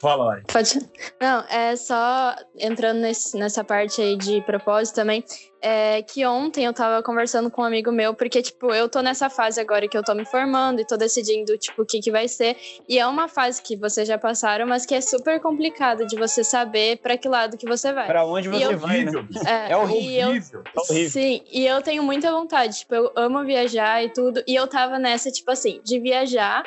Fala, 0.00 0.24
Lai. 0.26 0.42
Pode. 0.52 0.78
Não, 1.20 1.40
é 1.50 1.74
só 1.74 2.36
entrando 2.56 3.00
nesse- 3.00 3.36
nessa 3.36 3.64
parte 3.64 4.00
aí 4.00 4.16
de 4.16 4.40
propósito 4.42 4.94
também. 4.94 5.24
É 5.60 6.02
que 6.02 6.24
ontem 6.24 6.64
eu 6.66 6.72
tava 6.72 7.02
conversando 7.02 7.50
com 7.50 7.62
um 7.62 7.64
amigo 7.64 7.90
meu, 7.90 8.14
porque, 8.14 8.40
tipo, 8.40 8.72
eu 8.72 8.88
tô 8.88 9.00
nessa 9.02 9.28
fase 9.28 9.60
agora 9.60 9.88
que 9.88 9.98
eu 9.98 10.04
tô 10.04 10.14
me 10.14 10.24
formando 10.24 10.80
e 10.80 10.86
tô 10.86 10.96
decidindo, 10.96 11.58
tipo, 11.58 11.82
o 11.82 11.86
que 11.86 11.98
que 12.00 12.10
vai 12.12 12.28
ser. 12.28 12.56
E 12.88 12.98
é 12.98 13.04
uma 13.06 13.26
fase 13.26 13.60
que 13.60 13.76
vocês 13.76 14.06
já 14.06 14.16
passaram, 14.16 14.66
mas 14.66 14.86
que 14.86 14.94
é 14.94 15.00
super 15.00 15.40
complicada 15.40 16.06
de 16.06 16.16
você 16.16 16.44
saber 16.44 16.98
pra 16.98 17.16
que 17.16 17.28
lado 17.28 17.56
que 17.56 17.66
você 17.66 17.92
vai. 17.92 18.06
Pra 18.06 18.24
onde 18.24 18.48
você 18.48 18.64
eu- 18.66 18.78
vai, 18.78 19.04
né? 19.04 19.12
É, 19.46 19.72
É 19.72 19.76
horrível. 19.76 20.28
eu-. 20.28 20.62
É 20.76 20.80
horrível. 20.80 21.10
Sim, 21.10 21.42
e 21.50 21.66
eu 21.66 21.82
tenho 21.82 22.02
muita 22.04 22.30
vontade. 22.30 22.78
Tipo, 22.78 22.94
eu 22.94 23.12
amo 23.16 23.44
viajar 23.44 24.04
e 24.04 24.10
tudo. 24.12 24.42
E 24.46 24.54
eu 24.54 24.66
tava 24.68 24.98
nessa, 24.98 25.30
tipo 25.30 25.50
assim, 25.50 25.80
de 25.84 25.98
viajar. 25.98 26.62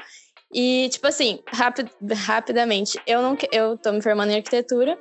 E, 0.53 0.89
tipo 0.89 1.07
assim, 1.07 1.39
rapid, 1.47 1.87
rapidamente, 2.13 2.99
eu 3.07 3.21
não 3.21 3.37
que- 3.37 3.47
eu 3.53 3.77
tô 3.77 3.91
me 3.93 4.01
formando 4.01 4.31
em 4.31 4.35
arquitetura. 4.35 4.99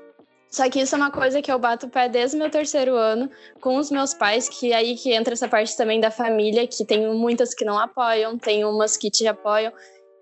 Só 0.51 0.69
que 0.69 0.81
isso 0.81 0.95
é 0.97 0.99
uma 0.99 1.11
coisa 1.13 1.41
que 1.41 1.51
eu 1.51 1.59
bato 1.59 1.87
o 1.87 1.89
pé 1.89 2.09
desde 2.09 2.37
o 2.37 2.39
meu 2.41 2.51
terceiro 2.51 2.97
ano 2.97 3.31
com 3.61 3.77
os 3.77 3.91
meus 3.91 4.13
pais, 4.13 4.49
que 4.49 4.73
aí 4.73 4.97
que 4.97 5.13
entra 5.13 5.33
essa 5.33 5.49
parte 5.49 5.77
também 5.77 6.01
da 6.01 6.11
família, 6.11 6.67
que 6.67 6.85
tem 6.85 7.07
muitas 7.15 7.55
que 7.55 7.65
não 7.65 7.79
apoiam, 7.79 8.37
tem 8.37 8.65
umas 8.65 8.97
que 8.97 9.11
te 9.11 9.27
apoiam. 9.29 9.73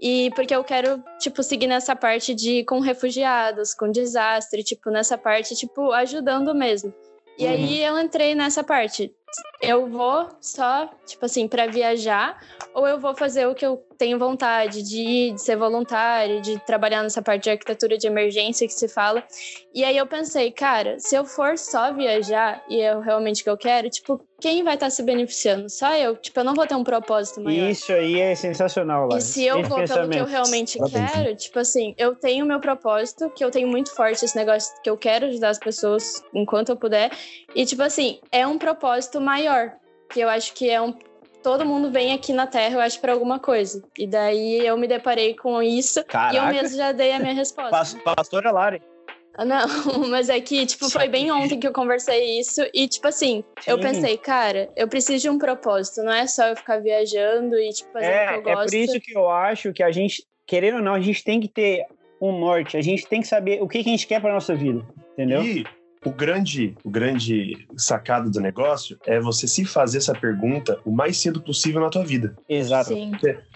E 0.01 0.31
porque 0.37 0.55
eu 0.55 0.63
quero, 0.63 1.03
tipo, 1.19 1.43
seguir 1.43 1.67
nessa 1.67 1.97
parte 1.97 2.35
de 2.35 2.63
com 2.65 2.79
refugiados, 2.79 3.75
com 3.75 3.91
desastre, 3.91 4.63
tipo, 4.63 4.91
nessa 4.91 5.17
parte, 5.17 5.57
tipo, 5.57 5.91
ajudando 5.93 6.55
mesmo. 6.55 6.95
E 7.39 7.45
Uhum. 7.45 7.51
aí 7.51 7.83
eu 7.83 7.99
entrei 7.99 8.35
nessa 8.35 8.63
parte. 8.63 9.13
Eu 9.61 9.89
vou 9.89 10.29
só, 10.41 10.89
tipo 11.05 11.25
assim, 11.25 11.49
para 11.49 11.67
viajar, 11.67 12.41
ou 12.73 12.87
eu 12.87 12.99
vou 12.99 13.15
fazer 13.15 13.47
o 13.47 13.55
que 13.55 13.67
eu 13.67 13.83
tenho 13.99 14.19
vontade 14.19 14.83
de 14.83 15.01
ir, 15.01 15.35
de 15.35 15.43
ser 15.43 15.57
voluntário, 15.57 16.41
de 16.41 16.59
trabalhar 16.61 17.03
nessa 17.03 17.21
parte 17.21 17.45
de 17.45 17.51
arquitetura 17.51 17.99
de 17.99 18.07
emergência 18.07 18.67
que 18.67 18.73
se 18.73 18.87
fala. 18.89 19.25
E 19.75 19.85
aí 19.85 19.97
eu 19.97 20.07
pensei, 20.07 20.53
cara, 20.53 20.99
se 21.01 21.17
eu 21.17 21.25
for 21.25 21.59
só 21.59 21.93
viajar 21.93 22.65
e 22.69 22.81
é 22.81 22.99
realmente 23.01 23.41
o 23.41 23.45
que 23.45 23.51
eu 23.51 23.57
quero, 23.57 23.91
tipo, 23.91 24.25
quem 24.41 24.63
vai 24.63 24.75
estar 24.75 24.89
se 24.89 25.03
beneficiando? 25.03 25.69
Só 25.69 25.97
eu. 25.97 26.17
Tipo, 26.17 26.41
eu 26.41 26.45
não 26.45 26.55
vou 26.55 26.65
ter 26.65 26.77
um 26.77 26.85
propósito 26.85 27.41
maior. 27.41 27.69
Isso 27.69 27.93
aí 27.93 28.21
é 28.21 28.35
sensacional, 28.37 29.09
lá. 29.09 29.19
E 29.19 29.21
se 29.21 29.45
eu 29.45 29.63
vou 29.65 29.85
pelo 29.85 30.09
que 30.09 30.19
eu 30.19 30.27
realmente 30.27 30.79
Parabéns, 30.79 31.11
quero, 31.11 31.37
tipo 31.37 31.59
assim, 31.59 31.93
eu 31.99 32.15
tenho 32.15 32.47
meu 32.47 32.61
propósito, 32.61 33.31
que 33.31 33.45
eu 33.45 33.51
tenho 33.51 33.67
muito 33.67 33.93
forte 33.95 34.25
esse 34.25 34.37
negócio 34.37 34.73
que 34.83 34.89
eu 34.89 34.97
quero 34.97 35.27
ajudar 35.27 35.49
as 35.49 35.59
pessoas 35.59 36.23
enquanto 36.33 36.69
eu 36.69 36.77
puder. 36.77 37.11
E, 37.53 37.67
tipo 37.67 37.83
assim, 37.83 38.21
é 38.31 38.47
um 38.47 38.59
propósito 38.59 39.18
maior. 39.21 39.73
Que 40.11 40.21
eu 40.21 40.29
acho 40.29 40.55
que 40.55 40.69
é 40.71 40.81
um. 40.81 40.93
Todo 41.43 41.65
mundo 41.65 41.91
vem 41.91 42.13
aqui 42.13 42.33
na 42.33 42.47
Terra, 42.47 42.75
eu 42.75 42.81
acho, 42.81 43.01
pra 43.01 43.13
alguma 43.13 43.39
coisa. 43.39 43.83
E 43.97 44.07
daí 44.07 44.67
eu 44.67 44.77
me 44.77 44.89
deparei 44.89 45.35
com 45.37 45.63
isso 45.63 46.01
e 46.01 46.03
eu 46.03 46.05
Caraca, 46.07 46.51
mesmo 46.53 46.77
já 46.77 46.93
dei 46.93 47.13
a 47.13 47.19
minha 47.19 47.33
resposta. 47.35 47.71
pas- 47.71 47.95
pastora 48.17 48.51
Lari. 48.51 48.83
Ah, 49.37 49.45
Não, 49.45 49.67
mas 50.11 50.29
é 50.29 50.41
que, 50.41 50.67
tipo, 50.67 50.91
foi 50.91 51.09
bem 51.09 51.31
ontem 51.31 51.61
que 51.61 51.67
eu 51.67 51.73
conversei 51.73 52.41
isso 52.41 52.61
e, 52.75 52.89
tipo 52.89 53.07
assim, 53.07 53.45
eu 53.69 53.77
Sim. 53.77 53.83
pensei, 53.83 54.19
cara, 54.19 54.69
eu 54.77 54.89
preciso 54.89 55.23
de 55.23 55.31
um 55.31 55.39
propósito, 55.39 56.03
não 56.03 56.13
é 56.13 56.27
só 56.27 56.49
eu 56.49 56.57
ficar 56.57 56.81
viajando 56.81 57.57
e, 57.57 57.69
tipo, 57.71 57.93
fazendo 57.93 58.11
o 58.11 58.15
É, 58.17 58.27
que 58.27 58.35
eu 58.35 58.39
é 58.39 58.55
gosto. 58.57 58.65
por 58.71 58.75
isso 58.75 59.01
que 59.01 59.17
eu 59.17 59.31
acho 59.31 59.73
que 59.73 59.83
a 59.85 59.93
gente, 59.93 60.25
querendo 60.45 60.79
ou 60.79 60.83
não, 60.83 60.95
a 60.95 61.01
gente 61.01 61.23
tem 61.23 61.39
que 61.39 61.47
ter 61.49 61.85
um 62.21 62.37
norte, 62.37 62.77
a 62.77 62.83
gente 62.83 63.07
tem 63.07 63.21
que 63.21 63.29
saber 63.29 63.63
o 63.63 63.69
que, 63.69 63.81
que 63.85 63.89
a 63.89 63.93
gente 63.93 64.09
quer 64.09 64.21
pra 64.21 64.33
nossa 64.33 64.57
vida, 64.57 64.85
entendeu? 65.13 65.41
E 65.45 65.65
o 66.05 66.11
grande, 66.11 66.77
o 66.85 66.91
grande 66.91 67.67
sacado 67.77 68.31
do 68.31 68.41
negócio 68.41 68.99
é 69.07 69.19
você 69.21 69.47
se 69.49 69.65
fazer 69.65 69.99
essa 69.99 70.13
pergunta 70.15 70.79
o 70.85 70.91
mais 70.91 71.17
cedo 71.19 71.41
possível 71.43 71.81
na 71.81 71.91
tua 71.91 72.05
vida. 72.05 72.37
Exato. 72.49 72.89
Sim. 72.95 73.13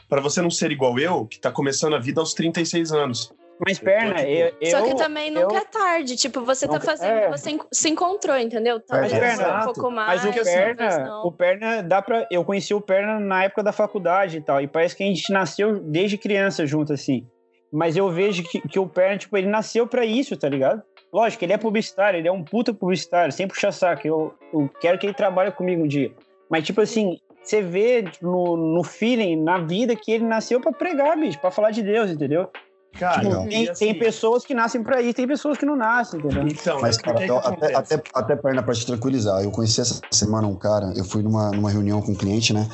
Para 0.08 0.20
você 0.20 0.42
não 0.42 0.50
ser 0.50 0.70
igual 0.72 0.98
eu, 0.98 1.26
que 1.26 1.40
tá 1.40 1.50
começando 1.50 1.94
a 1.94 1.98
vida 1.98 2.20
aos 2.20 2.34
36 2.34 2.92
anos. 2.92 3.32
Mas, 3.64 3.78
perna, 3.78 4.20
eu. 4.22 4.52
eu 4.60 4.70
Só 4.72 4.82
que 4.82 4.96
também 4.96 5.30
nunca 5.30 5.54
eu- 5.54 5.58
é 5.60 5.64
tarde. 5.64 6.16
Tipo, 6.16 6.40
você 6.44 6.66
tá 6.66 6.72
Nunca- 6.74 6.84
fazendo, 6.86 7.12
é. 7.12 7.30
você 7.30 7.56
se 7.70 7.88
encontrou, 7.88 8.36
entendeu? 8.36 8.80
Talvez 8.80 9.12
Mas, 9.12 9.20
Perna, 9.20 9.60
um 9.60 9.64
pouco 9.66 9.88
mais. 9.90 10.24
Mas 10.24 10.36
o 10.36 10.42
perna, 10.42 11.22
o 11.22 11.30
perna 11.32 11.82
dá 11.82 12.02
pra. 12.02 12.26
Eu 12.28 12.44
conheci 12.44 12.74
o 12.74 12.80
perna 12.80 13.20
na 13.20 13.44
época 13.44 13.62
da 13.62 13.70
faculdade 13.70 14.38
e 14.38 14.40
tal. 14.40 14.60
E 14.60 14.66
parece 14.66 14.96
que 14.96 15.04
a 15.04 15.06
gente 15.06 15.32
nasceu 15.32 15.78
desde 15.78 16.18
criança 16.18 16.66
junto, 16.66 16.92
assim. 16.92 17.24
Mas 17.72 17.96
eu 17.96 18.10
vejo 18.10 18.42
que, 18.42 18.60
que 18.68 18.78
o 18.80 18.86
perna, 18.88 19.16
tipo, 19.18 19.36
ele 19.36 19.46
nasceu 19.46 19.86
pra 19.86 20.04
isso, 20.04 20.36
tá 20.36 20.48
ligado? 20.48 20.82
Lógico, 21.12 21.44
ele 21.44 21.52
é 21.52 21.58
publicitário, 21.58 22.18
ele 22.18 22.28
é 22.28 22.32
um 22.32 22.42
puta 22.42 22.72
publicitário, 22.72 23.32
sem 23.32 23.46
puxar 23.46 23.70
saco. 23.70 24.06
Eu, 24.06 24.34
eu 24.52 24.68
quero 24.80 24.98
que 24.98 25.06
ele 25.06 25.14
trabalhe 25.14 25.52
comigo 25.52 25.82
um 25.82 25.86
dia. 25.86 26.10
Mas, 26.48 26.64
tipo 26.64 26.80
assim, 26.80 27.18
você 27.42 27.60
vê 27.60 28.04
no, 28.22 28.56
no 28.56 28.82
feeling, 28.82 29.36
na 29.36 29.58
vida, 29.58 29.94
que 29.94 30.10
ele 30.10 30.24
nasceu 30.24 30.60
pra 30.60 30.72
pregar, 30.72 31.18
bicho, 31.18 31.38
pra 31.38 31.50
falar 31.50 31.70
de 31.70 31.82
Deus, 31.82 32.10
entendeu? 32.10 32.48
Cara, 32.98 33.22
e 33.46 33.48
Tem, 33.48 33.68
assim, 33.68 33.84
tem 33.86 33.98
pessoas 33.98 34.44
que 34.44 34.52
nascem 34.54 34.82
pra 34.82 35.00
isso, 35.00 35.14
tem 35.14 35.26
pessoas 35.26 35.56
que 35.56 35.64
não 35.64 35.74
nascem, 35.76 36.20
entendeu? 36.20 36.46
Então, 36.46 36.80
Mas, 36.80 36.98
é 36.98 37.02
cara, 37.02 37.26
eu- 37.26 37.40
que 37.40 37.46
até, 37.48 37.48
acontece? 37.48 37.94
até, 37.94 38.02
até 38.14 38.36
perna 38.36 38.62
pra 38.62 38.74
te 38.74 38.84
tranquilizar. 38.86 39.42
Eu 39.42 39.50
conheci 39.50 39.80
essa 39.80 40.00
semana 40.10 40.46
um 40.46 40.54
cara, 40.56 40.92
eu 40.96 41.04
fui 41.04 41.22
numa, 41.22 41.50
numa 41.52 41.70
reunião 41.70 42.02
com 42.02 42.12
um 42.12 42.14
cliente, 42.14 42.52
né? 42.52 42.68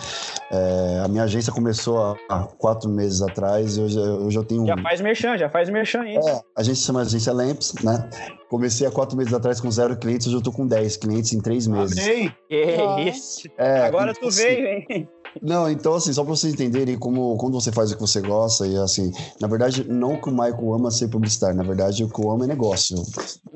É, 0.51 1.03
a 1.05 1.09
minha 1.09 1.23
agência 1.23 1.53
começou 1.53 1.99
há, 2.03 2.17
há 2.29 2.43
quatro 2.59 2.91
meses 2.91 3.23
atrás 3.23 3.77
e 3.77 3.81
hoje, 3.81 3.99
hoje 3.99 4.37
eu 4.39 4.45
tenho. 4.45 4.67
Já 4.67 4.77
faz 4.77 5.01
merchan, 5.01 5.39
já 5.39 5.49
faz 5.49 5.69
merchan 5.71 6.01
aí. 6.01 6.17
É, 6.17 6.41
a 6.57 6.63
gente 6.63 6.81
chama 6.81 7.03
agência 7.03 7.33
Lamps, 7.33 7.75
né? 7.85 8.09
Comecei 8.51 8.87
há 8.87 8.91
quatro 8.91 9.17
meses 9.17 9.33
atrás 9.33 9.61
com 9.61 9.71
zero 9.71 9.97
clientes, 9.99 10.27
hoje 10.27 10.37
eu 10.37 10.43
tô 10.43 10.51
com 10.51 10.67
10 10.67 10.97
clientes 10.97 11.33
em 11.35 11.41
três 11.41 11.67
meses. 11.67 11.99
Amém. 11.99 12.35
Que 12.49 12.77
Nossa. 12.79 13.01
isso. 13.03 13.49
É, 13.59 13.83
Agora 13.83 14.15
tu 14.15 14.27
assim, 14.29 14.43
veio, 14.43 14.67
hein? 14.67 15.09
Não, 15.41 15.71
então 15.71 15.95
assim, 15.95 16.13
só 16.13 16.25
pra 16.25 16.35
vocês 16.35 16.53
entenderem 16.53 16.99
como 16.99 17.37
quando 17.37 17.55
você 17.61 17.71
faz 17.71 17.91
o 17.91 17.95
que 17.95 18.01
você 18.01 18.21
gosta, 18.21 18.67
e 18.67 18.77
assim, 18.77 19.13
na 19.41 19.47
verdade, 19.47 19.85
não 19.89 20.21
que 20.21 20.29
o 20.29 20.33
Michael 20.33 20.75
ama 20.75 20.91
ser 20.91 21.09
publicitário, 21.09 21.57
na 21.57 21.63
verdade, 21.63 22.03
o 22.05 22.09
que 22.09 22.21
eu 22.21 22.31
amo 22.31 22.45
é 22.45 22.47
negócio. 22.47 22.97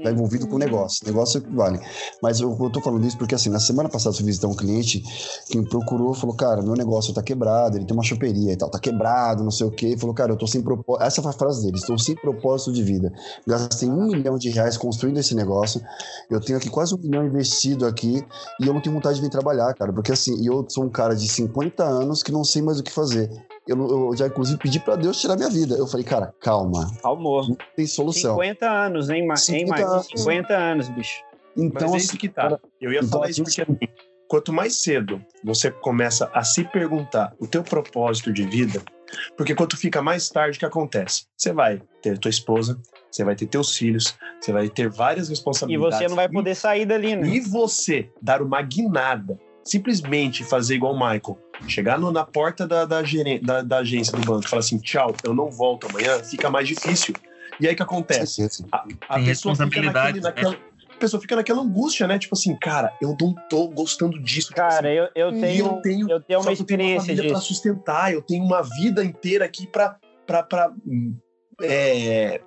Tá 0.03 0.11
envolvido 0.11 0.47
com 0.49 0.59
negócio. 0.59 1.07
Negócio 1.07 1.39
é 1.39 1.41
que 1.41 1.55
vale. 1.55 1.81
Mas 2.23 2.41
eu, 2.41 2.57
eu 2.61 2.71
tô 2.71 2.81
falando 2.81 3.07
isso 3.07 3.17
porque, 3.17 3.35
assim, 3.35 3.51
na 3.51 3.61
semana 3.61 3.89
passada 3.89 4.15
eu 4.15 4.19
fui 4.19 4.27
visitar 4.27 4.49
um 4.49 4.55
cliente 4.55 5.03
que 5.49 5.59
me 5.59 5.69
procurou 5.69 6.13
falou, 6.15 6.37
cara, 6.37 6.63
meu 6.63 6.75
negócio 6.75 7.15
tá 7.15 7.23
quebrado, 7.23 7.77
ele 7.77 7.85
tem 7.85 7.95
uma 7.95 8.03
choperia 8.03 8.53
e 8.53 8.57
tal, 8.57 8.71
tá 8.71 8.79
quebrado, 8.79 9.45
não 9.45 9.51
sei 9.51 9.67
o 9.67 9.71
quê. 9.71 9.97
Falou, 9.99 10.15
cara, 10.15 10.33
eu 10.33 10.37
tô 10.37 10.47
sem 10.47 10.63
propósito. 10.63 11.05
Essa 11.05 11.23
foi 11.23 11.31
a 11.31 11.35
frase 11.35 11.63
dele, 11.63 11.77
estou 11.77 11.99
sem 11.99 12.15
propósito 12.15 12.73
de 12.73 12.83
vida. 12.83 13.13
Gastei 13.47 13.89
um 13.89 14.07
milhão 14.07 14.37
de 14.39 14.51
reais 14.51 14.77
construindo 14.77 15.19
esse 15.19 15.35
negócio. 15.35 15.81
Eu 16.31 16.41
tenho 16.41 16.59
aqui 16.59 16.69
quase 16.69 16.95
um 16.95 16.99
milhão 16.99 17.25
investido 17.25 17.87
aqui 17.87 18.25
e 18.61 18.67
eu 18.67 18.75
não 18.75 18.81
tenho 18.81 18.95
vontade 18.95 19.17
de 19.17 19.23
vir 19.23 19.31
trabalhar, 19.31 19.73
cara, 19.75 19.93
porque 19.93 20.13
assim, 20.13 20.45
eu 20.47 20.65
sou 20.69 20.85
um 20.85 20.91
cara 20.91 21.15
de 21.15 21.29
50 21.29 21.62
anos 21.83 22.23
que 22.23 22.33
não 22.33 22.45
sei 22.45 22.63
mais 22.63 22.79
o 22.81 22.83
que 22.83 22.91
fazer. 22.93 23.29
Eu, 23.67 23.77
eu 24.11 24.17
já, 24.17 24.27
inclusive, 24.27 24.59
pedi 24.59 24.81
pra 24.81 24.97
Deus 24.97 25.21
tirar 25.21 25.37
minha 25.37 25.51
vida. 25.51 25.75
Eu 25.77 25.87
falei, 25.87 26.05
cara, 26.05 26.35
calma, 26.41 26.91
Calmou. 27.03 27.47
não 27.49 27.57
tem 27.77 27.87
solução. 27.87 28.35
50 28.35 28.69
anos, 28.69 29.09
hein, 29.11 29.27
Ma- 29.27 29.35
hein 29.35 29.37
50 29.39 29.73
Michael? 29.73 29.93
anos. 29.93 30.07
50 30.17 30.55
anos, 30.57 30.89
bicho. 30.89 31.23
Então, 31.57 31.71
Mas 31.75 31.83
é 31.83 31.87
assim, 31.97 31.97
isso 32.07 32.17
que 32.19 32.29
tá. 32.29 32.43
cara, 32.43 32.61
Eu 32.81 32.93
ia 32.93 32.99
então 32.99 33.11
falar 33.11 33.31
isso 33.31 33.45
gente- 33.45 33.65
porque 33.65 33.85
assim, 33.87 33.93
quanto 34.29 34.53
mais 34.53 34.83
cedo 34.83 35.23
você 35.45 35.71
começa 35.71 36.31
a 36.35 36.43
se 36.43 36.65
perguntar 36.65 37.35
o 37.39 37.47
teu 37.47 37.63
propósito 37.63 38.33
de 38.33 38.43
vida, 38.47 38.83
porque 39.37 39.55
quanto 39.55 39.77
fica 39.77 40.01
mais 40.03 40.29
tarde, 40.31 40.57
o 40.57 40.59
que 40.59 40.65
acontece? 40.65 41.27
Você 41.37 41.53
vai 41.53 41.81
ter 42.01 42.19
tua 42.19 42.31
esposa, 42.31 42.81
você 43.11 43.23
vai 43.23 43.37
ter 43.37 43.47
teus 43.47 43.77
filhos, 43.77 44.17
você 44.41 44.51
vai 44.53 44.69
ter 44.71 44.89
várias 44.89 45.27
E 45.29 45.31
responsabilidades. 45.33 45.99
você 45.99 46.09
não 46.09 46.17
vai 46.17 46.29
poder 46.29 46.55
sair 46.55 46.87
dali, 46.87 47.15
né? 47.15 47.29
E 47.29 47.41
você 47.41 48.09
dar 48.23 48.41
uma 48.43 48.63
guinada, 48.63 49.39
simplesmente 49.63 50.43
fazer 50.45 50.75
igual 50.77 50.95
o 50.95 50.99
Michael, 50.99 51.39
chegar 51.67 51.99
no- 51.99 52.11
na 52.13 52.25
porta 52.25 52.67
da, 52.67 52.85
da, 52.85 53.03
da- 53.43 53.63
da 53.63 53.79
agência 53.79 54.15
do 54.15 54.23
banco 54.23 54.47
e 54.47 54.49
falar 54.51 54.61
assim, 54.61 54.79
tchau, 54.79 55.15
eu 55.25 55.35
não 55.35 55.51
volto 55.51 55.87
amanhã, 55.87 56.23
fica 56.23 56.51
mais 56.51 56.67
difícil. 56.69 57.17
E 57.61 57.67
aí 57.67 57.75
o 57.75 57.77
que 57.77 57.83
acontece? 57.83 58.43
A, 58.73 58.85
a 59.09 59.15
Tem 59.17 59.25
pessoa 59.27 59.55
fica 59.55 59.83
naquele- 59.83 60.21
naquela- 60.21 60.57
a 60.95 60.99
pessoa 60.99 61.21
fica 61.21 61.37
naquela 61.37 61.61
angústia, 61.63 62.07
né? 62.07 62.19
Tipo 62.19 62.35
assim, 62.35 62.57
cara, 62.57 62.93
eu 63.01 63.17
não 63.21 63.35
tô 63.51 63.69
gostando 63.69 64.21
disso. 64.23 64.49
Tipo 64.49 64.61
Cara, 64.61 64.89
assim, 64.89 64.99
eu, 64.99 65.09
eu 65.15 65.41
tenho, 65.41 65.67
eu 65.67 65.83
tenho, 65.83 66.11
eu 66.11 66.21
tenho 66.21 66.41
só 66.43 66.49
uma 66.51 66.57
que 66.57 66.63
eu 66.63 66.67
tenho 66.67 66.81
uma 66.81 66.97
experiência 66.97 67.15
disso. 67.23 67.41
sustentar, 67.43 68.13
eu 68.13 68.23
tenho 68.23 68.45
uma 68.45 68.63
vida 68.63 69.05
inteira 69.05 69.45
aqui 69.45 69.67
pra, 69.67 69.97
pra, 70.27 70.43
pra 70.43 70.73
hum, 70.87 71.17
é, 71.61 72.41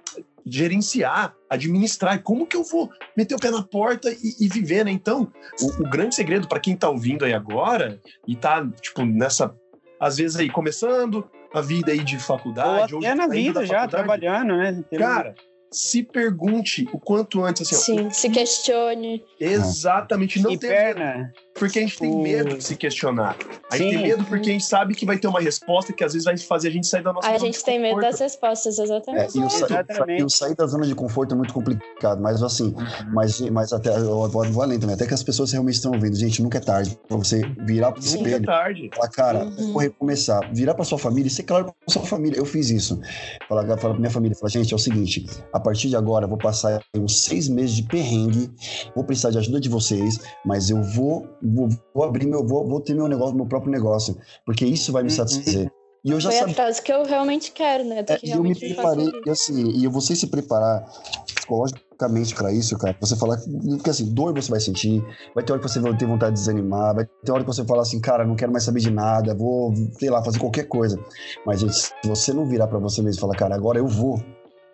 gerenciar, 0.45 1.35
administrar. 1.49 2.15
E 2.15 2.19
Como 2.19 2.45
que 2.45 2.55
eu 2.55 2.63
vou 2.63 2.89
meter 3.17 3.35
o 3.35 3.39
pé 3.39 3.49
na 3.49 3.63
porta 3.63 4.09
e, 4.11 4.45
e 4.45 4.47
viver, 4.47 4.85
né? 4.85 4.91
Então, 4.91 5.31
o, 5.61 5.83
o 5.83 5.89
grande 5.89 6.15
segredo 6.15 6.47
pra 6.47 6.59
quem 6.59 6.75
tá 6.75 6.89
ouvindo 6.89 7.25
aí 7.25 7.33
agora 7.33 7.99
e 8.27 8.35
tá, 8.35 8.65
tipo, 8.81 9.03
nessa, 9.05 9.55
às 9.99 10.17
vezes 10.17 10.37
aí, 10.37 10.49
começando 10.49 11.27
a 11.53 11.61
vida 11.61 11.91
aí 11.91 12.03
de 12.03 12.15
Ou 12.15 12.21
faculdade. 12.21 12.95
até 12.95 13.15
na 13.15 13.27
saindo 13.27 13.31
vida 13.31 13.59
da 13.61 13.65
já, 13.65 13.87
trabalhando, 13.87 14.57
né? 14.57 14.83
Cara, 14.97 15.35
se 15.71 16.03
pergunte 16.03 16.87
o 16.93 16.99
quanto 16.99 17.43
antes, 17.43 17.61
assim, 17.61 17.75
ó, 17.75 18.03
Sim, 18.03 18.09
se 18.09 18.29
questione. 18.29 19.23
Exatamente, 19.39 20.41
não 20.41 20.51
e 20.51 20.57
tem 20.57 20.69
medo, 20.69 20.95
perna. 20.95 21.33
Porque 21.57 21.79
a 21.79 21.81
gente 21.81 21.97
tem 21.97 22.11
O- 22.11 22.21
medo 22.21 22.57
de 22.57 22.63
se 22.63 22.75
questionar. 22.75 23.35
A 23.71 23.77
gente 23.77 23.89
Sim. 23.91 23.97
tem 23.97 24.07
medo 24.09 24.23
porque 24.25 24.49
a 24.49 24.53
gente 24.53 24.65
sabe 24.65 24.93
que 24.93 25.05
vai 25.05 25.17
ter 25.17 25.27
uma 25.27 25.39
resposta 25.39 25.91
que 25.93 26.03
às 26.03 26.13
vezes 26.13 26.25
vai 26.25 26.37
fazer 26.37 26.67
a 26.67 26.71
gente 26.71 26.85
sair 26.85 27.01
da 27.01 27.11
nossa 27.13 27.27
A 27.27 27.31
zona 27.31 27.45
gente 27.45 27.57
de 27.59 27.65
tem 27.65 27.79
medo 27.79 27.99
das 28.01 28.19
respostas, 28.19 28.77
É, 28.77 28.83
exatamente. 28.83 29.37
e, 29.37 29.41
o 29.43 29.49
sa- 29.49 29.65
Exatamente. 29.65 30.21
e 30.21 30.23
o 30.25 30.29
sair 30.29 30.55
da 30.55 30.67
zona 30.67 30.85
de 30.85 30.93
conforto 30.93 31.33
é 31.33 31.37
muito 31.37 31.53
complicado, 31.53 32.21
mas 32.21 32.43
assim, 32.43 32.75
mas, 33.13 33.39
mas 33.49 33.71
até 33.73 33.95
eu 33.97 34.27
vou 34.29 34.45
vou 34.51 34.61
além 34.61 34.77
também, 34.79 34.95
até 34.95 35.07
que 35.07 35.13
as 35.13 35.23
pessoas 35.23 35.51
realmente 35.51 35.75
estão 35.75 35.91
ouvindo, 35.93 36.15
gente, 36.15 36.41
nunca 36.43 36.57
é 36.57 36.61
tarde 36.61 36.97
pra 37.07 37.17
você 37.17 37.41
virar 37.65 37.91
pro 37.93 38.01
Nunca 38.03 38.13
é 38.15 38.17
espelho, 38.21 38.45
tarde. 38.45 38.89
falar, 38.93 39.09
cara, 39.09 39.45
Uhum. 39.45 39.71
vou 39.73 39.81
recomeçar, 39.81 40.53
virar 40.53 40.73
pra 40.75 40.83
sua 40.85 40.97
família 40.99 41.27
e 41.27 41.31
ser 41.31 41.43
claro 41.43 41.65
pra 41.65 41.73
sua 41.87 42.03
família. 42.03 42.37
Eu 42.37 42.45
fiz 42.45 42.69
isso. 42.69 42.99
Falar, 43.47 43.63
falar 43.65 43.77
pra 43.77 43.93
minha 43.99 44.09
família, 44.11 44.35
falar, 44.37 44.49
gente, 44.51 44.73
é 44.73 44.75
o 44.75 44.79
seguinte, 44.79 45.25
a 45.53 45.59
partir 45.59 45.89
de 45.89 45.95
agora 45.95 46.25
eu 46.25 46.29
vou 46.29 46.37
passar 46.37 46.81
uns 46.95 47.23
seis 47.23 47.47
meses 47.47 47.75
de 47.77 47.83
perrengue, 47.83 48.51
vou 48.93 49.03
precisar 49.03 49.31
de 49.31 49.37
ajuda 49.37 49.59
de 49.59 49.69
vocês, 49.69 50.19
mas 50.45 50.69
eu 50.69 50.81
vou, 50.83 51.27
vou, 51.53 51.69
vou 51.93 52.03
abrir 52.03 52.27
meu, 52.27 52.45
vou, 52.45 52.67
vou 52.67 52.81
ter 52.81 52.93
meu 52.93 53.07
negócio, 53.07 53.35
meu 53.35 53.45
próprio 53.45 53.71
negócio, 53.71 54.17
porque 54.45 54.65
isso 54.65 54.91
vai 54.91 55.03
me 55.03 55.09
Uhum. 55.09 55.15
satisfazer. 55.15 55.71
E 56.03 56.11
eu 56.11 56.19
já 56.19 56.29
Foi 56.29 56.39
sabia. 56.39 56.53
atrás 56.53 56.77
do 56.77 56.83
que 56.83 56.93
eu 56.93 57.03
realmente 57.03 57.51
quero, 57.51 57.83
né? 57.83 58.03
Do 58.03 58.13
É, 58.13 58.17
que 58.17 58.27
e 58.27 58.31
eu 58.31 58.43
me 58.43 58.53
preparei, 58.53 59.09
e 59.25 59.29
assim, 59.29 59.69
e 59.69 59.87
você 59.87 60.15
se 60.15 60.27
preparar 60.27 60.85
psicologicamente 61.25 62.35
pra 62.35 62.51
isso, 62.51 62.77
cara, 62.77 62.95
você 62.99 63.15
falar, 63.15 63.37
porque 63.77 63.89
assim, 63.89 64.13
dor 64.13 64.33
você 64.33 64.51
vai 64.51 64.59
sentir, 64.59 65.03
vai 65.33 65.43
ter 65.43 65.51
hora 65.53 65.61
que 65.61 65.67
você 65.67 65.79
vai 65.79 65.95
ter 65.95 66.05
vontade 66.05 66.33
de 66.35 66.39
desanimar, 66.41 66.93
vai 66.93 67.07
ter 67.23 67.31
hora 67.31 67.43
que 67.43 67.47
você 67.47 67.65
fala 67.65 67.81
assim, 67.81 67.99
cara, 67.99 68.25
não 68.25 68.35
quero 68.35 68.51
mais 68.51 68.63
saber 68.63 68.79
de 68.81 68.91
nada, 68.91 69.33
vou, 69.33 69.73
sei 69.97 70.09
lá, 70.09 70.23
fazer 70.23 70.39
qualquer 70.39 70.65
coisa. 70.67 70.99
Mas, 71.45 71.61
gente, 71.61 71.73
se 71.73 71.91
você 72.05 72.33
não 72.33 72.45
virar 72.47 72.67
pra 72.67 72.79
você 72.79 73.01
mesmo 73.01 73.17
e 73.17 73.21
falar, 73.21 73.35
cara, 73.35 73.55
agora 73.55 73.79
eu 73.79 73.87
vou, 73.87 74.21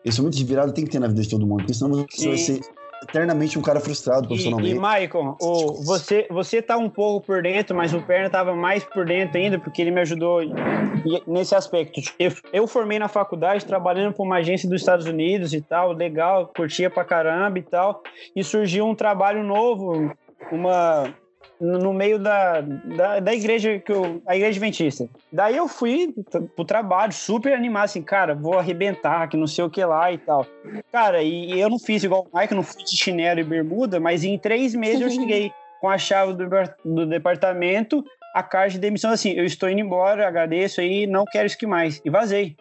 esse 0.03 0.19
momento 0.19 0.35
de 0.35 0.43
virada 0.43 0.73
tem 0.73 0.83
que 0.83 0.91
ter 0.91 0.99
na 0.99 1.07
vida 1.07 1.21
de 1.21 1.29
todo 1.29 1.45
mundo, 1.47 1.59
porque 1.59 1.73
senão 1.73 1.91
você 1.91 2.05
Sim. 2.21 2.27
vai 2.27 2.37
ser 2.37 2.59
eternamente 3.01 3.57
um 3.57 3.61
cara 3.61 3.79
frustrado 3.79 4.25
E, 4.25 4.27
profissionalmente. 4.27 4.75
e 4.75 4.79
Maicon, 4.79 5.35
o, 5.39 5.73
você, 5.83 6.27
você 6.29 6.61
tá 6.61 6.77
um 6.77 6.89
pouco 6.89 7.25
por 7.25 7.41
dentro, 7.41 7.75
mas 7.75 7.93
o 7.93 8.01
Perna 8.01 8.29
tava 8.29 8.55
mais 8.55 8.83
por 8.83 9.05
dentro 9.05 9.37
ainda, 9.37 9.59
porque 9.59 9.81
ele 9.81 9.91
me 9.91 10.01
ajudou 10.01 10.43
e- 10.43 10.53
nesse 11.27 11.55
aspecto. 11.55 11.99
Eu, 12.19 12.31
eu 12.53 12.67
formei 12.67 12.99
na 12.99 13.07
faculdade 13.07 13.65
trabalhando 13.65 14.13
para 14.13 14.23
uma 14.23 14.37
agência 14.37 14.69
dos 14.69 14.81
Estados 14.81 15.05
Unidos 15.05 15.53
e 15.53 15.61
tal, 15.61 15.91
legal, 15.91 16.51
curtia 16.55 16.89
pra 16.89 17.03
caramba 17.03 17.57
e 17.59 17.63
tal, 17.63 18.01
e 18.35 18.43
surgiu 18.43 18.85
um 18.85 18.95
trabalho 18.95 19.43
novo, 19.43 20.11
uma 20.51 21.13
no 21.61 21.93
meio 21.93 22.17
da, 22.17 22.61
da, 22.61 23.19
da 23.19 23.33
igreja 23.33 23.77
que 23.77 23.91
eu, 23.91 24.21
a 24.25 24.35
igreja 24.35 24.57
adventista. 24.57 25.07
Daí 25.31 25.55
eu 25.55 25.67
fui 25.67 26.13
pro 26.55 26.65
trabalho 26.65 27.13
super 27.13 27.53
animado, 27.53 27.85
assim, 27.85 28.01
cara, 28.01 28.33
vou 28.33 28.57
arrebentar, 28.57 29.29
que 29.29 29.37
não 29.37 29.45
sei 29.45 29.63
o 29.63 29.69
que 29.69 29.85
lá 29.85 30.11
e 30.11 30.17
tal. 30.17 30.45
Cara, 30.91 31.21
e, 31.21 31.53
e 31.53 31.61
eu 31.61 31.69
não 31.69 31.77
fiz 31.77 32.03
igual 32.03 32.27
o 32.31 32.37
Mike, 32.37 32.55
não 32.55 32.63
fui 32.63 32.83
de 32.83 32.97
chinelo 32.97 33.39
e 33.39 33.43
bermuda, 33.43 33.99
mas 33.99 34.23
em 34.23 34.39
três 34.39 34.73
meses 34.73 35.01
eu 35.01 35.09
cheguei 35.11 35.51
com 35.79 35.87
a 35.87 35.99
chave 35.99 36.33
do, 36.33 36.49
do 36.83 37.05
departamento, 37.05 38.03
a 38.33 38.41
carta 38.41 38.71
de 38.71 38.79
demissão, 38.79 39.11
assim, 39.11 39.31
eu 39.33 39.45
estou 39.45 39.69
indo 39.69 39.81
embora, 39.81 40.27
agradeço 40.27 40.81
aí, 40.81 41.05
não 41.05 41.25
quero 41.25 41.45
isso 41.45 41.57
que 41.57 41.67
mais. 41.67 42.01
E 42.03 42.09
vazei. 42.09 42.55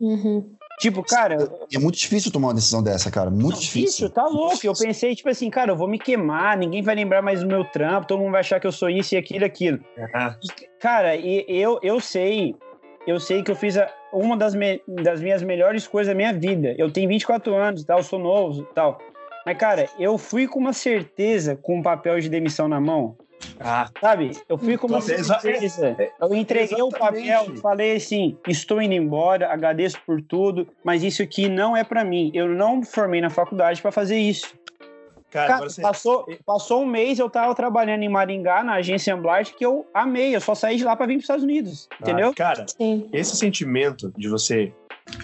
Uhum. 0.00 0.57
Tipo, 0.80 1.02
cara, 1.02 1.36
É 1.72 1.78
muito 1.78 1.96
difícil 1.98 2.30
tomar 2.30 2.48
uma 2.48 2.54
decisão 2.54 2.82
dessa, 2.82 3.10
cara, 3.10 3.30
muito 3.30 3.58
difícil. 3.60 4.08
tá 4.10 4.24
louco. 4.26 4.58
Eu 4.64 4.72
pensei, 4.74 5.14
tipo 5.14 5.28
assim, 5.28 5.50
cara, 5.50 5.72
eu 5.72 5.76
vou 5.76 5.88
me 5.88 5.98
queimar, 5.98 6.56
ninguém 6.56 6.82
vai 6.82 6.94
lembrar 6.94 7.20
mais 7.20 7.40
do 7.40 7.46
meu 7.48 7.64
trampo, 7.64 8.06
todo 8.06 8.20
mundo 8.20 8.30
vai 8.32 8.40
achar 8.40 8.60
que 8.60 8.66
eu 8.66 8.72
sou 8.72 8.88
isso 8.88 9.14
e 9.14 9.18
aquilo, 9.18 9.44
aquilo. 9.44 9.80
Ah, 10.14 10.36
Cara, 10.78 11.16
e 11.16 11.44
eu, 11.48 11.80
eu 11.82 11.98
sei, 12.00 12.54
eu 13.06 13.18
sei 13.18 13.42
que 13.42 13.50
eu 13.50 13.56
fiz 13.56 13.76
a- 13.76 13.90
uma 14.12 14.36
das, 14.36 14.54
me- 14.54 14.80
das 14.86 15.20
minhas 15.20 15.42
melhores 15.42 15.86
coisas 15.86 16.12
da 16.12 16.16
minha 16.16 16.32
vida. 16.32 16.74
Eu 16.78 16.90
tenho 16.92 17.08
24 17.08 17.54
anos, 17.54 17.84
tal, 17.84 18.02
sou 18.02 18.18
novo 18.18 18.62
e 18.62 18.74
tal. 18.74 18.98
Mas, 19.44 19.58
cara, 19.58 19.88
eu 19.98 20.16
fui 20.16 20.46
com 20.46 20.58
uma 20.60 20.72
certeza 20.72 21.56
com 21.56 21.80
o 21.80 21.82
papel 21.82 22.20
de 22.20 22.28
demissão 22.28 22.68
na 22.68 22.80
mão, 22.80 23.16
ah, 23.60 23.88
sabe? 24.00 24.30
Eu 24.48 24.56
fui 24.56 24.76
com 24.76 24.86
uma 24.86 24.98
Exa- 24.98 25.14
é, 25.14 25.40
certeza. 25.40 25.96
Eu 26.20 26.34
entreguei 26.34 26.80
o 26.80 26.88
papel, 26.90 27.56
falei 27.60 27.96
assim: 27.96 28.36
estou 28.46 28.80
indo 28.80 28.94
embora, 28.94 29.52
agradeço 29.52 30.00
por 30.06 30.20
tudo, 30.22 30.66
mas 30.84 31.02
isso 31.02 31.22
aqui 31.22 31.48
não 31.48 31.76
é 31.76 31.82
pra 31.84 32.04
mim. 32.04 32.30
Eu 32.34 32.48
não 32.48 32.76
me 32.76 32.86
formei 32.86 33.20
na 33.20 33.30
faculdade 33.30 33.82
pra 33.82 33.90
fazer 33.90 34.18
isso. 34.18 34.52
cara, 35.30 35.48
Cara, 35.48 35.68
você... 35.68 35.82
passou, 35.82 36.26
passou 36.46 36.82
um 36.82 36.86
mês, 36.86 37.18
eu 37.18 37.28
tava 37.28 37.54
trabalhando 37.54 38.02
em 38.02 38.08
Maringá, 38.08 38.62
na 38.62 38.74
agência 38.74 39.14
Amblart, 39.14 39.52
que 39.54 39.64
eu 39.66 39.86
amei. 39.92 40.34
Eu 40.34 40.40
só 40.40 40.54
saí 40.54 40.76
de 40.76 40.84
lá 40.84 40.94
pra 40.94 41.06
vir 41.06 41.14
pros 41.14 41.24
Estados 41.24 41.44
Unidos. 41.44 41.88
Entendeu? 42.00 42.30
Ah, 42.30 42.34
cara, 42.34 42.66
Sim. 42.68 43.08
esse 43.12 43.36
sentimento 43.36 44.12
de 44.16 44.28
você 44.28 44.72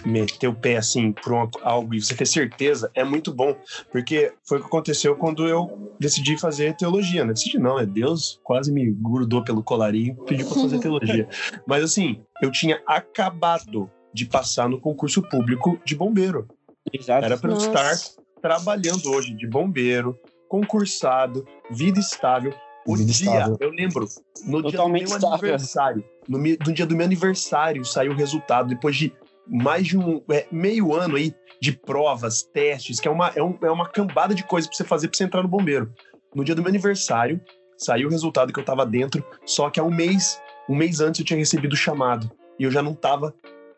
meter 0.05 0.47
o 0.47 0.53
pé 0.55 0.77
assim 0.77 1.11
por 1.11 1.33
uma- 1.33 1.49
algo 1.63 1.93
e 1.95 2.01
você 2.01 2.13
ter 2.15 2.25
certeza 2.25 2.91
é 2.93 3.03
muito 3.03 3.33
bom, 3.33 3.55
porque 3.91 4.33
foi 4.47 4.57
o 4.57 4.61
que 4.61 4.67
aconteceu 4.67 5.15
quando 5.15 5.47
eu 5.47 5.93
decidi 5.99 6.37
fazer 6.37 6.75
teologia, 6.75 7.25
né? 7.25 7.33
Decidi 7.33 7.57
não, 7.57 7.79
é 7.79 7.85
Deus 7.85 8.39
quase 8.43 8.71
me 8.71 8.91
grudou 8.91 9.43
pelo 9.43 9.63
colarinho 9.63 10.17
e 10.21 10.25
pediu 10.25 10.45
para 10.47 10.61
fazer 10.61 10.79
teologia. 10.79 11.27
Mas 11.67 11.83
assim, 11.83 12.21
eu 12.41 12.51
tinha 12.51 12.81
acabado 12.87 13.89
de 14.13 14.25
passar 14.25 14.69
no 14.69 14.79
concurso 14.79 15.21
público 15.21 15.79
de 15.85 15.95
bombeiro. 15.95 16.47
Exato. 16.93 17.25
Era 17.25 17.37
para 17.37 17.51
eu 17.51 17.57
estar 17.57 17.95
trabalhando 18.41 19.09
hoje 19.11 19.33
de 19.33 19.47
bombeiro, 19.47 20.17
concursado, 20.47 21.45
vida 21.71 21.99
estável. 21.99 22.53
O 22.87 22.95
Vida 22.95 23.11
dia, 23.11 23.29
estável. 23.29 23.57
eu 23.59 23.71
lembro, 23.71 24.05
no 24.45 24.61
dia 24.61 24.61
do 24.61 24.71
Totalmente 24.71 25.07
meu 25.07 25.17
estável. 25.17 25.33
aniversário, 25.49 26.05
no, 26.29 26.37
no 26.37 26.73
dia 26.73 26.85
do 26.85 26.95
meu 26.95 27.03
aniversário 27.05 27.83
saiu 27.83 28.11
o 28.11 28.15
resultado, 28.15 28.69
depois 28.69 28.95
de 28.95 29.11
mais 29.47 29.87
de 29.87 29.97
um 29.97 30.21
é, 30.31 30.45
meio 30.51 30.93
ano 30.93 31.15
aí 31.15 31.33
de 31.61 31.71
provas, 31.71 32.43
testes, 32.43 32.99
que 32.99 33.07
é 33.07 33.11
uma, 33.11 33.29
é, 33.35 33.41
um, 33.41 33.57
é 33.61 33.71
uma 33.71 33.87
cambada 33.87 34.33
de 34.35 34.43
coisa 34.43 34.67
pra 34.67 34.75
você 34.77 34.83
fazer 34.83 35.07
pra 35.07 35.17
você 35.17 35.23
entrar 35.23 35.41
no 35.41 35.47
bombeiro. 35.49 35.91
No 36.33 36.43
dia 36.43 36.53
do 36.55 36.61
meu 36.61 36.69
aniversário, 36.69 37.39
saiu 37.77 38.07
o 38.07 38.11
resultado 38.11 38.51
que 38.53 38.59
eu 38.59 38.65
tava 38.65 38.85
dentro, 38.85 39.23
só 39.45 39.69
que 39.69 39.79
há 39.79 39.83
um 39.83 39.93
mês, 39.93 40.39
um 40.69 40.75
mês 40.75 40.99
antes 40.99 41.19
eu 41.19 41.25
tinha 41.25 41.37
recebido 41.39 41.73
o 41.73 41.77
chamado. 41.77 42.29
E 42.59 42.63
eu 42.63 42.71
já 42.71 42.81
não 42.81 42.93
tava, 42.93 43.33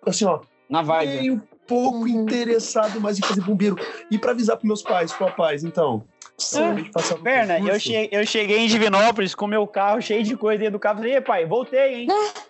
assim, 0.05 0.26
ó, 0.26 0.41
Na 0.70 0.82
vibe. 0.82 1.13
meio 1.20 1.43
pouco 1.68 1.99
Uhum. 1.99 2.07
interessado 2.07 2.99
mais 3.01 3.18
em 3.20 3.22
fazer 3.22 3.41
bombeiro. 3.41 3.76
E 4.09 4.18
pra 4.18 4.32
avisar 4.32 4.55
pros 4.57 4.68
meus 4.68 4.82
pais, 4.82 5.11
papais, 5.13 5.63
então. 5.63 6.03
eu 6.53 6.63
acabei 6.65 6.84
de 6.86 6.91
passar 6.91 7.18
no 7.18 7.24
Perna, 7.24 7.53
eu, 7.57 7.63
concurso. 7.65 7.80
che- 7.89 8.09
eu 8.11 8.26
cheguei 8.26 8.59
em 8.59 8.68
Divinópolis 8.68 9.36
com 9.36 9.47
meu 9.47 9.65
carro 9.68 10.01
cheio 10.01 10.24
de 10.24 10.36
coisa 10.38 10.59
dentro 10.59 10.74
do 10.74 10.80
carro. 10.80 10.97
Falei, 10.99 11.15
"Ê, 11.15 11.22
pai, 11.22 11.45
voltei, 11.45 11.95
hein? 12.03 12.07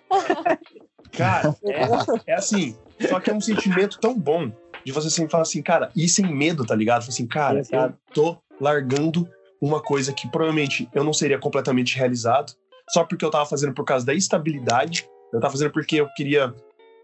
Cara, 1.11 1.55
é, 1.63 2.31
é 2.31 2.33
assim. 2.33 2.75
Só 3.07 3.19
que 3.19 3.29
é 3.29 3.33
um 3.33 3.41
sentimento 3.41 3.99
tão 3.99 4.17
bom 4.17 4.51
de 4.83 4.91
você 4.91 5.07
assim 5.07 5.27
falar 5.27 5.43
assim, 5.43 5.61
cara, 5.61 5.91
e 5.95 6.07
sem 6.07 6.25
medo, 6.33 6.65
tá 6.65 6.73
ligado? 6.73 7.05
Assim, 7.07 7.27
cara, 7.27 7.59
Exato. 7.59 7.95
eu 8.09 8.13
tô 8.13 8.37
largando 8.59 9.27
uma 9.61 9.81
coisa 9.81 10.13
que 10.13 10.27
provavelmente 10.29 10.89
eu 10.93 11.03
não 11.03 11.13
seria 11.13 11.37
completamente 11.37 11.95
realizado, 11.97 12.53
só 12.89 13.03
porque 13.03 13.23
eu 13.25 13.29
tava 13.29 13.45
fazendo 13.45 13.73
por 13.73 13.83
causa 13.83 14.05
da 14.05 14.13
estabilidade, 14.13 15.07
eu 15.33 15.39
tava 15.39 15.51
fazendo 15.51 15.71
porque 15.71 15.97
eu 15.97 16.07
queria 16.15 16.53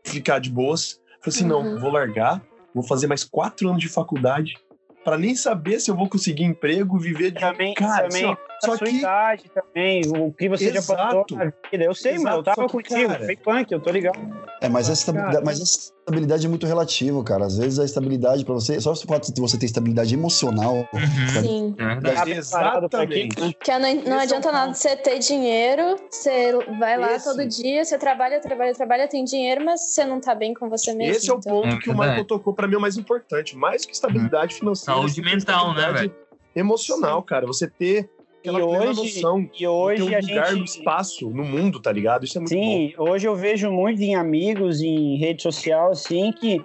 ficar 0.05 0.39
de 0.39 0.49
boas. 0.49 1.01
Falei 1.21 1.35
assim, 1.37 1.43
Uhum. 1.51 1.73
não, 1.73 1.79
vou 1.79 1.91
largar, 1.91 2.41
vou 2.73 2.83
fazer 2.83 3.07
mais 3.07 3.23
quatro 3.23 3.67
anos 3.69 3.81
de 3.81 3.89
faculdade 3.89 4.55
pra 5.03 5.17
nem 5.17 5.35
saber 5.35 5.79
se 5.79 5.91
eu 5.91 5.95
vou 5.95 6.07
conseguir 6.07 6.43
emprego, 6.43 6.97
viver 6.97 7.31
de 7.31 7.39
Também, 7.39 7.73
Cara, 7.73 8.07
também 8.07 8.25
assim, 8.25 8.25
ó, 8.25 8.37
só 8.65 8.77
sua 8.77 8.87
que- 8.87 8.97
idade 8.97 9.43
também, 9.53 10.01
o 10.17 10.31
que 10.31 10.49
você 10.49 10.71
já 10.73 10.81
passou 10.81 10.95
Exato. 11.29 11.35
na 11.35 11.45
vida. 11.71 11.83
Eu 11.83 11.93
sei, 11.95 12.13
Exato, 12.13 12.23
mano, 12.23 12.37
eu 12.37 12.43
tava 12.43 12.55
só 12.55 12.65
que, 12.67 12.71
contigo, 12.71 13.09
cara- 13.09 13.25
foi 13.25 13.35
punk, 13.35 13.71
eu 13.71 13.79
tô 13.79 13.89
ligado. 13.91 14.19
É, 14.61 14.69
mas 14.69 14.89
a, 14.89 14.93
estabilidade, 14.93 15.45
mas 15.45 15.59
a 15.59 15.63
estabilidade 15.63 16.45
é 16.45 16.49
muito 16.49 16.65
relativa, 16.65 17.23
cara. 17.23 17.45
Às 17.45 17.57
vezes 17.57 17.79
a 17.79 17.85
estabilidade 17.85 18.45
pra 18.45 18.53
você, 18.53 18.79
só 18.79 18.91
o 18.91 18.95
fato 18.95 19.33
de 19.33 19.41
você 19.41 19.57
ter 19.57 19.65
estabilidade 19.65 20.13
emocional, 20.13 20.87
Uhum. 20.93 21.41
Sim. 21.41 21.75
É. 21.77 22.13
Tá 22.13 22.29
Exatamente. 22.29 23.35
Porque 23.35 23.77
não, 23.77 23.87
é 23.87 23.93
não 23.95 24.17
o 24.17 24.19
adianta 24.19 24.51
nada 24.51 24.73
você 24.73 24.95
ter 24.95 25.19
dinheiro, 25.19 25.97
você 26.09 26.53
vai 26.79 26.97
lá 26.97 27.13
Esse. 27.15 27.25
todo 27.25 27.45
dia, 27.47 27.83
você 27.83 27.97
trabalha, 27.97 28.39
trabalha, 28.39 28.73
trabalha, 28.73 29.07
tem 29.07 29.23
dinheiro, 29.23 29.63
mas 29.65 29.81
você 29.93 30.05
não 30.05 30.19
tá 30.19 30.33
bem 30.33 30.53
com 30.53 30.69
você 30.69 30.93
mesmo. 30.93 31.15
Esse 31.15 31.29
é 31.29 31.33
o 31.33 31.37
então. 31.37 31.51
ponto 31.61 31.67
É 31.67 31.79
que 31.79 31.89
o 31.89 31.93
verdade. 31.93 32.09
Michael 32.11 32.25
tocou 32.25 32.53
pra 32.53 32.67
mim 32.67 32.75
é 32.75 32.77
o 32.77 32.81
mais 32.81 32.97
importante. 32.97 33.55
Mais 33.57 33.85
que 33.85 33.93
estabilidade 33.93 34.55
financeira. 34.55 34.99
Saúde 34.99 35.21
mental, 35.21 35.73
né, 35.73 35.81
estabilidade 35.81 36.13
Emocional, 36.55 37.23
cara. 37.23 37.47
Você 37.47 37.67
ter 37.67 38.09
aquela 38.49 38.59
E 38.59 38.63
plena 38.63 38.85
hoje- 38.91 39.15
noção 39.15 39.49
E 39.59 39.67
hoje 39.67 40.03
um 40.03 40.07
a 40.15 40.19
lugar 40.19 40.51
no 40.51 40.57
gente. 40.59 40.67
espaço, 40.67 41.29
no 41.29 41.43
mundo, 41.43 41.79
tá 41.81 41.91
ligado? 41.91 42.25
Isso 42.25 42.37
é 42.37 42.41
muito 42.41 42.53
bom. 42.53 42.61
Sim, 42.61 42.93
hoje 42.97 43.27
eu 43.27 43.35
vejo 43.35 43.71
muito 43.71 44.01
em 44.01 44.15
amigos, 44.15 44.81
em 44.81 45.15
rede 45.17 45.41
social, 45.41 45.91
assim, 45.91 46.31
que 46.31 46.63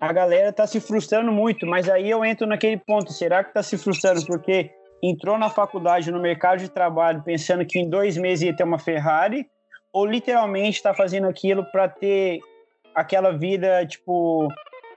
a 0.00 0.12
galera 0.12 0.52
tá 0.52 0.66
se 0.66 0.80
frustrando 0.80 1.30
muito, 1.30 1.64
mas 1.66 1.88
aí 1.88 2.10
eu 2.10 2.24
entro 2.24 2.46
naquele 2.46 2.76
ponto, 2.76 3.12
será 3.12 3.44
que 3.44 3.54
tá 3.54 3.62
se 3.62 3.78
frustrando 3.78 4.26
porque 4.26 4.70
entrou 5.02 5.38
na 5.38 5.48
faculdade, 5.48 6.10
no 6.10 6.20
mercado 6.20 6.58
de 6.58 6.68
trabalho, 6.68 7.22
pensando 7.22 7.64
que 7.64 7.78
em 7.78 7.88
dois 7.88 8.16
meses 8.16 8.42
ia 8.46 8.56
ter 8.56 8.64
uma 8.64 8.78
Ferrari, 8.78 9.46
ou 9.92 10.04
literalmente 10.06 10.76
está 10.78 10.92
fazendo 10.94 11.26
aquilo 11.28 11.64
para 11.70 11.88
ter 11.88 12.40
aquela 12.94 13.30
vida, 13.32 13.84
tipo, 13.86 14.48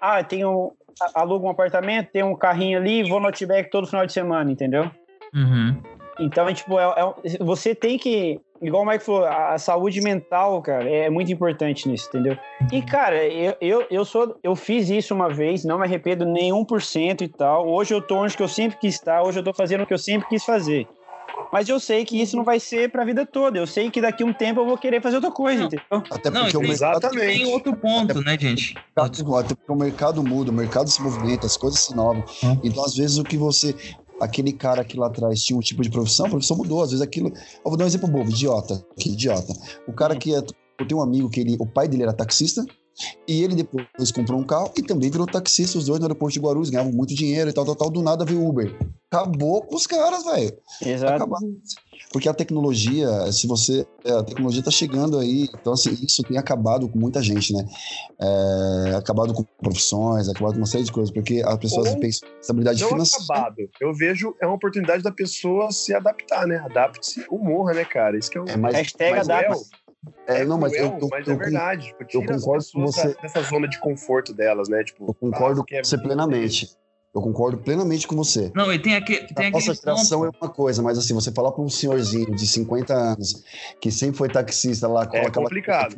ah, 0.01 0.23
tenho, 0.23 0.71
alugo 1.13 1.45
um 1.45 1.49
apartamento, 1.49 2.09
tenho 2.11 2.27
um 2.27 2.35
carrinho 2.35 2.77
ali, 2.79 3.03
vou 3.03 3.19
no 3.19 3.27
Outback 3.27 3.69
todo 3.69 3.87
final 3.87 4.05
de 4.05 4.13
semana, 4.13 4.51
entendeu? 4.51 4.89
Uhum. 5.33 5.81
Então, 6.19 6.47
é, 6.47 6.53
tipo, 6.53 6.79
é, 6.79 6.83
é- 7.23 7.37
você 7.43 7.73
tem 7.75 7.97
que. 7.97 8.39
Igual 8.61 8.83
o 8.83 8.85
Mike 8.87 9.03
falou, 9.03 9.25
a, 9.25 9.53
a 9.53 9.57
saúde 9.57 9.99
mental, 10.01 10.61
cara, 10.61 10.89
é 10.89 11.09
muito 11.09 11.31
importante 11.31 11.89
nisso, 11.89 12.07
entendeu? 12.07 12.37
E, 12.71 12.81
cara, 12.81 13.25
eu, 13.27 13.55
eu, 13.59 13.85
eu 13.91 14.05
sou. 14.05 14.37
Eu 14.41 14.55
fiz 14.55 14.89
isso 14.89 15.13
uma 15.13 15.29
vez, 15.29 15.65
não 15.65 15.77
me 15.77 15.83
arrependo 15.85 16.25
nem 16.25 16.51
1% 16.53 17.21
e 17.21 17.27
tal. 17.27 17.67
Hoje 17.67 17.93
eu 17.93 18.01
tô 18.01 18.15
onde 18.17 18.35
que 18.35 18.41
eu 18.43 18.47
sempre 18.47 18.77
quis 18.79 18.95
estar, 18.95 19.23
hoje 19.23 19.39
eu 19.39 19.43
tô 19.43 19.53
fazendo 19.53 19.83
o 19.83 19.85
que 19.85 19.93
eu 19.93 19.97
sempre 19.97 20.27
quis 20.29 20.43
fazer. 20.45 20.87
Mas 21.51 21.67
eu 21.67 21.79
sei 21.81 22.05
que 22.05 22.19
isso 22.21 22.35
não 22.37 22.43
vai 22.45 22.59
ser 22.59 22.89
pra 22.89 23.03
vida 23.03 23.25
toda. 23.25 23.57
Eu 23.57 23.67
sei 23.67 23.91
que 23.91 23.99
daqui 23.99 24.23
a 24.23 24.25
um 24.25 24.31
tempo 24.33 24.61
eu 24.61 24.65
vou 24.65 24.77
querer 24.77 25.01
fazer 25.01 25.17
outra 25.17 25.31
coisa, 25.31 25.59
Não. 25.59 25.67
entendeu? 25.67 26.03
até 26.11 26.29
Não, 26.29 26.41
porque 26.43 26.57
o 26.57 26.59
tem- 26.61 26.69
mercado, 26.69 26.91
Exatamente. 26.97 27.37
Tem 27.43 27.53
outro 27.53 27.75
ponto, 27.75 28.21
né, 28.21 28.37
gente? 28.39 28.75
até 28.95 29.21
porque 29.55 29.71
o 29.71 29.75
mercado 29.75 30.23
muda, 30.23 30.49
o 30.49 30.53
mercado 30.53 30.89
se 30.89 31.01
movimenta, 31.01 31.45
as 31.45 31.57
coisas 31.57 31.79
se 31.81 31.91
inovam. 31.93 32.23
Hum. 32.43 32.57
Então, 32.63 32.83
às 32.85 32.95
vezes, 32.95 33.17
o 33.17 33.23
que 33.23 33.37
você. 33.37 33.75
Aquele 34.19 34.53
cara 34.53 34.83
que 34.83 34.97
lá 34.97 35.07
atrás 35.07 35.43
tinha 35.43 35.57
um 35.57 35.61
tipo 35.61 35.81
de 35.81 35.89
profissão, 35.89 36.25
a 36.25 36.29
profissão 36.29 36.57
mudou. 36.57 36.81
Às 36.81 36.91
vezes 36.91 37.01
aquilo. 37.01 37.29
Eu 37.29 37.65
vou 37.65 37.77
dar 37.77 37.85
um 37.85 37.87
exemplo 37.87 38.07
bobo, 38.07 38.29
idiota. 38.29 38.85
Que 38.97 39.09
idiota. 39.09 39.53
O 39.87 39.93
cara 39.93 40.15
que 40.15 40.33
é. 40.33 40.37
Eu 40.77 40.87
tenho 40.87 40.99
um 40.99 41.03
amigo 41.03 41.29
que 41.29 41.39
ele, 41.39 41.55
o 41.57 41.65
pai 41.65 41.87
dele 41.87 42.03
era 42.03 42.11
taxista, 42.11 42.65
e 43.27 43.43
ele 43.43 43.55
depois 43.55 44.11
comprou 44.13 44.39
um 44.39 44.43
carro 44.43 44.71
e 44.77 44.81
também 44.81 45.09
virou 45.09 45.27
taxista, 45.27 45.77
os 45.77 45.85
dois 45.85 45.99
no 45.99 46.05
aeroporto 46.05 46.33
de 46.33 46.39
Guarulhos, 46.39 46.69
ganhavam 46.69 46.93
muito 46.93 47.13
dinheiro 47.13 47.49
e 47.49 47.53
tal, 47.53 47.65
tal, 47.65 47.75
tal. 47.75 47.89
Do 47.89 48.01
nada 48.01 48.23
veio 48.23 48.41
o 48.41 48.49
Uber. 48.49 48.73
Acabou 49.11 49.61
com 49.61 49.75
os 49.75 49.85
caras, 49.85 50.23
velho. 50.23 50.57
Exato. 50.81 51.13
Acabar. 51.13 51.39
Porque 52.11 52.29
a 52.29 52.33
tecnologia, 52.33 53.07
se 53.31 53.47
você. 53.47 53.85
é, 54.03 54.11
A 54.11 54.23
tecnologia 54.23 54.63
tá 54.63 54.71
chegando 54.71 55.19
aí. 55.19 55.49
Então, 55.59 55.73
assim, 55.73 55.91
isso 56.01 56.23
tem 56.23 56.37
acabado 56.37 56.87
com 56.87 56.97
muita 56.97 57.21
gente, 57.21 57.53
né? 57.53 57.65
É, 58.19 58.95
acabado 58.95 59.33
com 59.33 59.43
profissões, 59.61 60.29
acabado 60.29 60.53
com 60.53 60.59
uma 60.59 60.65
série 60.65 60.83
de 60.83 60.91
coisas, 60.91 61.11
porque 61.11 61.41
as 61.45 61.57
pessoas 61.57 61.89
Ou 61.89 61.99
pensam 61.99 62.29
em 62.29 62.39
estabilidade 62.39 62.81
Não 62.81 62.89
financeira. 62.89 63.25
acabado. 63.25 63.69
Eu 63.81 63.93
vejo, 63.93 64.35
é 64.41 64.45
uma 64.45 64.55
oportunidade 64.55 65.03
da 65.03 65.11
pessoa 65.11 65.71
se 65.71 65.93
adaptar, 65.93 66.47
né? 66.47 66.57
Adapte-se 66.57 67.25
ou 67.29 67.39
morra, 67.39 67.73
né, 67.73 67.85
cara? 67.85 68.17
Isso 68.17 68.29
que 68.29 68.37
é 68.37 68.41
o. 68.41 68.45
É, 68.47 68.55
mas, 68.55 68.75
Hashtag 68.75 69.17
mas 69.17 69.29
adapta. 69.29 69.55
é, 70.27 70.41
é, 70.41 70.45
não, 70.45 70.57
mas 70.57 70.73
eu, 70.73 70.91
cruel, 70.91 70.99
eu, 71.01 71.07
mas 71.11 71.27
eu, 71.27 71.33
é 71.33 71.37
verdade. 71.37 71.95
Tipo, 72.07 72.31
as 72.31 72.41
concordo 72.41 72.65
com 72.73 72.81
você. 72.81 73.15
dessa 73.21 73.41
zona 73.41 73.67
de 73.67 73.79
conforto 73.79 74.33
delas, 74.33 74.69
né? 74.69 74.83
Tipo, 74.83 75.07
eu 75.09 75.13
concordo 75.13 75.65
com 75.65 75.75
você 75.83 75.97
plenamente. 75.97 76.77
Eu 77.15 77.21
concordo 77.21 77.57
plenamente 77.57 78.05
com 78.05 78.15
você. 78.15 78.51
Não, 78.53 78.73
e 78.73 78.77
tem, 78.77 78.93
aque, 78.93 79.25
tem 79.33 79.47
A 79.47 79.51
nossa 79.51 79.73
geração 79.73 80.19
ponto. 80.19 80.35
é 80.35 80.45
uma 80.45 80.51
coisa, 80.53 80.83
mas 80.83 80.97
assim, 80.97 81.13
você 81.13 81.31
falar 81.31 81.53
para 81.53 81.63
um 81.63 81.69
senhorzinho 81.69 82.35
de 82.35 82.45
50 82.45 82.93
anos 82.93 83.41
que 83.79 83.89
sempre 83.89 84.17
foi 84.17 84.27
taxista 84.27 84.85
lá, 84.85 85.05
coloca 85.07 85.29
aquela- 85.29 85.45
complicado. 85.45 85.95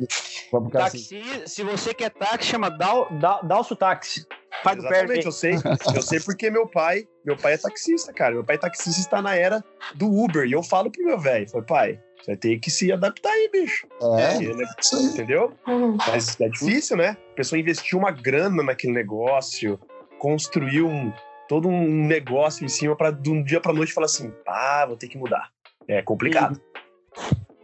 Fala 0.48 0.62
pro 0.62 0.70
cara 0.70 0.84
assim, 0.86 1.08
se 1.44 1.64
você 1.64 1.92
quer 1.92 2.10
táxi, 2.10 2.50
chama 2.50 2.70
Dal, 2.70 3.08
Dal, 3.18 3.44
Dalso 3.44 3.74
Táxi. 3.74 4.24
Paga 4.62 4.80
o 4.80 4.86
Exatamente, 4.86 5.26
eu 5.26 5.32
sei. 5.32 5.54
Eu 5.94 6.02
sei 6.02 6.20
porque 6.20 6.50
meu 6.50 6.66
pai, 6.68 7.06
meu 7.24 7.36
pai 7.36 7.54
é 7.54 7.58
taxista, 7.58 8.12
cara. 8.12 8.34
Meu 8.34 8.44
pai 8.44 8.54
é 8.56 8.58
taxista 8.58 9.00
está 9.00 9.20
na 9.20 9.34
era 9.34 9.62
do 9.96 10.06
Uber. 10.06 10.46
E 10.46 10.52
eu 10.52 10.62
falo 10.62 10.90
pro 10.90 11.04
meu 11.04 11.18
velho, 11.18 11.48
falei, 11.48 11.66
pai, 11.66 12.00
você 12.20 12.32
vai 12.32 12.36
ter 12.36 12.58
que 12.58 12.70
se 12.70 12.90
adaptar 12.92 13.30
aí, 13.30 13.48
bicho. 13.52 13.86
é, 14.18 14.26
aí. 14.36 14.52
entendeu? 15.04 15.52
Mas 16.08 16.40
é 16.40 16.48
difícil, 16.48 16.96
né? 16.96 17.16
A 17.32 17.34
pessoa 17.36 17.58
investiu 17.58 17.98
uma 17.98 18.10
grana 18.10 18.62
naquele 18.62 18.92
negócio, 18.92 19.78
construiu 20.18 20.86
um, 20.88 21.12
todo 21.48 21.68
um 21.68 22.06
negócio 22.06 22.64
em 22.64 22.68
cima 22.68 22.94
para 22.96 23.10
de 23.10 23.30
um 23.30 23.42
dia 23.42 23.60
pra 23.60 23.72
noite 23.72 23.92
falar 23.92 24.06
assim, 24.06 24.32
ah, 24.46 24.84
vou 24.86 24.96
ter 24.96 25.08
que 25.08 25.16
mudar. 25.18 25.50
É 25.86 26.02
complicado. 26.02 26.60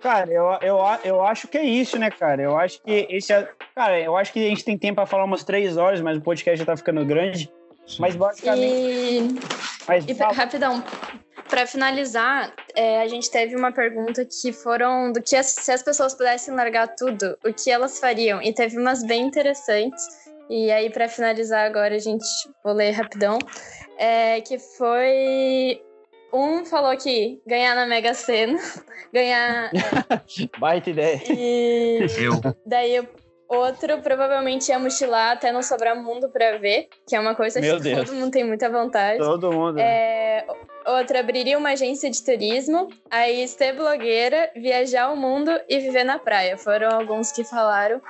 Cara, 0.01 0.31
eu, 0.31 0.45
eu, 0.61 0.79
eu 1.03 1.23
acho 1.25 1.49
que 1.49 1.57
é 1.57 1.65
isso, 1.65 1.99
né, 1.99 2.11
cara? 2.11 2.43
Eu 2.43 2.59
acho 2.59 2.83
que 2.83 3.07
esse. 3.11 3.33
é- 3.33 3.49
Cara, 3.75 3.99
eu 3.99 4.17
acho 4.17 4.33
que 4.33 4.45
a 4.45 4.49
gente 4.49 4.65
tem 4.65 4.77
tempo 4.77 4.97
pra 4.97 5.07
falar 5.07 5.25
umas 5.25 5.45
três 5.45 5.77
horas, 5.77 6.01
mas 6.01 6.19
o 6.19 6.21
podcast 6.21 6.59
já 6.59 6.65
tá 6.67 6.77
ficando 6.77 7.05
grande. 7.05 7.51
Mas 7.99 8.15
basicamente. 8.15 8.65
E, 8.65 9.39
Mas, 9.87 10.07
e 10.07 10.13
rapidão, 10.13 10.83
pra 11.49 11.67
finalizar, 11.67 12.53
é, 12.75 13.01
a 13.03 13.09
gente 13.09 13.31
teve 13.31 13.55
uma 13.57 13.73
pergunta 13.73 14.25
que 14.27 14.53
foram 14.53 15.13
do 15.13 15.23
que 15.23 15.37
as- 15.37 15.47
se 15.55 15.71
as 15.73 15.83
pessoas 15.83 16.15
pudessem 16.15 16.55
largar 16.55 16.89
tudo, 16.97 17.37
o 17.45 17.53
que 17.53 17.71
elas 17.71 17.99
fariam? 17.99 18.41
E 18.43 18.53
teve 18.53 18.79
umas 18.79 19.03
bem 19.07 19.23
interessantes. 19.27 20.24
E 20.49 20.71
aí, 20.71 20.91
pra 20.91 21.09
finalizar 21.09 21.65
agora, 21.67 21.95
a 21.95 21.99
gente 21.99 22.25
vou 22.63 22.73
ler 22.73 22.91
rapidão. 22.93 23.39
É, 23.99 24.41
que 24.41 24.59
foi. 24.59 25.81
Um 26.33 26.65
falou 26.65 26.97
que 26.97 27.41
ganhar 27.47 27.77
na 27.77 27.87
Mega 27.87 28.13
Sena, 28.13 28.59
ganhar. 29.13 29.71
baita 30.59 30.91
ideia. 30.91 31.21
E 31.31 32.01
Eu. 32.19 32.41
daí 32.67 32.99
o 33.49 33.55
outro 33.57 34.01
provavelmente 34.03 34.69
ia 34.71 34.79
mochilar 34.79 35.33
até 35.33 35.53
não 35.53 35.63
sobrar 35.63 35.95
mundo 35.97 36.29
pra 36.29 36.59
ver, 36.59 36.89
que 37.07 37.15
é 37.15 37.21
uma 37.21 37.37
coisa 37.37 37.61
Meu 37.61 37.77
que 37.77 37.83
Deus. 37.83 38.09
todo 38.09 38.17
mundo 38.17 38.33
tem 38.33 38.43
muita 38.43 38.69
vontade. 38.69 39.19
Todo 39.21 39.53
mundo. 39.53 39.79
É, 39.79 40.45
outra 40.87 41.21
abriria 41.21 41.57
uma 41.57 41.71
agência 41.71 42.11
de 42.11 42.21
turismo, 42.25 42.89
aí 43.09 43.47
ser 43.47 43.75
blogueira, 43.75 44.51
viajar 44.57 45.13
o 45.13 45.17
mundo 45.17 45.53
e 45.69 45.79
viver 45.79 46.03
na 46.03 46.19
praia. 46.19 46.59
Foram 46.59 46.91
alguns 46.91 47.31
que 47.31 47.45
falaram. 47.45 48.01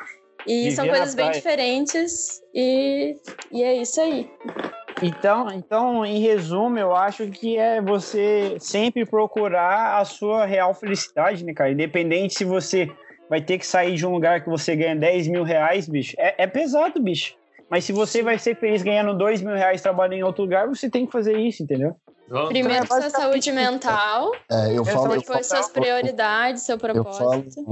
E 0.47 0.65
Viver 0.65 0.77
são 0.77 0.89
coisas 0.89 1.15
bem 1.15 1.31
diferentes. 1.31 2.43
E, 2.55 3.17
e 3.51 3.63
é 3.63 3.75
isso 3.75 4.01
aí. 4.01 4.31
Então, 5.03 5.51
então, 5.53 6.07
em 6.07 6.21
resumo, 6.21 6.79
eu 6.79 6.95
acho 6.95 7.29
que 7.29 7.57
é 7.57 7.81
você 7.81 8.57
sempre 8.61 9.05
procurar 9.05 9.99
a 9.99 10.05
sua 10.05 10.45
real 10.45 10.73
felicidade, 10.73 11.45
né, 11.45 11.53
cara? 11.53 11.73
Independente 11.73 12.35
se 12.35 12.45
você 12.45 12.89
vai 13.29 13.41
ter 13.41 13.59
que 13.59 13.67
sair 13.67 13.95
de 13.95 14.07
um 14.07 14.13
lugar 14.13 14.43
que 14.43 14.49
você 14.49 14.77
ganha 14.77 14.95
10 14.95 15.29
mil 15.29 15.43
reais, 15.43 15.89
bicho. 15.89 16.15
É, 16.19 16.45
é 16.45 16.47
pesado, 16.47 17.01
bicho. 17.01 17.35
Mas 17.69 17.85
se 17.85 17.93
você 17.93 18.23
vai 18.23 18.39
ser 18.39 18.57
feliz 18.57 18.83
ganhando 18.83 19.17
2 19.17 19.43
mil 19.43 19.55
reais 19.55 19.81
trabalhando 19.81 20.21
em 20.21 20.23
outro 20.23 20.43
lugar, 20.43 20.69
você 20.69 20.89
tem 20.89 21.07
que 21.07 21.13
fazer 21.13 21.37
isso, 21.39 21.63
entendeu? 21.63 21.97
Primeiro 22.49 22.85
Então, 22.85 22.99
é 22.99 23.01
sua 23.03 23.11
saúde 23.11 23.53
mental, 23.53 24.33
É, 24.51 24.79
eu 24.79 24.85
falo, 24.85 25.15
eu 25.15 25.21
depois 25.21 25.27
falo, 25.27 25.63
suas 25.63 25.71
prioridades, 25.71 26.63
seu 26.63 26.77
eu 26.77 26.81
falo, 26.81 27.03
propósito. 27.05 27.65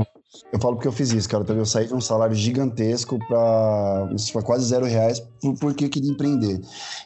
Eu 0.52 0.58
falo 0.60 0.76
porque 0.76 0.88
eu 0.88 0.92
fiz 0.92 1.10
isso, 1.12 1.28
cara. 1.28 1.44
Eu 1.48 1.66
saí 1.66 1.86
de 1.86 1.94
um 1.94 2.00
salário 2.00 2.34
gigantesco 2.34 3.18
para 3.26 4.08
quase 4.44 4.66
zero 4.66 4.86
reais 4.86 5.22
porque 5.60 5.84
eu 5.84 5.90
queria 5.90 6.10
empreender. 6.10 6.60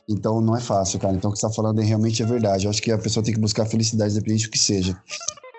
Então 0.09 0.41
não 0.41 0.57
é 0.57 0.61
fácil, 0.61 0.99
cara. 0.99 1.15
Então 1.15 1.31
o 1.31 1.33
que 1.33 1.39
você 1.39 1.47
está 1.47 1.55
falando 1.55 1.81
é, 1.81 1.85
realmente 1.85 2.23
é 2.23 2.27
verdade. 2.27 2.67
Eu 2.67 2.71
acho 2.71 2.83
que 2.83 2.91
a 2.91 2.99
pessoa 2.99 3.25
tem 3.25 3.35
que 3.35 3.41
buscar 3.41 3.67
felicidade, 3.67 4.13
independente 4.13 4.47
do 4.47 4.51
que 4.51 4.59
seja. 4.59 4.97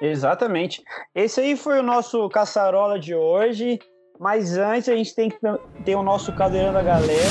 Exatamente. 0.01 0.83
Esse 1.15 1.41
aí 1.41 1.57
foi 1.57 1.79
o 1.79 1.83
nosso 1.83 2.27
caçarola 2.29 2.99
de 2.99 3.15
hoje. 3.15 3.79
Mas 4.19 4.57
antes 4.57 4.89
a 4.89 4.95
gente 4.95 5.13
tem 5.13 5.29
que 5.29 5.37
ter 5.85 5.95
o 5.95 6.01
nosso 6.01 6.33
caldeirão 6.33 6.73
da 6.73 6.81
galera. 6.81 7.29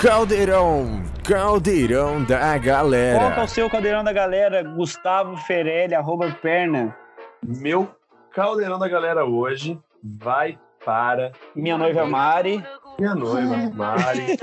Caldeirão, 0.00 1.02
caldeirão 1.24 2.22
da 2.24 2.56
galera. 2.58 3.18
Qual 3.18 3.32
que 3.32 3.40
é 3.40 3.42
o 3.42 3.48
seu 3.48 3.70
caldeirão 3.70 4.04
da 4.04 4.12
galera? 4.12 4.62
Gustavo 4.62 5.36
Ferelli, 5.38 5.94
arroba 5.94 6.30
perna. 6.30 6.96
Meu 7.42 7.88
caldeirão 8.34 8.78
da 8.78 8.88
galera 8.88 9.24
hoje 9.24 9.78
vai 10.02 10.58
para. 10.84 11.32
Minha 11.54 11.78
noiva 11.78 12.04
Mari. 12.04 12.62
Minha 12.98 13.14
noiva 13.14 13.56
Mari. 13.72 14.36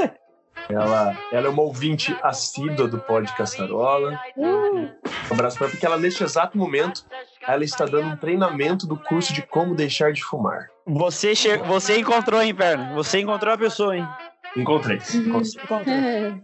Ela, 0.70 1.18
ela 1.32 1.48
é 1.48 1.50
uma 1.50 1.64
ouvinte 1.64 2.16
assídua 2.22 2.88
do 2.88 3.00
Pod 3.00 3.32
Caçarola. 3.36 4.20
Um 4.38 5.34
abraço 5.34 5.58
para 5.58 5.66
ela, 5.66 5.72
porque 5.72 5.86
ela, 5.86 5.98
neste 5.98 6.24
exato 6.24 6.58
momento, 6.58 7.06
ela 7.46 7.64
está 7.64 7.86
dando 7.86 8.08
um 8.08 8.16
treinamento 8.16 8.88
do 8.88 8.96
curso 8.96 9.34
de 9.34 9.42
como 9.42 9.76
deixar 9.76 10.14
de 10.14 10.24
fumar. 10.24 10.70
Você, 10.86 11.36
che... 11.36 11.58
você 11.58 12.00
encontrou, 12.00 12.42
hein, 12.42 12.56
Perna? 12.56 12.94
Você 12.94 13.20
encontrou 13.20 13.54
a 13.54 13.58
pessoa, 13.58 13.98
hein? 13.98 14.08
Encontrei. 14.56 15.00
Encontrei. 15.14 16.42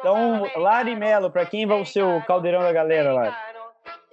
então, 0.00 0.50
Lari 0.56 0.94
Melo, 0.94 1.30
para 1.30 1.46
quem 1.46 1.66
vai 1.66 1.80
o 1.80 1.86
seu 1.86 2.22
caldeirão 2.26 2.60
da 2.60 2.72
galera, 2.72 3.12
Lari? 3.12 3.34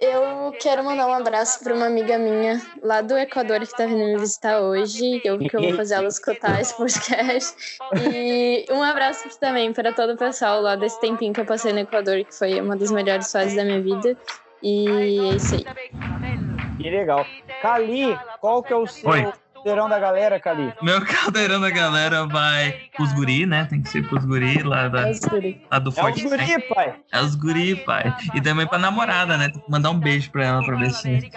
Eu 0.02 0.52
quero 0.60 0.82
mandar 0.82 1.06
um 1.06 1.12
abraço 1.12 1.62
para 1.62 1.72
uma 1.72 1.86
amiga 1.86 2.18
minha 2.18 2.60
lá 2.82 3.00
do 3.00 3.16
Equador 3.16 3.58
que 3.58 3.66
está 3.66 3.86
vindo 3.86 4.04
me 4.04 4.18
visitar 4.18 4.60
hoje. 4.60 5.22
Eu, 5.24 5.38
que 5.38 5.56
eu 5.56 5.62
vou 5.62 5.76
fazer 5.76 5.94
ela 5.94 6.08
escutar 6.08 6.60
esse 6.60 6.76
podcast. 6.76 7.78
E 8.10 8.66
um 8.68 8.82
abraço 8.82 9.28
também 9.38 9.72
para 9.72 9.92
todo 9.92 10.14
o 10.14 10.16
pessoal 10.16 10.60
lá 10.60 10.74
desse 10.74 11.00
tempinho 11.00 11.32
que 11.32 11.40
eu 11.40 11.44
passei 11.44 11.72
no 11.72 11.78
Equador, 11.78 12.24
que 12.24 12.34
foi 12.34 12.60
uma 12.60 12.76
das 12.76 12.90
melhores 12.90 13.30
fases 13.30 13.54
da 13.54 13.64
minha 13.64 13.80
vida. 13.80 14.18
E 14.60 14.88
é 14.88 15.36
isso 15.36 15.54
aí. 15.54 15.64
Que 16.78 16.90
legal. 16.90 17.24
Cali, 17.62 18.18
qual 18.40 18.60
que 18.60 18.72
é 18.72 18.76
o 18.76 18.86
seu 18.88 19.08
Oi. 19.08 19.32
Caldeirão 19.62 19.88
da 19.88 19.98
galera, 19.98 20.40
Cali? 20.40 20.74
Meu 20.82 21.00
caldeirão 21.04 21.60
da 21.60 21.70
galera 21.70 22.26
vai 22.26 22.80
pros 22.96 23.12
guri, 23.12 23.46
né? 23.46 23.66
Tem 23.70 23.80
que 23.80 23.88
ser 23.88 24.06
pros 24.08 24.24
guri 24.24 24.62
lá, 24.62 24.88
da, 24.88 25.08
é 25.08 25.12
lá 25.70 25.78
do 25.78 25.92
Forte. 25.92 26.22
É 26.22 26.26
os 26.26 26.30
guri, 26.30 26.62
pai. 26.68 26.94
É 27.12 27.20
os 27.20 27.34
guri, 27.36 27.76
pai. 27.76 28.14
E 28.34 28.40
também 28.40 28.66
pra 28.66 28.78
namorada, 28.78 29.38
né? 29.38 29.48
Tem 29.48 29.60
que 29.60 29.70
mandar 29.70 29.90
um 29.90 29.98
beijo 29.98 30.30
pra 30.30 30.44
ela 30.44 30.64
pra 30.64 30.76
ver 30.76 30.90
se... 30.90 31.30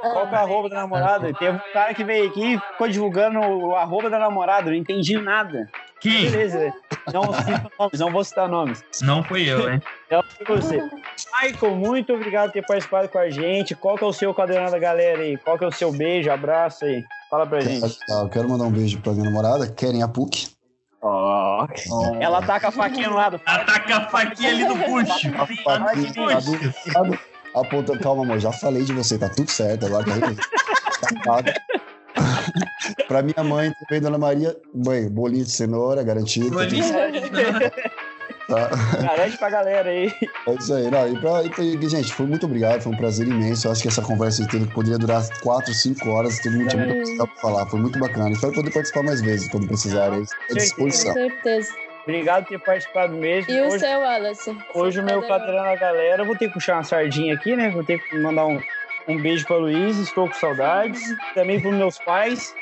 Qual 0.00 0.28
que 0.28 0.34
é 0.34 0.38
o 0.38 0.40
arroba 0.40 0.68
da 0.68 0.76
namorada? 0.76 1.32
Teve 1.34 1.56
um 1.56 1.72
cara 1.72 1.94
que 1.94 2.04
veio 2.04 2.28
aqui 2.28 2.54
e 2.54 2.58
ficou 2.58 2.88
divulgando 2.88 3.38
o 3.38 3.76
arroba 3.76 4.10
da 4.10 4.18
namorada, 4.18 4.70
não 4.70 4.76
entendi 4.76 5.16
nada. 5.16 5.68
Quem? 6.02 6.28
Beleza. 6.30 6.74
Não 7.12 7.32
cito 7.32 7.70
nomes, 7.78 8.00
não 8.00 8.10
vou 8.10 8.24
citar 8.24 8.48
nomes. 8.48 8.84
Não 9.02 9.22
fui 9.22 9.48
eu, 9.48 9.72
hein? 9.72 9.80
Não 10.10 10.22
foi 10.22 10.56
você. 10.56 10.82
Michael, 11.40 11.76
muito 11.76 12.12
obrigado 12.12 12.48
por 12.48 12.54
ter 12.54 12.66
participado 12.66 13.08
com 13.08 13.18
a 13.18 13.30
gente. 13.30 13.76
Qual 13.76 13.96
que 13.96 14.02
é 14.02 14.06
o 14.06 14.12
seu 14.12 14.34
cadeirão 14.34 14.68
da 14.68 14.80
galera 14.80 15.22
aí? 15.22 15.36
Qual 15.36 15.56
que 15.56 15.64
é 15.64 15.68
o 15.68 15.72
seu 15.72 15.92
beijo, 15.92 16.28
abraço 16.28 16.84
aí? 16.84 17.04
Fala 17.30 17.46
pra 17.46 17.60
gente. 17.60 17.96
Eu 18.08 18.28
quero 18.28 18.48
mandar 18.48 18.64
um 18.64 18.70
beijo 18.70 19.00
pra 19.00 19.12
minha 19.12 19.26
namorada, 19.26 19.72
Keren 19.72 20.02
Apuk. 20.02 20.48
Oh, 21.00 21.66
oh. 21.90 22.16
Ela 22.20 22.42
taca 22.42 22.68
a 22.68 22.72
faquinha 22.72 23.08
no 23.08 23.16
lado. 23.16 23.40
Ela 23.46 23.64
taca 23.64 23.96
a 23.96 24.08
faquinha 24.08 24.50
ali 24.50 24.64
no 24.64 24.76
puxo. 24.78 25.28
A 25.36 25.46
faquinha 25.46 26.38
Aponta, 27.54 27.98
calma, 27.98 28.22
amor, 28.22 28.40
já 28.40 28.50
falei 28.50 28.82
de 28.82 28.94
você, 28.94 29.18
tá 29.18 29.28
tudo 29.28 29.50
certo 29.50 29.86
agora. 29.86 30.04
Tá, 30.04 31.42
tá 31.42 31.54
pra 33.12 33.22
minha 33.22 33.44
mãe 33.44 33.70
também, 33.72 34.00
Dona 34.00 34.16
Maria, 34.16 34.56
mãe, 34.74 35.08
bolinho 35.08 35.44
de 35.44 35.50
cenoura, 35.50 36.02
garantido. 36.02 36.50
Bolinho 36.50 36.82
de 36.82 36.82
cenoura. 36.82 37.72
Tá. 38.48 38.68
Garante 39.00 39.38
pra 39.38 39.50
galera 39.50 39.88
aí. 39.88 40.12
É 40.46 40.54
isso 40.54 40.74
aí. 40.74 40.90
Não, 40.90 41.08
e 41.08 41.18
pra, 41.20 41.42
e 41.44 41.78
pra, 41.78 41.88
gente, 41.88 42.12
foi 42.12 42.26
muito 42.26 42.46
obrigado, 42.46 42.82
foi 42.82 42.92
um 42.92 42.96
prazer 42.96 43.26
imenso. 43.26 43.66
Eu 43.66 43.72
acho 43.72 43.82
que 43.82 43.88
essa 43.88 44.02
conversa 44.02 44.46
teve, 44.48 44.66
poderia 44.66 44.98
durar 44.98 45.22
4, 45.42 45.72
5 45.72 46.10
horas, 46.10 46.38
teve 46.38 46.56
muito, 46.56 46.76
muita 46.76 46.94
coisa 46.94 47.26
pra 47.26 47.36
falar. 47.36 47.66
Foi 47.66 47.80
muito 47.80 47.98
bacana. 47.98 48.30
Espero 48.30 48.52
poder 48.52 48.72
participar 48.72 49.02
mais 49.04 49.20
vezes 49.22 49.48
quando 49.48 49.66
precisarem. 49.66 50.24
À 50.50 50.54
disposição. 50.54 51.12
Com 51.12 51.20
certeza. 51.20 51.72
Obrigado 52.02 52.44
por 52.44 52.48
ter 52.50 52.58
participado 52.58 53.14
mesmo. 53.14 53.52
E 53.52 53.62
hoje, 53.62 53.76
o 53.76 53.78
seu, 53.78 54.00
Wallace? 54.00 54.58
Hoje 54.74 55.00
o 55.00 55.04
meu 55.04 55.22
cadeirão 55.26 55.64
na 55.64 55.76
galera, 55.76 56.24
vou 56.24 56.36
ter 56.36 56.48
que 56.48 56.54
puxar 56.54 56.74
uma 56.74 56.84
sardinha 56.84 57.34
aqui, 57.34 57.54
né? 57.54 57.70
Vou 57.70 57.84
ter 57.84 57.98
que 58.00 58.18
mandar 58.18 58.46
um, 58.46 58.60
um 59.08 59.22
beijo 59.22 59.46
para 59.46 59.56
Luiz, 59.56 59.96
estou 59.98 60.28
com 60.28 60.34
saudades. 60.34 61.00
Também 61.34 61.60
para 61.60 61.70
meus 61.70 61.98
pais. 61.98 62.54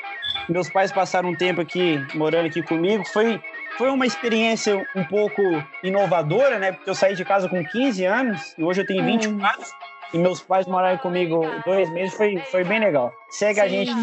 Meus 0.49 0.69
pais 0.69 0.91
passaram 0.91 1.29
um 1.29 1.35
tempo 1.35 1.61
aqui, 1.61 2.03
morando 2.13 2.47
aqui 2.47 2.61
comigo. 2.61 3.03
Foi, 3.05 3.39
foi 3.77 3.89
uma 3.89 4.05
experiência 4.05 4.85
um 4.95 5.03
pouco 5.03 5.41
inovadora, 5.83 6.59
né? 6.59 6.71
Porque 6.71 6.89
eu 6.89 6.95
saí 6.95 7.15
de 7.15 7.23
casa 7.23 7.47
com 7.47 7.63
15 7.63 8.05
anos 8.05 8.55
e 8.57 8.63
hoje 8.63 8.81
eu 8.81 8.85
tenho 8.85 9.03
24. 9.03 9.61
Hum 9.61 9.91
e 10.13 10.17
meus 10.17 10.41
pais 10.41 10.67
moraram 10.67 10.97
comigo 10.97 11.41
dois 11.65 11.89
meses, 11.89 12.13
foi, 12.13 12.37
foi 12.51 12.63
bem 12.63 12.79
legal. 12.79 13.13
Segue 13.29 13.55
Sim. 13.55 13.61
a 13.61 13.67
gente 13.67 13.93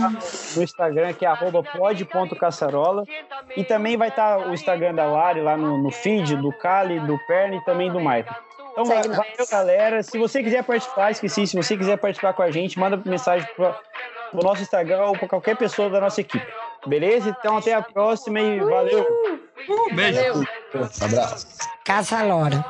no 0.56 0.62
Instagram, 0.62 1.12
que 1.12 1.26
é 1.26 1.36
pod.caçarola. 1.36 3.04
E 3.54 3.62
também 3.62 3.96
vai 3.96 4.08
estar 4.08 4.38
tá 4.38 4.48
o 4.48 4.54
Instagram 4.54 4.94
da 4.94 5.04
Lari 5.04 5.42
lá 5.42 5.56
no, 5.56 5.76
no 5.76 5.90
feed, 5.90 6.36
do 6.36 6.50
Cali, 6.50 6.98
do 7.00 7.18
Perna 7.26 7.56
e 7.56 7.64
também 7.64 7.92
do 7.92 7.98
Michael. 7.98 8.34
Então, 8.72 8.86
Segue 8.86 9.08
valeu, 9.08 9.32
nós. 9.38 9.50
galera. 9.50 10.02
Se 10.02 10.18
você 10.18 10.42
quiser 10.42 10.64
participar, 10.64 11.10
esqueci, 11.10 11.46
se 11.46 11.56
você 11.56 11.76
quiser 11.76 11.98
participar 11.98 12.32
com 12.32 12.42
a 12.42 12.50
gente, 12.50 12.78
manda 12.78 12.96
mensagem 13.04 13.46
para 13.54 13.78
o 14.32 14.42
nosso 14.42 14.62
Instagram 14.62 15.06
ou 15.06 15.18
para 15.18 15.28
qualquer 15.28 15.56
pessoa 15.56 15.90
da 15.90 16.00
nossa 16.00 16.20
equipe. 16.20 16.46
Beleza? 16.86 17.34
Então, 17.38 17.56
até 17.56 17.74
a 17.74 17.82
próxima 17.82 18.40
e 18.40 18.60
valeu. 18.60 19.02
Uh, 19.68 19.94
beijo. 19.94 20.20
Valeu. 20.72 20.90
Abraço. 21.02 21.46
Caça 21.84 22.22
Lora. 22.22 22.64